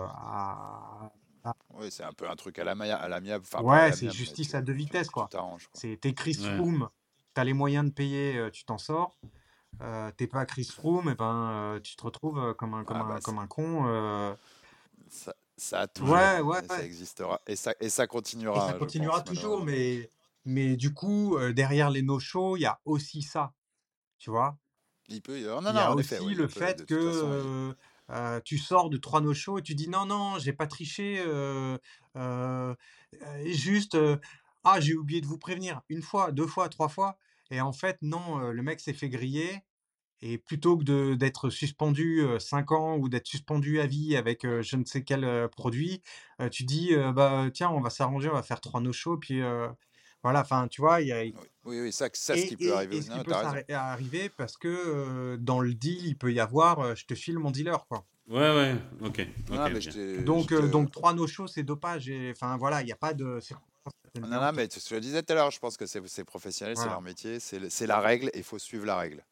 à- 0.06 1.12
à- 1.44 1.54
Oui, 1.74 1.92
c'est 1.92 2.04
un 2.04 2.14
peu 2.14 2.30
un 2.30 2.36
truc 2.36 2.60
à 2.60 2.64
l'ami- 2.64 2.90
à 2.90 3.08
l'amiable. 3.08 3.44
Enfin, 3.46 3.64
pas 3.64 3.76
à 3.78 3.78
Ouais, 3.78 3.92
c'est 3.92 4.10
justice 4.10 4.56
à 4.56 4.62
deux 4.62 4.74
vitesses, 4.74 5.10
quoi. 5.10 5.30
C'est 5.74 5.98
t'es 6.02 6.14
Chris 6.14 6.34
Ouais. 6.36 6.44
Froome, 6.44 6.90
t'as 7.34 7.44
les 7.44 7.54
moyens 7.54 7.86
de 7.86 7.92
payer, 7.92 8.38
euh, 8.38 8.50
tu 8.50 8.66
t'en 8.66 8.78
sors. 8.78 9.18
Euh, 9.82 10.12
t'es 10.18 10.28
pas 10.28 10.46
Chris 10.46 10.66
Froome, 10.66 11.10
et 11.10 11.16
ben 11.16 11.50
euh, 11.52 11.80
tu 11.80 11.96
te 11.96 12.04
retrouves 12.04 12.40
euh, 12.40 12.54
comme 12.54 12.74
un 12.76 12.84
comme 12.84 12.98
Ah 12.98 13.04
un 13.04 13.08
bah, 13.16 13.20
comme 13.22 13.40
un 13.40 13.48
con. 13.48 13.86
euh. 13.88 14.36
ça, 15.10 15.34
ça 15.58 15.82
a 15.82 15.88
toujours 15.88 16.16
Ouais, 16.16 16.42
ouais, 16.42 16.62
et 16.64 16.68
ça 16.68 16.84
existera 16.84 17.42
et 17.48 17.56
ça 17.56 17.74
et 17.80 17.90
ça 17.90 18.08
Et 18.08 18.10
continuera, 18.12 18.68
ça 18.68 18.74
je 18.74 18.78
continuera 18.80 19.22
pense, 19.22 19.26
toujours, 19.28 19.64
mais 19.64 20.12
mais 20.46 20.76
du 20.76 20.94
coup 20.94 21.38
euh, 21.38 21.54
derrière 21.54 21.90
les 21.90 22.02
no-shows, 22.02 22.58
il 22.58 22.62
y 22.62 22.66
a 22.66 22.80
aussi 22.86 23.22
ça, 23.22 23.54
tu 24.20 24.32
vois. 24.32 24.58
Il 25.12 25.22
peut, 25.22 25.40
y 25.40 25.44
Il 25.44 25.48
a 25.78 25.96
effet, 25.98 26.18
aussi 26.18 26.28
oui, 26.28 26.34
le 26.36 26.48
peut, 26.48 26.60
fait 26.60 26.86
que 26.86 27.12
façon, 27.12 27.28
euh, 27.32 27.74
euh, 28.10 28.40
tu 28.44 28.58
sors 28.58 28.90
de 28.90 28.98
trois 28.98 29.22
no-shows 29.22 29.60
et 29.60 29.62
tu 29.62 29.76
dis 29.76 29.90
non, 29.90 30.06
non, 30.06 30.40
j'ai 30.40 30.54
pas 30.54 30.68
triché, 30.68 31.24
euh, 31.26 31.78
juste, 33.46 33.98
ah, 34.64 34.80
j'ai 34.80 34.96
oublié 34.96 35.22
de 35.22 35.28
vous 35.28 35.38
prévenir 35.38 35.82
une 35.90 36.02
fois, 36.02 36.32
deux 36.32 36.48
fois, 36.48 36.70
trois 36.70 36.90
fois. 36.90 37.18
Et 37.50 37.62
en 37.62 37.74
fait, 37.74 37.98
non, 38.02 38.38
le 38.40 38.64
mec 38.64 38.80
s'est 38.80 38.94
fait 38.94 39.10
griller. 39.10 39.64
Et 40.24 40.38
plutôt 40.38 40.78
que 40.78 41.16
d'être 41.16 41.50
suspendu 41.50 42.22
euh, 42.22 42.38
5 42.38 42.72
ans 42.74 42.96
ou 42.98 43.10
d'être 43.10 43.26
suspendu 43.26 43.80
à 43.80 43.88
vie 43.88 44.16
avec 44.16 44.44
je 44.44 44.76
ne 44.76 44.86
sais 44.86 45.04
quel 45.04 45.50
produit, 45.50 46.02
tu 46.52 46.64
dis, 46.64 46.92
bah 47.16 47.50
tiens, 47.54 47.70
on 47.72 47.82
va 47.82 47.90
s'arranger, 47.90 48.30
on 48.30 48.34
va 48.34 48.44
faire 48.44 48.62
trois 48.62 48.82
no-shows, 48.82 49.18
puis 49.18 49.42
euh, 49.42 49.68
voilà, 50.24 50.42
enfin, 50.42 50.68
tu 50.68 50.82
vois, 50.82 51.02
il 51.02 51.08
y 51.08 51.12
a, 51.12 51.22
oui, 51.22 51.34
oui, 51.66 51.82
oui, 51.82 51.92
ça, 51.92 52.10
ça, 52.14 52.36
ce 52.36 52.46
qui 52.46 52.58
peut 52.58 52.66
et, 52.66 52.70
arriver 52.70 52.96
et 52.96 53.00
aussi. 53.00 53.08
ce 53.08 53.14
qui 53.14 53.20
peut 53.24 53.34
arriver 53.74 54.30
parce 54.30 54.58
que 54.58 54.68
euh, 54.68 55.38
dans 55.38 55.60
le 55.60 55.74
deal, 55.74 56.06
il 56.06 56.18
peut 56.18 56.32
y 56.32 56.40
avoir 56.40 56.80
euh, 56.80 56.96
je 56.96 57.06
te 57.06 57.16
file 57.16 57.40
mon 57.40 57.52
dealer, 57.52 57.86
quoi. 57.88 58.06
Ouais, 58.28 58.38
ouais, 58.40 58.76
ok, 59.02 59.28
mais 59.50 59.82
je 59.82 59.92
je 59.92 60.22
Donc, 60.22 60.52
euh, 60.52 60.70
donc 60.70 60.92
trois 60.92 61.14
no-shows, 61.14 61.48
c'est 61.48 61.64
dopage. 61.64 62.12
Enfin, 62.32 62.56
voilà, 62.58 62.82
il 62.82 62.86
n'y 62.86 62.92
a 62.92 62.96
pas 62.96 63.14
de 63.14 63.40
Non, 64.16 64.40
non, 64.40 64.52
mais 64.54 64.68
tu- 64.68 64.80
je 64.80 64.94
le 64.96 65.02
disais 65.02 65.24
tout 65.24 65.34
à 65.34 65.36
l'heure, 65.36 65.52
je 65.52 65.60
pense 65.60 65.78
que 65.78 65.86
c'est 65.86 66.06
c'est 66.08 66.24
professionnel, 66.24 66.76
c'est 66.76 66.84
Voilà. 66.84 66.92
leur 66.94 67.02
métier, 67.02 67.40
c'est 67.40 67.70
c'est 67.70 67.88
la 67.88 68.00
règle 68.00 68.28
et 68.34 68.38
il 68.40 68.44
faut 68.44 68.60
suivre 68.60 68.86
la 68.86 68.96
règle. 68.98 69.26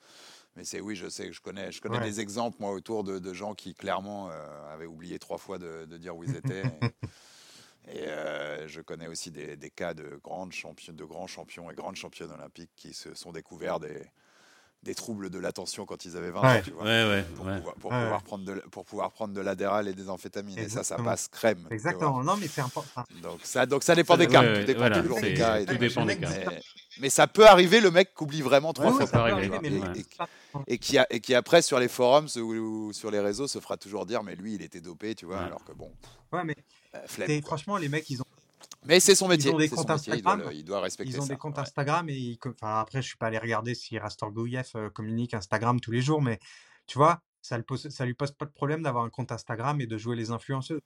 Mais 0.56 0.66
c'est 0.66 0.82
oui, 0.82 0.96
je 0.96 1.10
sais, 1.10 1.32
je 1.34 1.42
connais, 1.42 1.72
je 1.72 1.82
connais 1.82 2.00
Ouais. 2.00 2.04
des 2.06 2.20
exemples 2.20 2.58
moi 2.60 2.72
autour 2.72 3.04
de, 3.04 3.20
de 3.20 3.34
gens 3.34 3.56
qui 3.56 3.76
clairement 3.76 4.30
euh, 4.32 4.74
avaient 4.74 4.88
oublié 4.88 5.20
trois 5.20 5.38
fois 5.38 5.60
de, 5.60 5.86
de 5.86 5.98
dire 5.98 6.16
où 6.18 6.24
ils 6.24 6.36
étaient. 6.36 6.68
Et, 6.68 6.94
et, 7.92 8.08
euh, 8.08 8.68
je 8.68 8.82
connais 8.82 9.08
aussi 9.08 9.32
des, 9.32 9.56
des 9.58 9.70
cas 9.70 9.94
de 9.94 10.20
grandes 10.24 10.52
de 10.90 11.04
grands 11.04 11.28
champions 11.28 11.70
et 11.72 11.76
grandes 11.76 11.96
championnes 11.96 12.32
olympiques 12.32 12.72
qui 12.76 12.94
se 12.94 13.14
sont 13.14 13.32
découverts 13.32 13.80
des, 13.80 14.02
des 14.84 14.96
troubles 14.96 15.30
de 15.30 15.38
l'attention 15.40 15.86
quand 15.86 16.06
ils 16.06 16.16
avaient 16.16 16.32
20 16.32 16.40
ans, 16.40 16.44
Ouais. 16.44 16.62
tu 16.62 16.72
vois. 16.72 16.84
Ouais, 16.84 17.04
ouais, 17.10 17.24
Pour, 17.36 17.46
ouais. 17.46 17.60
pouvoir, 17.60 17.76
pour, 17.76 18.24
prendre 18.24 18.46
de, 18.46 18.54
pour 18.72 18.86
pouvoir 18.86 19.12
prendre 19.12 19.34
de 19.34 19.42
l'adéral 19.42 19.88
et 19.90 19.94
des 19.94 20.08
amphétamines. 20.10 20.58
Et 20.58 20.70
ça, 20.70 20.84
ça 20.84 20.96
passe 20.98 21.28
crème. 21.28 21.68
Exactement. 21.70 22.24
Non, 22.24 22.38
mais 22.38 22.48
c'est 22.48 22.62
important. 22.62 23.04
Donc 23.22 23.40
ça, 23.44 23.66
donc 23.66 23.84
ça 23.84 23.94
dépend 23.96 24.16
des 24.18 24.28
cas. 24.28 24.60
tout 24.60 24.66
dépend 24.66 24.80
voilà, 24.80 25.02
toujours 25.02 25.20
des 25.20 25.34
cas. 25.34 25.60
et 25.60 25.66
tout 25.66 25.74
des 25.74 25.80
dépend 25.90 26.06
machins. 26.06 26.20
des 26.22 26.26
cas. 26.28 26.50
Mais, 26.52 26.62
mais 27.02 27.10
ça 27.10 27.28
peut 27.28 27.46
arriver, 27.46 27.82
le 27.82 27.92
mec 27.92 28.14
qu'oublie 28.14 28.42
vraiment 28.42 28.72
trois 28.72 28.94
fois 28.94 29.08
par 29.08 29.28
et- 30.68 30.78
qui, 30.78 30.98
a- 30.98 31.08
et 31.10 31.20
qui 31.20 31.36
après 31.36 31.62
sur 31.62 31.80
les 31.80 31.88
forums 31.88 32.28
ou, 32.38 32.42
ou 32.54 32.94
sur 32.94 33.12
les 33.12 33.20
réseaux 33.20 33.48
se 33.48 33.60
fera 33.60 33.78
toujours 33.78 34.06
dire 34.06 34.24
mais 34.24 34.36
lui 34.36 34.56
il 34.56 34.62
était 34.62 34.82
dopé 34.82 35.14
tu 35.16 35.26
vois 35.26 35.40
alors 35.40 35.64
que 35.64 35.72
bon 35.74 35.92
Ouais, 36.32 36.44
mais 36.44 36.56
flemme, 37.08 37.28
quoi. 37.42 37.48
franchement, 37.48 37.78
les 37.78 37.90
mecs, 37.90 38.10
ils 38.10 38.22
ont, 38.22 38.26
mais 38.86 39.00
c'est 39.00 39.16
son 39.16 39.28
métier 39.28 39.54
ont 39.54 39.58
des 39.58 39.70
comptes 39.70 39.90
métier 39.90 40.14
il 40.16 40.22
doit, 40.24 40.34
Instagram. 40.34 40.50
le- 40.52 40.56
il 40.58 40.64
doit 40.64 40.80
respecter 40.82 41.12
ils 41.14 41.20
ont 41.20 41.24
ça 41.26 41.34
des 41.34 41.38
comptes 41.38 41.56
ouais. 41.58 41.62
Instagram 41.62 42.10
et 42.10 42.14
ils 42.16 42.40
enfin, 42.46 42.80
après, 42.80 43.02
je 43.02 43.08
suis 43.08 43.18
pas 43.18 43.28
allé 43.28 43.38
regarder 43.38 43.76
si 43.76 43.98
Rastorgouyev 44.00 44.72
euh, 44.76 44.90
communique 44.90 45.34
Instagram 45.34 45.80
tous 45.80 45.92
les 45.92 46.02
jours, 46.02 46.22
mais 46.22 46.40
tu 46.88 46.98
vois, 46.98 47.22
ça, 47.42 47.58
le 47.58 47.64
pose, 47.64 47.90
ça 47.90 48.06
lui 48.06 48.14
pose 48.14 48.32
pas 48.32 48.46
de 48.46 48.52
problème 48.52 48.82
d'avoir 48.82 49.04
un 49.04 49.10
compte 49.10 49.32
Instagram 49.32 49.80
et 49.82 49.86
de 49.88 49.98
jouer 49.98 50.16
les 50.16 50.32
influenceuses. 50.32 50.82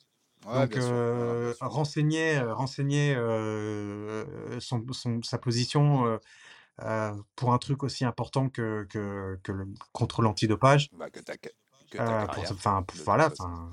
Ouais, 0.45 0.53
Donc, 0.67 0.73
sûr. 0.73 0.81
euh, 0.83 1.51
Ouais, 1.51 1.67
renseigner, 1.67 2.37
euh, 2.37 2.53
renseigner 2.53 3.15
euh, 3.15 4.59
son, 4.59 4.83
son- 4.91 5.21
sa 5.23 5.37
position 5.37 6.05
euh, 6.05 6.17
euh, 6.81 7.13
pour 7.35 7.53
un 7.53 7.57
truc 7.59 7.83
aussi 7.83 8.03
important 8.03 8.49
que, 8.49 8.85
que, 8.89 9.39
que 9.43 9.51
le 9.51 9.67
contrôle 9.93 10.25
antidopage. 10.27 10.89
Bah, 10.91 11.09
que 11.09 11.19
ta, 11.21 11.37
que 11.37 11.49
ta 11.91 12.03
Euh, 12.03 12.25
pour, 12.25 12.35
carrière 12.35 12.51
enfin, 12.51 12.81
de 12.81 12.85
toute 12.87 13.01
voilà. 13.05 13.27
Enfin, 13.31 13.71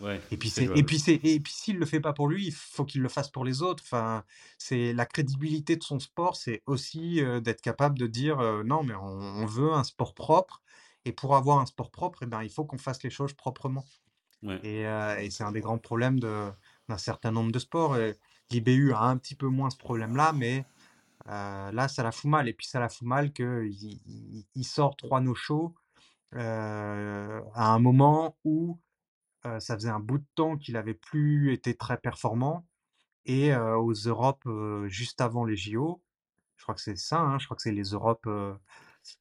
Ouais, 0.00 0.20
et 0.30 0.36
puis 0.36 0.50
c'est 0.50 0.64
et 0.74 0.82
puis 0.82 0.98
c'est, 0.98 1.20
et 1.22 1.40
puis 1.40 1.52
s'il 1.52 1.78
le 1.78 1.86
fait 1.86 2.00
pas 2.00 2.12
pour 2.12 2.28
lui, 2.28 2.46
il 2.48 2.52
faut 2.52 2.84
qu'il 2.84 3.00
le 3.00 3.08
fasse 3.08 3.30
pour 3.30 3.44
les 3.44 3.62
autres. 3.62 3.82
Enfin, 3.86 4.24
c'est 4.58 4.92
la 4.92 5.06
crédibilité 5.06 5.76
de 5.76 5.82
son 5.84 6.00
sport, 6.00 6.36
c'est 6.36 6.62
aussi 6.66 7.22
euh, 7.22 7.40
d'être 7.40 7.60
capable 7.60 7.98
de 7.98 8.06
dire 8.08 8.40
euh, 8.40 8.64
non, 8.64 8.82
mais 8.82 8.94
on, 8.94 9.06
on 9.06 9.46
veut 9.46 9.72
un 9.72 9.84
sport 9.84 10.14
propre. 10.14 10.62
Et 11.04 11.12
pour 11.12 11.36
avoir 11.36 11.58
un 11.60 11.66
sport 11.66 11.90
propre, 11.90 12.20
eh 12.22 12.26
ben, 12.26 12.42
il 12.42 12.50
faut 12.50 12.64
qu'on 12.64 12.78
fasse 12.78 13.02
les 13.02 13.10
choses 13.10 13.34
proprement. 13.34 13.84
Ouais. 14.42 14.58
Et, 14.64 14.86
euh, 14.86 15.18
et 15.18 15.30
c'est 15.30 15.44
un 15.44 15.52
des 15.52 15.60
grands 15.60 15.78
problèmes 15.78 16.18
de, 16.18 16.50
d'un 16.88 16.98
certain 16.98 17.30
nombre 17.30 17.52
de 17.52 17.58
sports. 17.58 17.96
L'IBU 18.50 18.92
a 18.94 19.02
un 19.02 19.16
petit 19.18 19.34
peu 19.34 19.46
moins 19.46 19.70
ce 19.70 19.76
problème-là, 19.76 20.32
mais 20.32 20.64
là, 21.26 21.88
ça 21.88 22.02
la 22.02 22.10
fout 22.10 22.30
mal. 22.30 22.48
Et 22.48 22.54
puis, 22.54 22.66
ça 22.66 22.80
la 22.80 22.88
fout 22.88 23.06
mal 23.06 23.32
qu'il 23.32 23.68
il, 23.70 24.46
il 24.54 24.64
sort 24.64 24.96
trois 24.96 25.20
no-shows 25.20 25.74
à 26.32 27.74
un 27.74 27.78
moment 27.78 28.38
où 28.44 28.78
euh, 29.46 29.60
ça 29.60 29.74
faisait 29.76 29.90
un 29.90 30.00
bout 30.00 30.18
de 30.18 30.26
temps 30.34 30.56
qu'il 30.56 30.76
avait 30.76 30.94
plus 30.94 31.52
été 31.52 31.74
très 31.76 31.98
performant. 31.98 32.66
Et 33.26 33.54
euh, 33.54 33.76
aux 33.78 33.92
Europes, 33.94 34.44
euh, 34.46 34.88
juste 34.88 35.20
avant 35.20 35.44
les 35.46 35.56
JO, 35.56 36.02
je 36.56 36.64
crois 36.64 36.74
que 36.76 36.82
c'est 36.82 36.96
ça, 36.96 37.20
hein, 37.20 37.38
je 37.40 37.46
crois 37.46 37.56
que 37.56 37.62
c'est 37.62 37.72
les 37.72 37.90
Europes 37.90 38.26
euh, 38.28 38.54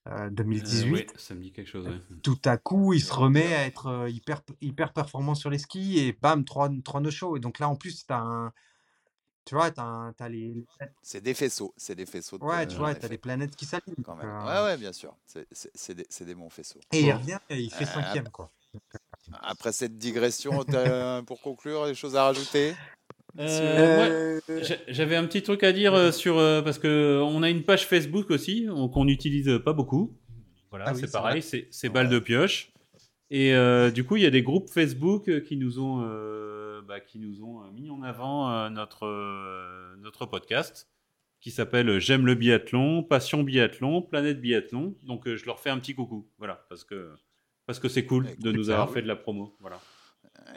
euh, 0.07 0.29
Euh, 0.29 0.29
2018 0.31 0.91
ouais, 0.91 1.13
ça 1.17 1.35
me 1.35 1.41
dit 1.41 1.51
quelque 1.51 1.67
chose. 1.67 1.87
Ouais. 1.87 2.01
tout 2.23 2.39
à 2.45 2.57
coup, 2.57 2.93
il 2.93 3.01
se 3.01 3.13
remet 3.13 3.53
à 3.53 3.65
être 3.65 3.87
euh, 3.87 4.09
hyper, 4.09 4.41
hyper 4.61 4.93
performant 4.93 5.35
sur 5.35 5.49
les 5.49 5.57
skis 5.59 5.99
et 5.99 6.13
bam, 6.13 6.45
trois, 6.45 6.69
trois 6.83 7.01
no 7.01 7.11
shows. 7.11 7.37
Et 7.37 7.39
donc 7.39 7.59
là, 7.59 7.69
en 7.69 7.75
plus, 7.75 8.05
t'as 8.05 8.19
un, 8.19 8.53
tu 9.45 9.55
vois, 9.55 9.71
t'as, 9.71 9.83
un- 9.83 10.13
t'as 10.13 10.29
les, 10.29 10.67
c'est 11.01 11.21
des 11.21 11.33
faisceaux 11.33 11.73
c'est 11.77 11.95
des 11.95 12.05
faisceaux 12.05 12.37
de, 12.39 12.45
ouais, 12.45 12.67
tu 12.67 12.77
en 12.77 12.79
vois, 12.79 12.93
effet, 12.93 12.99
t'as 12.99 13.07
les 13.07 13.17
planètes 13.17 13.55
qui 13.55 13.65
s'alignent. 13.65 13.95
quand 14.03 14.15
donc, 14.15 14.17
même 14.17 14.35
euh, 14.41 14.45
ouais 14.47 14.63
ouais 14.63 14.77
bien 14.77 14.93
sûr 14.93 15.17
c'est 15.25 15.47
c'est- 15.51 15.71
c'est 15.75 15.95
des, 15.95 16.05
c'est 16.09 16.25
des 16.25 16.35
bons 16.35 16.49
faisceaux 16.49 16.79
et 16.91 17.03
il 17.03 17.11
Bon. 17.11 17.13
revient 17.13 17.39
et 17.49 17.59
il 17.59 17.69
fait 17.71 17.85
Euh, 17.85 17.85
cinquième, 17.85 18.29
quoi. 18.31 18.53
Après 19.41 19.71
cette 19.71 19.97
digression 19.97 20.63
pour 21.27 21.41
conclure 21.41 21.85
des 21.87 21.95
choses 21.95 22.15
à 22.15 22.23
rajouter? 22.23 22.73
Euh, 23.39 24.39
Euh, 24.49 24.59
j'a- 24.61 24.75
j'avais 24.87 25.15
un 25.15 25.25
petit 25.25 25.41
truc 25.41 25.63
à 25.63 25.71
dire 25.71 25.93
euh, 25.95 26.11
sur 26.11 26.35
parce 26.63 26.77
que 26.77 27.19
on 27.23 27.41
a 27.41 27.49
une 27.49 27.63
page 27.63 27.87
Facebook 27.87 28.29
aussi 28.29 28.67
on- 28.69 28.89
qu'on 28.89 29.05
n'utilise 29.05 29.59
pas 29.65 29.73
beaucoup. 29.73 30.15
Voilà, 30.69 30.85
Ah 30.87 30.93
oui, 30.93 30.99
c'est 31.01 31.11
pareil, 31.11 31.41
c'est 31.41 31.67
Ouais. 31.83 31.89
balle 31.89 32.09
de 32.09 32.19
pioche. 32.19 32.71
Et 33.31 33.55
euh, 33.55 33.89
du 33.89 34.03
coup, 34.03 34.17
il 34.17 34.23
y 34.23 34.25
a 34.27 34.29
des 34.29 34.43
groupes 34.43 34.69
Facebook 34.69 35.41
qui 35.43 35.57
nous 35.57 35.79
ont 35.79 36.01
euh, 36.03 36.81
bah, 36.87 36.99
qui 36.99 37.17
nous 37.17 37.43
ont 37.43 37.63
mis 37.71 37.89
en 37.89 38.03
avant 38.03 38.51
euh, 38.51 38.69
notre 38.69 39.05
euh, 39.07 39.95
notre 39.97 40.25
podcast 40.27 40.87
qui 41.41 41.49
s'appelle 41.49 41.97
J'aime 41.99 42.25
le 42.27 42.35
biathlon, 42.35 43.01
Passion 43.03 43.41
biathlon, 43.41 44.01
Planète 44.03 44.39
biathlon. 44.41 44.95
Donc 45.03 45.27
euh, 45.27 45.35
je 45.37 45.45
leur 45.45 45.59
fais 45.59 45.71
un 45.71 45.79
petit 45.79 45.95
coucou, 45.95 46.27
voilà, 46.37 46.65
parce 46.69 46.83
que 46.83 47.09
parce 47.73 47.79
que 47.79 47.89
c'est 47.89 48.05
cool 48.05 48.35
de 48.37 48.51
nous 48.51 48.69
avoir 48.69 48.91
fait 48.91 49.01
de 49.01 49.07
la 49.07 49.15
promo, 49.15 49.55
voilà. 49.59 49.79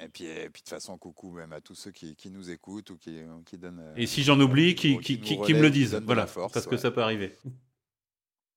et 0.03 0.09
puis, 0.09 0.25
et 0.25 0.51
puis 0.51 0.63
de 0.63 0.67
toute 0.67 0.69
façon 0.69 0.99
coucou 0.99 1.33
même 1.33 1.53
à 1.53 1.61
tous 1.61 1.75
ceux 1.75 1.91
qui, 1.91 2.15
qui 2.15 2.31
nous 2.31 2.51
écoutent 2.51 2.91
ou 2.91 2.99
qui, 2.99 3.21
qui 3.47 3.57
donnent 3.57 3.81
euh, 3.81 3.95
Et 3.97 4.07
si 4.07 4.23
j'en 4.23 4.39
oublie, 4.39 4.75
qui, 4.75 4.97
me 4.97 5.63
le 5.63 5.71
disent, 5.71 5.95
voilà, 6.05 6.27
force, 6.27 6.53
parce 6.53 6.67
que 6.67 6.77
ça 6.77 6.91
peut 6.91 7.03
arriver. 7.03 7.37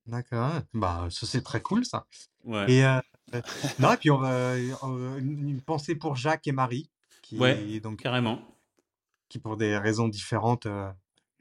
D'accord. 0.09 0.53
Bah, 0.73 1.07
ça, 1.11 1.25
c'est 1.25 1.43
très 1.43 1.61
cool, 1.61 1.85
ça. 1.85 2.05
Ouais. 2.43 2.71
Et, 2.71 2.83
euh, 2.83 2.99
euh, 3.35 3.41
non, 3.79 3.93
et 3.93 3.97
puis, 3.97 4.09
on 4.11 4.17
va, 4.17 4.57
une, 4.57 5.49
une 5.49 5.61
pensée 5.61 5.95
pour 5.95 6.15
Jacques 6.15 6.47
et 6.47 6.51
Marie, 6.51 6.89
qui, 7.21 7.37
Ouais, 7.37 7.79
donc, 7.79 8.01
Carrément. 8.01 8.41
qui 9.29 9.39
pour 9.39 9.55
des 9.55 9.77
raisons 9.77 10.07
différentes, 10.07 10.65
euh, 10.65 10.91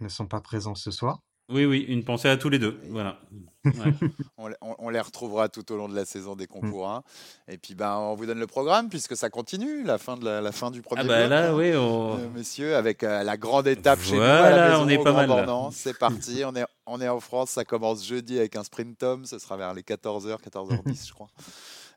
ne 0.00 0.08
sont 0.08 0.26
pas 0.26 0.40
présents 0.40 0.74
ce 0.74 0.90
soir. 0.90 1.22
Oui, 1.51 1.64
oui, 1.64 1.80
une 1.88 2.05
pensée 2.05 2.28
à 2.28 2.36
tous 2.36 2.51
les 2.51 2.59
deux. 2.59 2.78
Voilà. 2.90 3.18
Ouais. 3.64 3.72
On, 4.36 4.49
les- 4.49 4.55
on- 4.61 4.76
on 4.78 4.88
les 4.90 5.01
retrouvera 5.01 5.49
tout 5.49 5.70
au 5.72 5.76
long 5.76 5.88
de 5.88 5.94
la 5.94 6.05
saison 6.05 6.36
dès 6.36 6.46
qu'on 6.46 6.62
Mm. 6.62 7.01
Et 7.49 7.59
puis, 7.59 7.74
ben, 7.74 7.96
on 7.96 8.14
vous 8.14 8.24
donne 8.26 8.38
le 8.38 8.46
programme 8.46 8.88
puisque 8.88 9.16
ça 9.16 9.30
continue, 9.30 9.82
la 9.84 9.99
fin, 9.99 10.16
de 10.16 10.24
la, 10.24 10.40
la 10.40 10.53
fin 10.53 10.70
du 10.70 10.80
premier 10.82 11.03
Ah 11.03 11.05
bah 11.05 11.18
bloc, 11.20 11.30
là, 11.30 11.49
hein, 11.51 11.55
oui, 11.55 11.74
on... 11.74 12.14
euh, 12.18 12.28
messieurs, 12.34 12.76
avec 12.76 13.03
euh, 13.03 13.22
la 13.22 13.36
grande 13.36 13.66
étape 13.66 14.01
chez 14.01 14.14
nous 14.16 14.22
à 14.22 14.38
Voilà, 14.38 14.57
la 14.57 14.68
maison 14.70 14.82
on 14.84 14.88
est 14.88 15.03
pas 15.03 15.12
mal, 15.12 15.28
là. 15.28 15.68
C'est 15.72 15.99
parti, 15.99 16.42
on 16.46 16.55
est, 16.55 16.64
on 16.86 17.01
est 17.01 17.09
en 17.09 17.20
France, 17.20 17.51
ça 17.51 17.64
commence 17.64 18.07
jeudi 18.07 18.38
avec 18.38 18.57
un 18.57 18.64
sprint 18.64 19.03
homme, 19.03 19.24
ce 19.24 19.38
sera 19.38 19.57
vers 19.57 19.74
les 19.74 19.82
14h, 19.82 20.38
14h10 20.40 21.09
je 21.09 21.12
crois. 21.12 21.28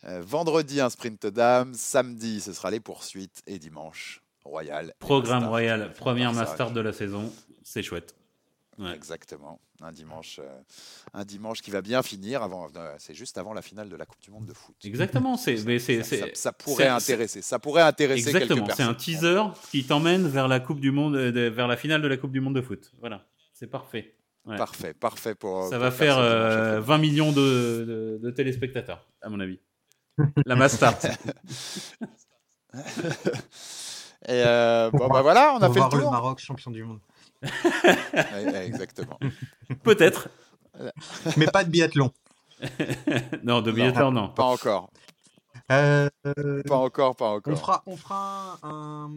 Euh, 0.06 0.22
vendredi 0.26 0.82
un 0.82 0.90
sprint 0.90 1.28
dame, 1.28 1.74
samedi 1.74 2.42
ce 2.42 2.54
sera 2.54 2.72
les 2.72 2.80
poursuites 2.80 3.42
et 3.48 3.60
dimanche 3.60 4.22
royal. 4.44 4.94
Programme 5.00 5.46
royal, 5.48 5.92
première 5.94 6.34
ça, 6.34 6.40
master 6.42 6.72
de 6.72 6.82
la 6.82 6.92
saison. 6.94 7.32
C'est 7.64 7.84
chouette. 7.84 8.16
Ouais. 8.82 8.96
Exactement. 8.96 9.60
Un 9.82 9.92
dimanche, 9.92 10.40
euh, 10.44 10.60
un 11.14 11.24
dimanche 11.24 11.62
qui 11.62 11.70
va 11.72 11.82
bien 11.82 12.02
finir 12.04 12.42
avant. 12.44 12.68
euh, 12.76 12.96
c'est 12.98 13.14
juste 13.14 13.38
avant 13.38 13.54
la 13.54 13.62
finale 13.62 13.90
de 13.90 13.96
la 13.96 14.06
Coupe 14.06 14.22
du 14.22 14.32
Monde 14.32 14.46
de 14.46 14.54
foot. 14.54 14.76
Exactement. 14.84 15.38
C'est, 15.38 15.64
mais 15.66 15.78
c'est, 15.80 16.04
Ça, 16.04 16.18
ça- 16.18 16.26
c'est- 16.28 16.36
ça 16.36 16.52
pourrait 16.54 16.84
c'est- 16.86 16.90
intéresser. 16.90 17.42
Ça 17.42 17.60
pourrait 17.60 17.82
intéresser 17.84 18.28
Exactement. 18.30 18.68
C'est 18.76 18.84
un 18.84 18.94
teaser 18.94 19.42
qui 19.72 19.86
t'emmène 19.86 20.28
vers 20.28 20.48
la 20.48 20.60
Coupe 20.60 20.80
du 20.80 20.92
Monde, 20.92 21.16
euh, 21.16 21.32
de- 21.32 21.50
vers 21.50 21.68
la 21.68 21.78
finale 21.78 22.02
de 22.02 22.08
la 22.08 22.18
Coupe 22.18 22.32
du 22.32 22.42
Monde 22.42 22.56
de 22.56 22.62
foot. 22.62 22.92
Voilà. 23.00 23.26
C'est 23.54 23.68
parfait. 23.68 24.16
Ouais. 24.46 24.58
Parfait, 24.58 24.94
parfait 24.96 25.36
pour. 25.36 25.66
Ça 25.66 25.72
pour 25.76 25.80
va 25.80 25.92
faire 25.92 26.18
euh, 26.18 26.80
après-midi. 26.80 26.88
20 26.88 26.98
millions 26.98 27.32
de, 27.32 27.38
de- 27.40 28.20
de 28.24 28.32
téléspectateurs, 28.32 29.06
à 29.22 29.30
mon 29.30 29.40
avis. 29.40 29.60
La 30.48 30.56
Mastart. 30.56 30.98
Et 34.28 34.44
euh, 34.46 34.90
Pour 34.92 35.00
bon, 35.00 35.08
bah 35.10 35.22
voilà, 35.22 35.54
on 35.54 35.58
a 35.58 35.66
Pour 35.66 35.74
fait 35.74 35.80
voir 35.80 35.90
le 35.92 35.98
le 35.98 36.02
tour. 36.04 36.12
Maroc 36.12 36.40
champion 36.40 36.70
du 36.72 36.84
monde. 36.84 37.00
Exactement. 37.44 39.20
Peut-être. 39.84 40.30
Mais 41.38 41.48
pas 41.48 41.64
de 41.64 41.70
biathlon. 41.70 42.12
non, 43.44 43.62
de 43.62 43.72
biathlon, 43.72 44.12
non. 44.12 44.30
Pas 44.30 44.46
encore. 44.46 44.92
Euh, 45.72 46.10
Pas 46.68 46.78
encore, 46.78 47.16
pas 47.16 47.32
on 47.32 47.36
encore. 47.36 47.60
fera, 47.60 47.84
on 47.86 47.96
fera 47.96 48.60
un, 48.64 49.10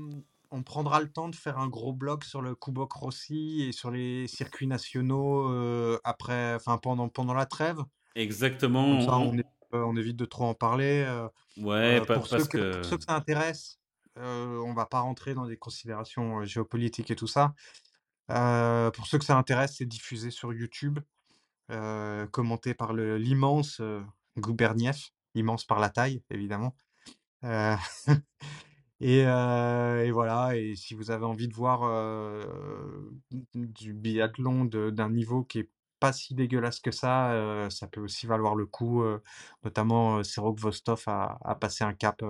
on 0.50 0.62
prendra 0.62 1.00
le 1.00 1.08
temps 1.10 1.28
de 1.28 1.34
faire 1.34 1.58
un 1.58 1.68
gros 1.68 1.92
blog 1.92 2.22
sur 2.22 2.42
le 2.42 2.54
Kubok 2.54 2.92
Rossi 2.92 3.62
et 3.62 3.72
sur 3.72 3.90
les 3.90 4.28
circuits 4.28 4.68
nationaux 4.68 5.48
euh, 5.48 5.98
après, 6.04 6.54
enfin 6.54 6.78
pendant 6.78 7.08
pendant 7.08 7.34
la 7.34 7.46
trêve. 7.46 7.78
Exactement. 8.14 9.00
Ça, 9.00 9.16
on, 9.16 9.32
évite, 9.32 9.46
euh, 9.74 9.82
on 9.84 9.96
évite 9.96 10.16
de 10.16 10.24
trop 10.24 10.44
en 10.44 10.54
parler. 10.54 11.04
Ouais, 11.56 12.00
euh, 12.00 12.04
pour, 12.04 12.26
ceux 12.26 12.36
parce 12.38 12.48
que, 12.48 12.58
que. 12.58 12.76
pour 12.76 12.84
ceux 12.84 12.96
que 12.98 13.04
ça 13.04 13.14
intéresse, 13.14 13.78
euh, 14.18 14.58
on 14.64 14.74
va 14.74 14.86
pas 14.86 15.00
rentrer 15.00 15.34
dans 15.34 15.46
des 15.46 15.56
considérations 15.56 16.44
géopolitiques 16.44 17.10
et 17.10 17.16
tout 17.16 17.26
ça. 17.26 17.54
Pour 18.28 19.06
ceux 19.06 19.18
que 19.18 19.24
ça 19.24 19.36
intéresse, 19.36 19.76
c'est 19.78 19.86
diffusé 19.86 20.30
sur 20.30 20.52
YouTube, 20.52 21.00
commenté 22.30 22.74
par 22.74 22.92
l'immense 22.92 23.80
euh, 23.80 24.02
Goubernieff, 24.38 25.10
immense 25.34 25.64
par 25.64 25.78
la 25.78 25.90
taille, 25.90 26.22
évidemment. 26.30 26.74
Et, 29.00 29.24
voilà, 30.12 30.56
et 30.56 30.76
si 30.76 30.94
vous 30.94 31.10
avez 31.10 31.26
envie 31.26 31.48
de 31.48 31.52
voir 31.52 31.82
du 33.54 33.92
biathlon 33.92 34.64
d'un 34.64 35.10
niveau 35.10 35.44
qui 35.44 35.58
est 35.58 35.70
pas 36.00 36.12
si 36.12 36.34
dégueulasse 36.34 36.80
que 36.80 36.90
ça, 36.90 37.68
ça 37.70 37.86
peut 37.86 38.00
aussi 38.00 38.26
valoir 38.26 38.54
le 38.54 38.66
coup. 38.66 39.04
notamment, 39.62 40.18
euh, 40.18 40.22
Serok 40.22 40.58
Vostov 40.58 41.02
a, 41.06 41.54
passé 41.60 41.84
un 41.84 41.92
cap 41.92 42.22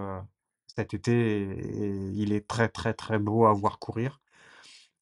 cet 0.67 0.95
été 0.95 1.43
et 1.43 2.11
il 2.15 2.33
est 2.33 2.47
très 2.49 2.69
très 2.69 2.95
très 2.95 3.19
beau 3.19 3.47
à 3.47 3.53
voir 3.53 3.79
courir. 3.79 4.21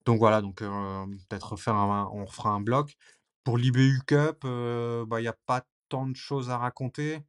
Donc 0.04 0.18
voilà, 0.18 0.40
donc 0.42 0.62
euh, 0.62 1.06
peut-être 1.28 1.52
refaire 1.52 1.74
un- 1.76 2.10
on 2.12 2.24
refera 2.24 2.50
un 2.50 2.60
bloc. 2.60 2.96
Pour 3.44 3.58
l'IBU 3.58 4.00
Cup, 4.06 4.42
euh, 4.44 5.04
bah, 5.06 5.20
il 5.20 5.24
n'y 5.24 5.28
a 5.28 5.36
pas 5.46 5.64
tant 5.88 6.06
de 6.06 6.16
choses 6.16 6.50
à 6.50 6.58
raconter. 6.58 7.20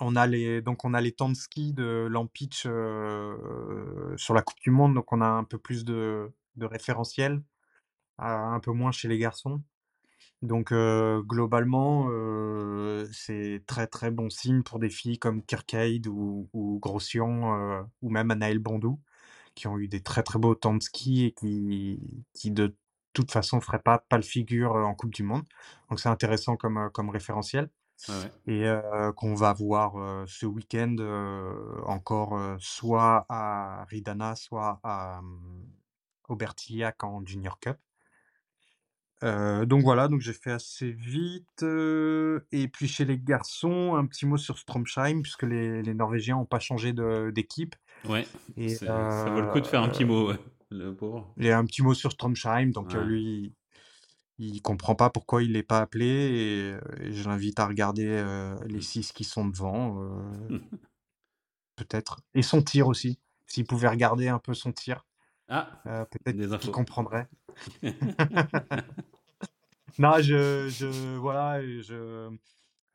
On 0.00 0.16
a 0.16 0.26
les, 0.26 0.62
donc 0.62 0.84
on 0.84 0.94
a 0.94 1.00
les 1.00 1.12
temps 1.12 1.28
de 1.28 1.34
ski 1.34 1.72
de 1.74 2.08
Lampitch 2.10 2.64
euh, 2.66 4.16
sur 4.16 4.34
la 4.34 4.42
Coupe 4.42 4.58
du 4.60 4.70
Monde, 4.70 4.94
donc 4.94 5.12
on 5.12 5.20
a 5.20 5.26
un 5.26 5.44
peu 5.44 5.58
plus 5.58 5.84
de, 5.84 6.32
référentiel, 6.60 7.42
un 8.18 8.60
peu 8.60 8.72
moins 8.72 8.92
chez 8.92 9.08
les 9.08 9.18
garçons. 9.18 9.62
Donc 10.42 10.72
globalement, 10.72 12.08
c'est 13.12 13.62
très 13.66 13.86
très 13.86 14.10
bon 14.10 14.30
signe 14.30 14.62
pour 14.62 14.78
des 14.80 14.90
filles 14.90 15.18
comme 15.18 15.42
Kirkade 15.44 16.06
ou, 16.08 16.48
ou 16.52 16.78
Grossian 16.80 17.86
ou 18.02 18.10
même 18.10 18.30
Anaël 18.30 18.58
Bandou, 18.58 19.00
qui 19.54 19.66
ont 19.68 19.78
eu 19.78 19.88
des 19.88 20.02
très 20.02 20.22
très 20.22 20.38
beaux 20.38 20.54
temps 20.54 20.74
de 20.74 20.82
ski 20.82 21.26
et 21.26 21.32
qui, 21.32 22.00
qui 22.34 22.50
de 22.50 22.76
toute 23.12 23.30
façon 23.30 23.60
feraient 23.60 23.82
pas 23.82 23.98
pas 23.98 24.16
le 24.16 24.22
figure 24.22 24.76
euh, 24.76 24.84
en 24.84 24.94
Coupe 24.94 25.14
du 25.14 25.22
Monde. 25.22 25.44
Donc 25.90 26.00
c'est 26.00 26.08
intéressant 26.08 26.56
comme, 26.56 26.78
euh, 26.78 26.88
comme 26.90 27.10
référentiel 27.10 27.70
ouais. 28.08 28.32
et 28.46 28.66
euh, 28.66 29.12
qu'on 29.12 29.34
va 29.34 29.52
voir 29.52 29.96
euh, 29.96 30.24
ce 30.26 30.46
week-end 30.46 30.96
euh, 30.98 31.80
encore 31.86 32.38
soit 32.58 33.26
à 33.28 33.84
Ridana, 33.84 34.34
soit 34.36 34.80
à 34.82 35.18
hum, 35.18 35.66
au 36.28 36.36
Bertillac 36.36 37.02
en 37.04 37.24
Junior 37.24 37.58
Cup. 37.60 37.76
Donc 39.22 39.84
voilà, 39.84 40.08
donc 40.08 40.20
j'ai 40.20 40.32
fait 40.32 40.50
assez 40.50 40.90
vite. 40.90 41.62
et 41.62 42.68
puis 42.68 42.88
chez 42.88 43.04
les 43.04 43.16
garçons, 43.16 43.94
un 43.94 44.04
petit 44.04 44.26
mot 44.26 44.36
sur 44.36 44.58
Stromsheim, 44.58 45.22
puisque 45.22 45.44
les, 45.44 45.80
les 45.80 45.94
Norvégiens 45.94 46.34
n'ont 46.34 46.44
pas 46.44 46.58
changé 46.58 46.92
d'équipe. 47.32 47.76
Ouais, 48.08 48.26
Et 48.56 48.78
ça 48.78 49.30
vaut 49.30 49.40
le 49.40 49.46
coup 49.48 49.60
de 49.60 49.66
faire 49.66 49.82
un 49.82 49.88
petit 49.88 50.04
euh, 50.04 50.06
mot, 50.06 50.28
ouais, 50.28 50.38
le 50.70 50.94
pauvre. 50.94 51.34
il 51.36 51.46
y 51.46 51.50
a 51.50 51.58
un 51.58 51.64
petit 51.64 51.82
mot 51.82 51.94
sur 51.94 52.12
Stromsheim, 52.12 52.70
donc 52.70 52.94
euh, 52.94 53.00
Ouais. 53.00 53.04
lui, 53.04 53.54
il 54.38 54.62
comprend 54.62 54.94
pas 54.96 55.10
pourquoi 55.10 55.42
il 55.42 55.52
n'est 55.52 55.62
pas 55.64 55.80
appelé, 55.80 56.06
et, 56.06 56.72
euh, 56.74 56.80
et 57.00 57.12
je 57.12 57.28
l'invite 57.28 57.60
à 57.60 57.66
regarder 57.68 58.06
euh, 58.08 58.56
les 58.66 58.80
Mm. 58.80 58.82
six 58.82 59.12
qui 59.12 59.24
sont 59.24 59.48
devant, 59.48 60.02
euh, 60.02 60.48
peut-être. 61.76 62.20
Et 62.34 62.42
son 62.42 62.62
tir 62.62 62.88
aussi. 62.88 63.18
S'il 63.46 63.66
pouvait 63.66 63.88
regarder 63.88 64.28
un 64.28 64.38
peu 64.38 64.54
son 64.54 64.72
tir, 64.72 65.04
Ah, 65.48 65.82
euh, 65.86 66.04
peut-être 66.06 66.58
qu'il 66.58 66.70
comprendrait. 66.70 67.28
Non, 69.98 70.20
je, 70.20 70.68
je, 70.68 71.16
voilà, 71.18 71.58
euh, 71.60 71.82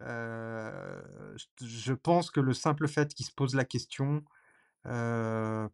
je, 0.01 1.65
je 1.65 1.93
pense 1.93 2.31
que 2.31 2.39
le 2.39 2.53
simple 2.53 2.87
fait 2.87 3.13
qu'il 3.13 3.25
se 3.25 3.31
pose 3.31 3.55
la 3.55 3.65
question 3.65 4.23
euh, 4.87 5.67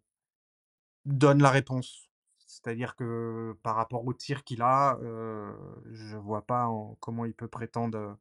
donne 1.06 1.42
la 1.42 1.50
réponse. 1.50 2.10
C'est-à-dire 2.38 2.96
que 2.96 3.56
par 3.64 3.76
rapport 3.76 4.06
au 4.06 4.14
tir 4.14 4.44
qu'il 4.44 4.62
a, 4.62 4.98
euh, 5.02 5.52
je 5.92 6.16
vois 6.18 6.46
pas 6.46 6.68
en- 6.68 6.96
comment 7.00 7.26
il 7.26 7.34
peut 7.34 7.48
prétendre 7.48 8.18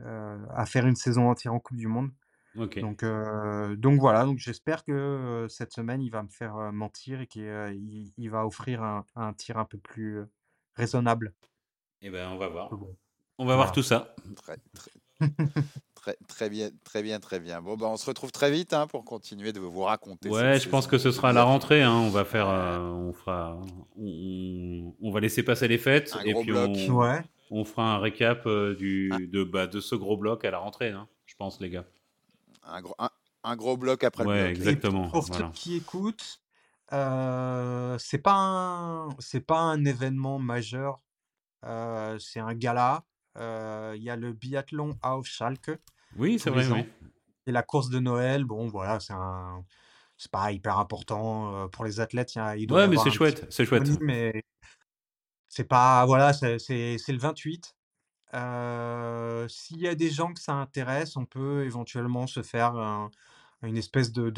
euh, 0.00 0.38
à 0.50 0.66
faire 0.66 0.86
une 0.86 0.96
saison 0.96 1.30
entière 1.30 1.54
en 1.54 1.60
Coupe 1.60 1.76
du 1.76 1.86
Monde. 1.86 2.10
Ok. 2.56 2.78
Donc, 2.80 3.02
euh, 3.02 3.74
donc 3.76 4.00
voilà, 4.00 4.24
donc 4.24 4.38
j'espère 4.38 4.84
que 4.84 4.92
euh, 4.92 5.48
cette 5.48 5.72
semaine 5.72 6.00
il 6.02 6.10
va 6.10 6.22
me 6.22 6.28
faire 6.28 6.56
euh, 6.56 6.72
mentir 6.72 7.20
et 7.20 7.26
qu'il 7.26 7.42
euh, 7.44 7.72
il- 7.72 8.12
il 8.16 8.30
va 8.30 8.46
offrir 8.46 8.82
un, 8.82 9.04
un 9.16 9.32
tir 9.32 9.56
un 9.58 9.64
peu 9.64 9.78
plus 9.78 10.18
euh, 10.18 10.26
raisonnable. 10.74 11.34
Eh 12.02 12.10
ben, 12.10 12.28
on 12.30 12.36
va 12.36 12.48
voir. 12.48 12.70
Bon. 12.70 12.96
On 13.38 13.46
va 13.46 13.54
voir 13.54 13.66
Voilà. 13.68 13.72
tout 13.72 13.82
ça. 13.82 14.14
Très, 14.36 14.58
très, 14.74 14.90
très, 15.94 16.16
très 16.28 16.50
bien, 16.50 16.70
très 16.84 17.02
bien, 17.02 17.20
très 17.20 17.40
bien. 17.40 17.62
Bon, 17.62 17.76
bah, 17.76 17.86
on 17.88 17.96
se 17.96 18.06
retrouve 18.06 18.32
très 18.32 18.50
vite 18.50 18.72
hein, 18.72 18.86
pour 18.86 19.04
continuer 19.04 19.52
de 19.52 19.60
vous 19.60 19.82
raconter. 19.82 20.28
Ouais, 20.28 20.54
cette 20.54 20.64
je 20.64 20.68
pense 20.68 20.86
que 20.86 20.98
ce 20.98 21.10
sera 21.12 21.30
à 21.30 21.32
la 21.32 21.44
rentrée. 21.44 21.82
Hein. 21.82 21.92
On 21.94 22.10
va 22.10 22.24
faire, 22.24 22.48
euh, 22.48 22.78
on 22.80 23.12
fera, 23.12 23.60
on, 23.96 24.94
on 25.00 25.10
va 25.12 25.20
laisser 25.20 25.42
passer 25.42 25.68
les 25.68 25.78
fêtes 25.78 26.14
Un 26.18 26.24
et 26.24 26.34
puis 26.34 26.44
bloc. 26.52 26.70
on, 26.88 26.92
Ouais. 26.94 27.22
on 27.50 27.64
fera 27.64 27.94
un 27.94 27.98
récap 27.98 28.46
euh, 28.46 28.74
du, 28.74 29.10
Ah. 29.12 29.18
de, 29.20 29.44
bah, 29.44 29.66
de 29.66 29.80
ce 29.80 29.94
gros 29.94 30.16
bloc 30.16 30.44
à 30.44 30.50
la 30.50 30.58
rentrée, 30.58 30.90
hein, 30.90 31.08
je 31.26 31.34
pense, 31.36 31.60
les 31.60 31.70
gars. 31.70 31.84
Un 32.64 32.80
gros, 32.82 32.94
un, 32.98 33.10
un 33.44 33.56
gros 33.56 33.76
bloc 33.76 34.04
après 34.04 34.24
Ouais, 34.24 34.34
le 34.34 34.40
bloc. 34.40 34.48
Et 34.48 34.68
exactement. 34.70 35.08
pour 35.10 35.22
voilà. 35.22 35.46
ceux 35.46 35.52
qui 35.52 35.76
écoutent, 35.76 36.40
euh, 36.92 37.96
c'est 37.98 38.18
pas 38.18 38.34
un, 38.36 39.08
c'est 39.18 39.40
pas 39.46 39.58
un 39.60 39.84
événement 39.84 40.38
majeur. 40.38 41.00
euh, 41.64 42.18
c'est 42.18 42.40
un 42.40 42.54
gala. 42.54 43.04
Euh, 43.36 43.94
Il 43.96 44.02
y 44.02 44.10
a 44.10 44.16
le 44.16 44.32
biathlon 44.32 44.96
auf 45.02 45.26
Schalke 45.26 45.78
Oui, 46.16 46.38
c'est 46.38 46.50
vrai. 46.50 46.66
Oui. 46.70 46.84
Et 47.46 47.52
la 47.52 47.62
course 47.62 47.90
de 47.90 47.98
Noël, 47.98 48.44
bon 48.44 48.68
voilà, 48.68 49.00
c'est 49.00 49.12
un, 49.12 49.64
c'est 50.16 50.30
pas 50.30 50.50
hyper 50.52 50.78
important 50.78 51.54
euh, 51.54 51.68
pour 51.68 51.84
les 51.84 52.00
athlètes. 52.00 52.32
Il, 52.56 52.66
doit 52.66 52.82
Ouais, 52.82 52.88
mais 52.88 52.96
c'est 52.96 53.10
chouette, 53.10 53.46
c'est 53.50 53.64
chouette. 53.66 54.00
mais 54.00 54.42
c'est 55.48 55.64
pas, 55.64 56.04
voilà, 56.06 56.32
c'est 56.32 56.56
le 56.58 57.18
28. 57.18 57.76
Euh, 58.34 59.46
s'il 59.48 59.78
y 59.78 59.86
a 59.86 59.94
des 59.94 60.10
gens 60.10 60.32
que 60.32 60.40
ça 60.40 60.54
intéresse, 60.54 61.16
on 61.16 61.24
peut 61.26 61.64
éventuellement 61.64 62.26
se 62.26 62.42
faire 62.42 62.74
un- 62.74 63.10
une 63.62 63.76
espèce 63.76 64.10
de, 64.12 64.30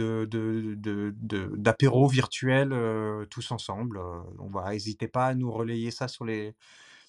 d'apéro 1.57 2.07
virtuel 2.09 2.73
euh, 2.73 3.25
tous 3.27 3.51
ensemble. 3.51 3.99
Donc 4.37 4.51
voilà, 4.51 4.71
n'hésitez 4.71 5.09
pas 5.09 5.27
à 5.27 5.35
nous 5.35 5.51
relayer 5.51 5.91
ça 5.91 6.09
sur 6.09 6.25
les, 6.25 6.55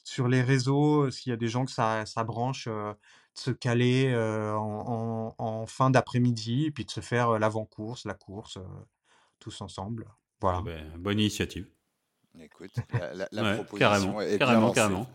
sur 0.08 0.28
les 0.28 0.42
réseaux. 0.42 1.04
euh, 1.06 1.12
S'il 1.12 1.30
y 1.32 1.34
a 1.34 1.38
des 1.38 1.48
gens 1.50 1.66
que 1.66 1.72
ça, 1.72 2.06
ça 2.06 2.24
branche, 2.24 2.68
euh, 2.68 2.94
de 2.94 3.40
se 3.40 3.52
caler 3.52 4.08
euh, 4.14 4.54
en, 4.56 5.36
en- 5.40 5.46
en 5.46 5.66
fin 5.68 5.90
d'après-midi 5.90 6.66
et 6.66 6.72
puis 6.72 6.86
de 6.86 6.92
se 6.92 7.02
faire 7.02 7.38
l'avant-course, 7.40 8.06
la 8.06 8.14
course, 8.16 8.58
tous 9.40 9.62
ensemble. 9.62 10.08
Eh 10.52 10.52
Voilà. 10.52 10.62
ben, 10.62 10.98
bonne 10.98 11.20
initiative. 11.20 11.70
Écoute, 12.42 12.72
la, 12.94 13.14
la- 13.14 13.28
la 13.32 13.42
Ouais, 13.44 13.54
proposition 13.56 13.78
carrément, 13.90 14.22
est 14.22 14.38
carrément, 14.38 14.72
carrément. 14.72 15.10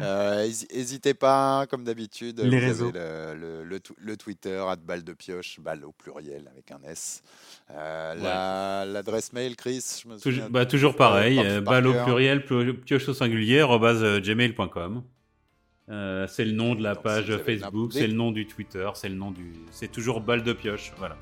Euh, 0.00 0.44
N'hésitez 0.74 1.14
pas, 1.14 1.66
comme 1.68 1.84
d'habitude, 1.84 2.40
avez 2.40 2.92
le, 2.92 3.34
le- 3.34 3.64
le 3.64 3.80
le 3.98 4.16
Twitter, 4.16 4.62
at 4.68 4.74
balle 4.76 5.04
de 5.04 5.12
pioche, 5.12 5.60
balle 5.60 5.84
au 5.84 5.92
pluriel 5.92 6.48
avec 6.50 6.72
un 6.72 6.80
S. 6.88 7.22
Euh, 7.70 8.14
Ouais. 8.16 8.22
la- 8.22 8.84
L'adresse 8.86 9.32
mail, 9.32 9.54
Chris, 9.54 10.02
je 10.02 10.08
me 10.08 10.18
bah, 10.48 10.66
toujours 10.66 10.96
pareil, 10.96 11.36
par- 11.36 11.44
euh, 11.46 11.60
balle 11.60 11.86
au 11.86 11.94
pluriel, 12.04 12.44
pio- 12.44 12.74
pioche 12.74 13.08
au 13.08 13.14
singulier, 13.14 13.60
euh, 14.02 14.20
gmail.com. 14.20 15.04
Euh, 15.90 16.26
c'est 16.28 16.44
le 16.46 16.52
nom 16.52 16.74
de 16.74 16.82
la 16.82 16.94
Donc, 16.94 16.98
si 16.98 17.02
page 17.04 17.36
Facebook, 17.44 17.92
c'est 17.92 18.06
le 18.06 18.14
nom 18.14 18.32
du 18.32 18.46
Twitter, 18.46 18.88
c'est 18.94 19.08
le 19.10 19.14
nom 19.16 19.30
du. 19.30 19.52
C'est 19.70 19.92
toujours 19.92 20.20
balle 20.22 20.42
de 20.42 20.54
pioche, 20.54 20.92
voilà. 20.98 21.16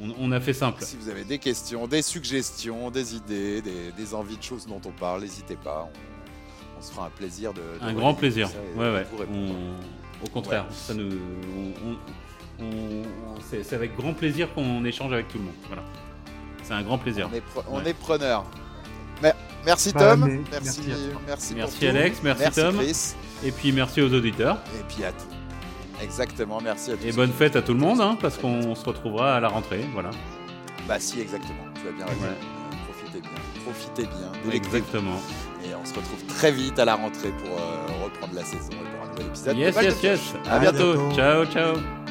On, 0.00 0.12
on 0.18 0.32
a 0.32 0.40
fait 0.40 0.52
simple. 0.52 0.82
Si 0.84 0.96
vous 0.96 1.08
avez 1.08 1.24
des 1.24 1.38
questions, 1.38 1.86
des 1.86 2.02
suggestions, 2.02 2.90
des 2.90 3.14
idées, 3.14 3.62
des, 3.62 3.92
des 3.96 4.14
envies 4.14 4.36
de 4.36 4.42
choses 4.42 4.66
dont 4.66 4.80
on 4.84 4.90
parle, 4.90 5.20
n'hésitez 5.22 5.56
pas. 5.56 5.88
On, 5.92 6.78
on 6.78 6.82
se 6.82 6.92
fera 6.92 7.06
un 7.06 7.10
plaisir 7.10 7.52
de. 7.52 7.60
de 7.60 7.84
Un 7.84 7.92
grand 7.92 8.14
plaisir. 8.14 8.48
Ouais, 8.76 8.92
ouais. 8.92 9.06
On- 9.32 10.24
au 10.24 10.28
contraire, 10.28 10.66
ça 10.70 10.94
nous. 10.94 11.10
on- 11.56 11.90
on- 11.90 12.64
on- 12.64 13.02
c'est 13.50 13.74
avec 13.74 13.96
grand 13.96 14.14
plaisir 14.14 14.52
qu'on 14.54 14.84
échange 14.84 15.12
avec 15.12 15.28
tout 15.28 15.38
le 15.38 15.44
monde. 15.44 15.54
Voilà. 15.66 15.82
C'est 16.62 16.74
un 16.74 16.82
grand 16.82 16.98
plaisir. 16.98 17.28
On 17.30 17.34
est, 17.36 17.40
pre- 17.40 17.64
on 17.70 17.78
Ouais. 17.78 17.90
est 17.90 17.94
preneur. 17.94 18.44
Mais- 19.20 19.34
merci 19.64 19.92
Tom. 19.92 20.20
merci, 20.50 20.80
merci 21.26 21.54
merci. 21.54 21.86
Alex, 21.86 22.20
merci 22.22 22.50
Tom. 22.50 22.76
Chris. 22.76 23.14
Et 23.44 23.50
puis 23.52 23.72
merci 23.72 24.00
aux 24.00 24.12
auditeurs. 24.12 24.58
Et 24.78 24.82
puis 24.92 25.04
à 25.04 25.12
tout. 25.12 25.26
Exactement, 26.02 26.58
merci 26.62 26.90
à 26.92 26.96
tous. 26.96 27.06
Et 27.06 27.12
bonne 27.12 27.32
fête 27.32 27.56
à 27.56 27.62
tout 27.62 27.72
le 27.74 27.78
monde, 27.80 28.00
hein, 28.00 28.16
parce 28.20 28.36
qu'on 28.38 28.74
se 28.74 28.84
retrouvera 28.84 29.36
à 29.36 29.40
la 29.40 29.48
rentrée. 29.48 29.84
Voilà. 29.92 30.10
Bah 30.88 30.98
si, 30.98 31.20
exactement. 31.20 31.64
Tu 31.80 31.88
as 31.88 31.92
bien 31.92 32.06
raison. 32.06 32.26
Profitez 32.88 33.20
bien. 33.20 33.30
Profitez 33.64 34.02
bien. 34.02 34.52
Exactement. 34.52 35.16
Et 35.64 35.74
on 35.80 35.84
se 35.84 35.94
retrouve 35.94 36.24
très 36.26 36.50
vite 36.50 36.78
à 36.78 36.84
la 36.84 36.96
rentrée 36.96 37.30
pour 37.30 37.56
euh, 37.56 38.04
reprendre 38.04 38.34
la 38.34 38.42
saison 38.44 38.70
et 38.72 38.96
pour 38.96 39.06
un 39.06 39.10
nouvel 39.10 39.26
épisode. 39.26 39.54
de 39.54 39.60
Yes, 39.60 39.76
yes, 39.82 40.02
yes. 40.02 40.20
À 40.48 40.54
À 40.56 40.58
bientôt. 40.58 40.94
bientôt. 40.94 41.14
Ciao, 41.14 41.44
ciao. 41.46 42.01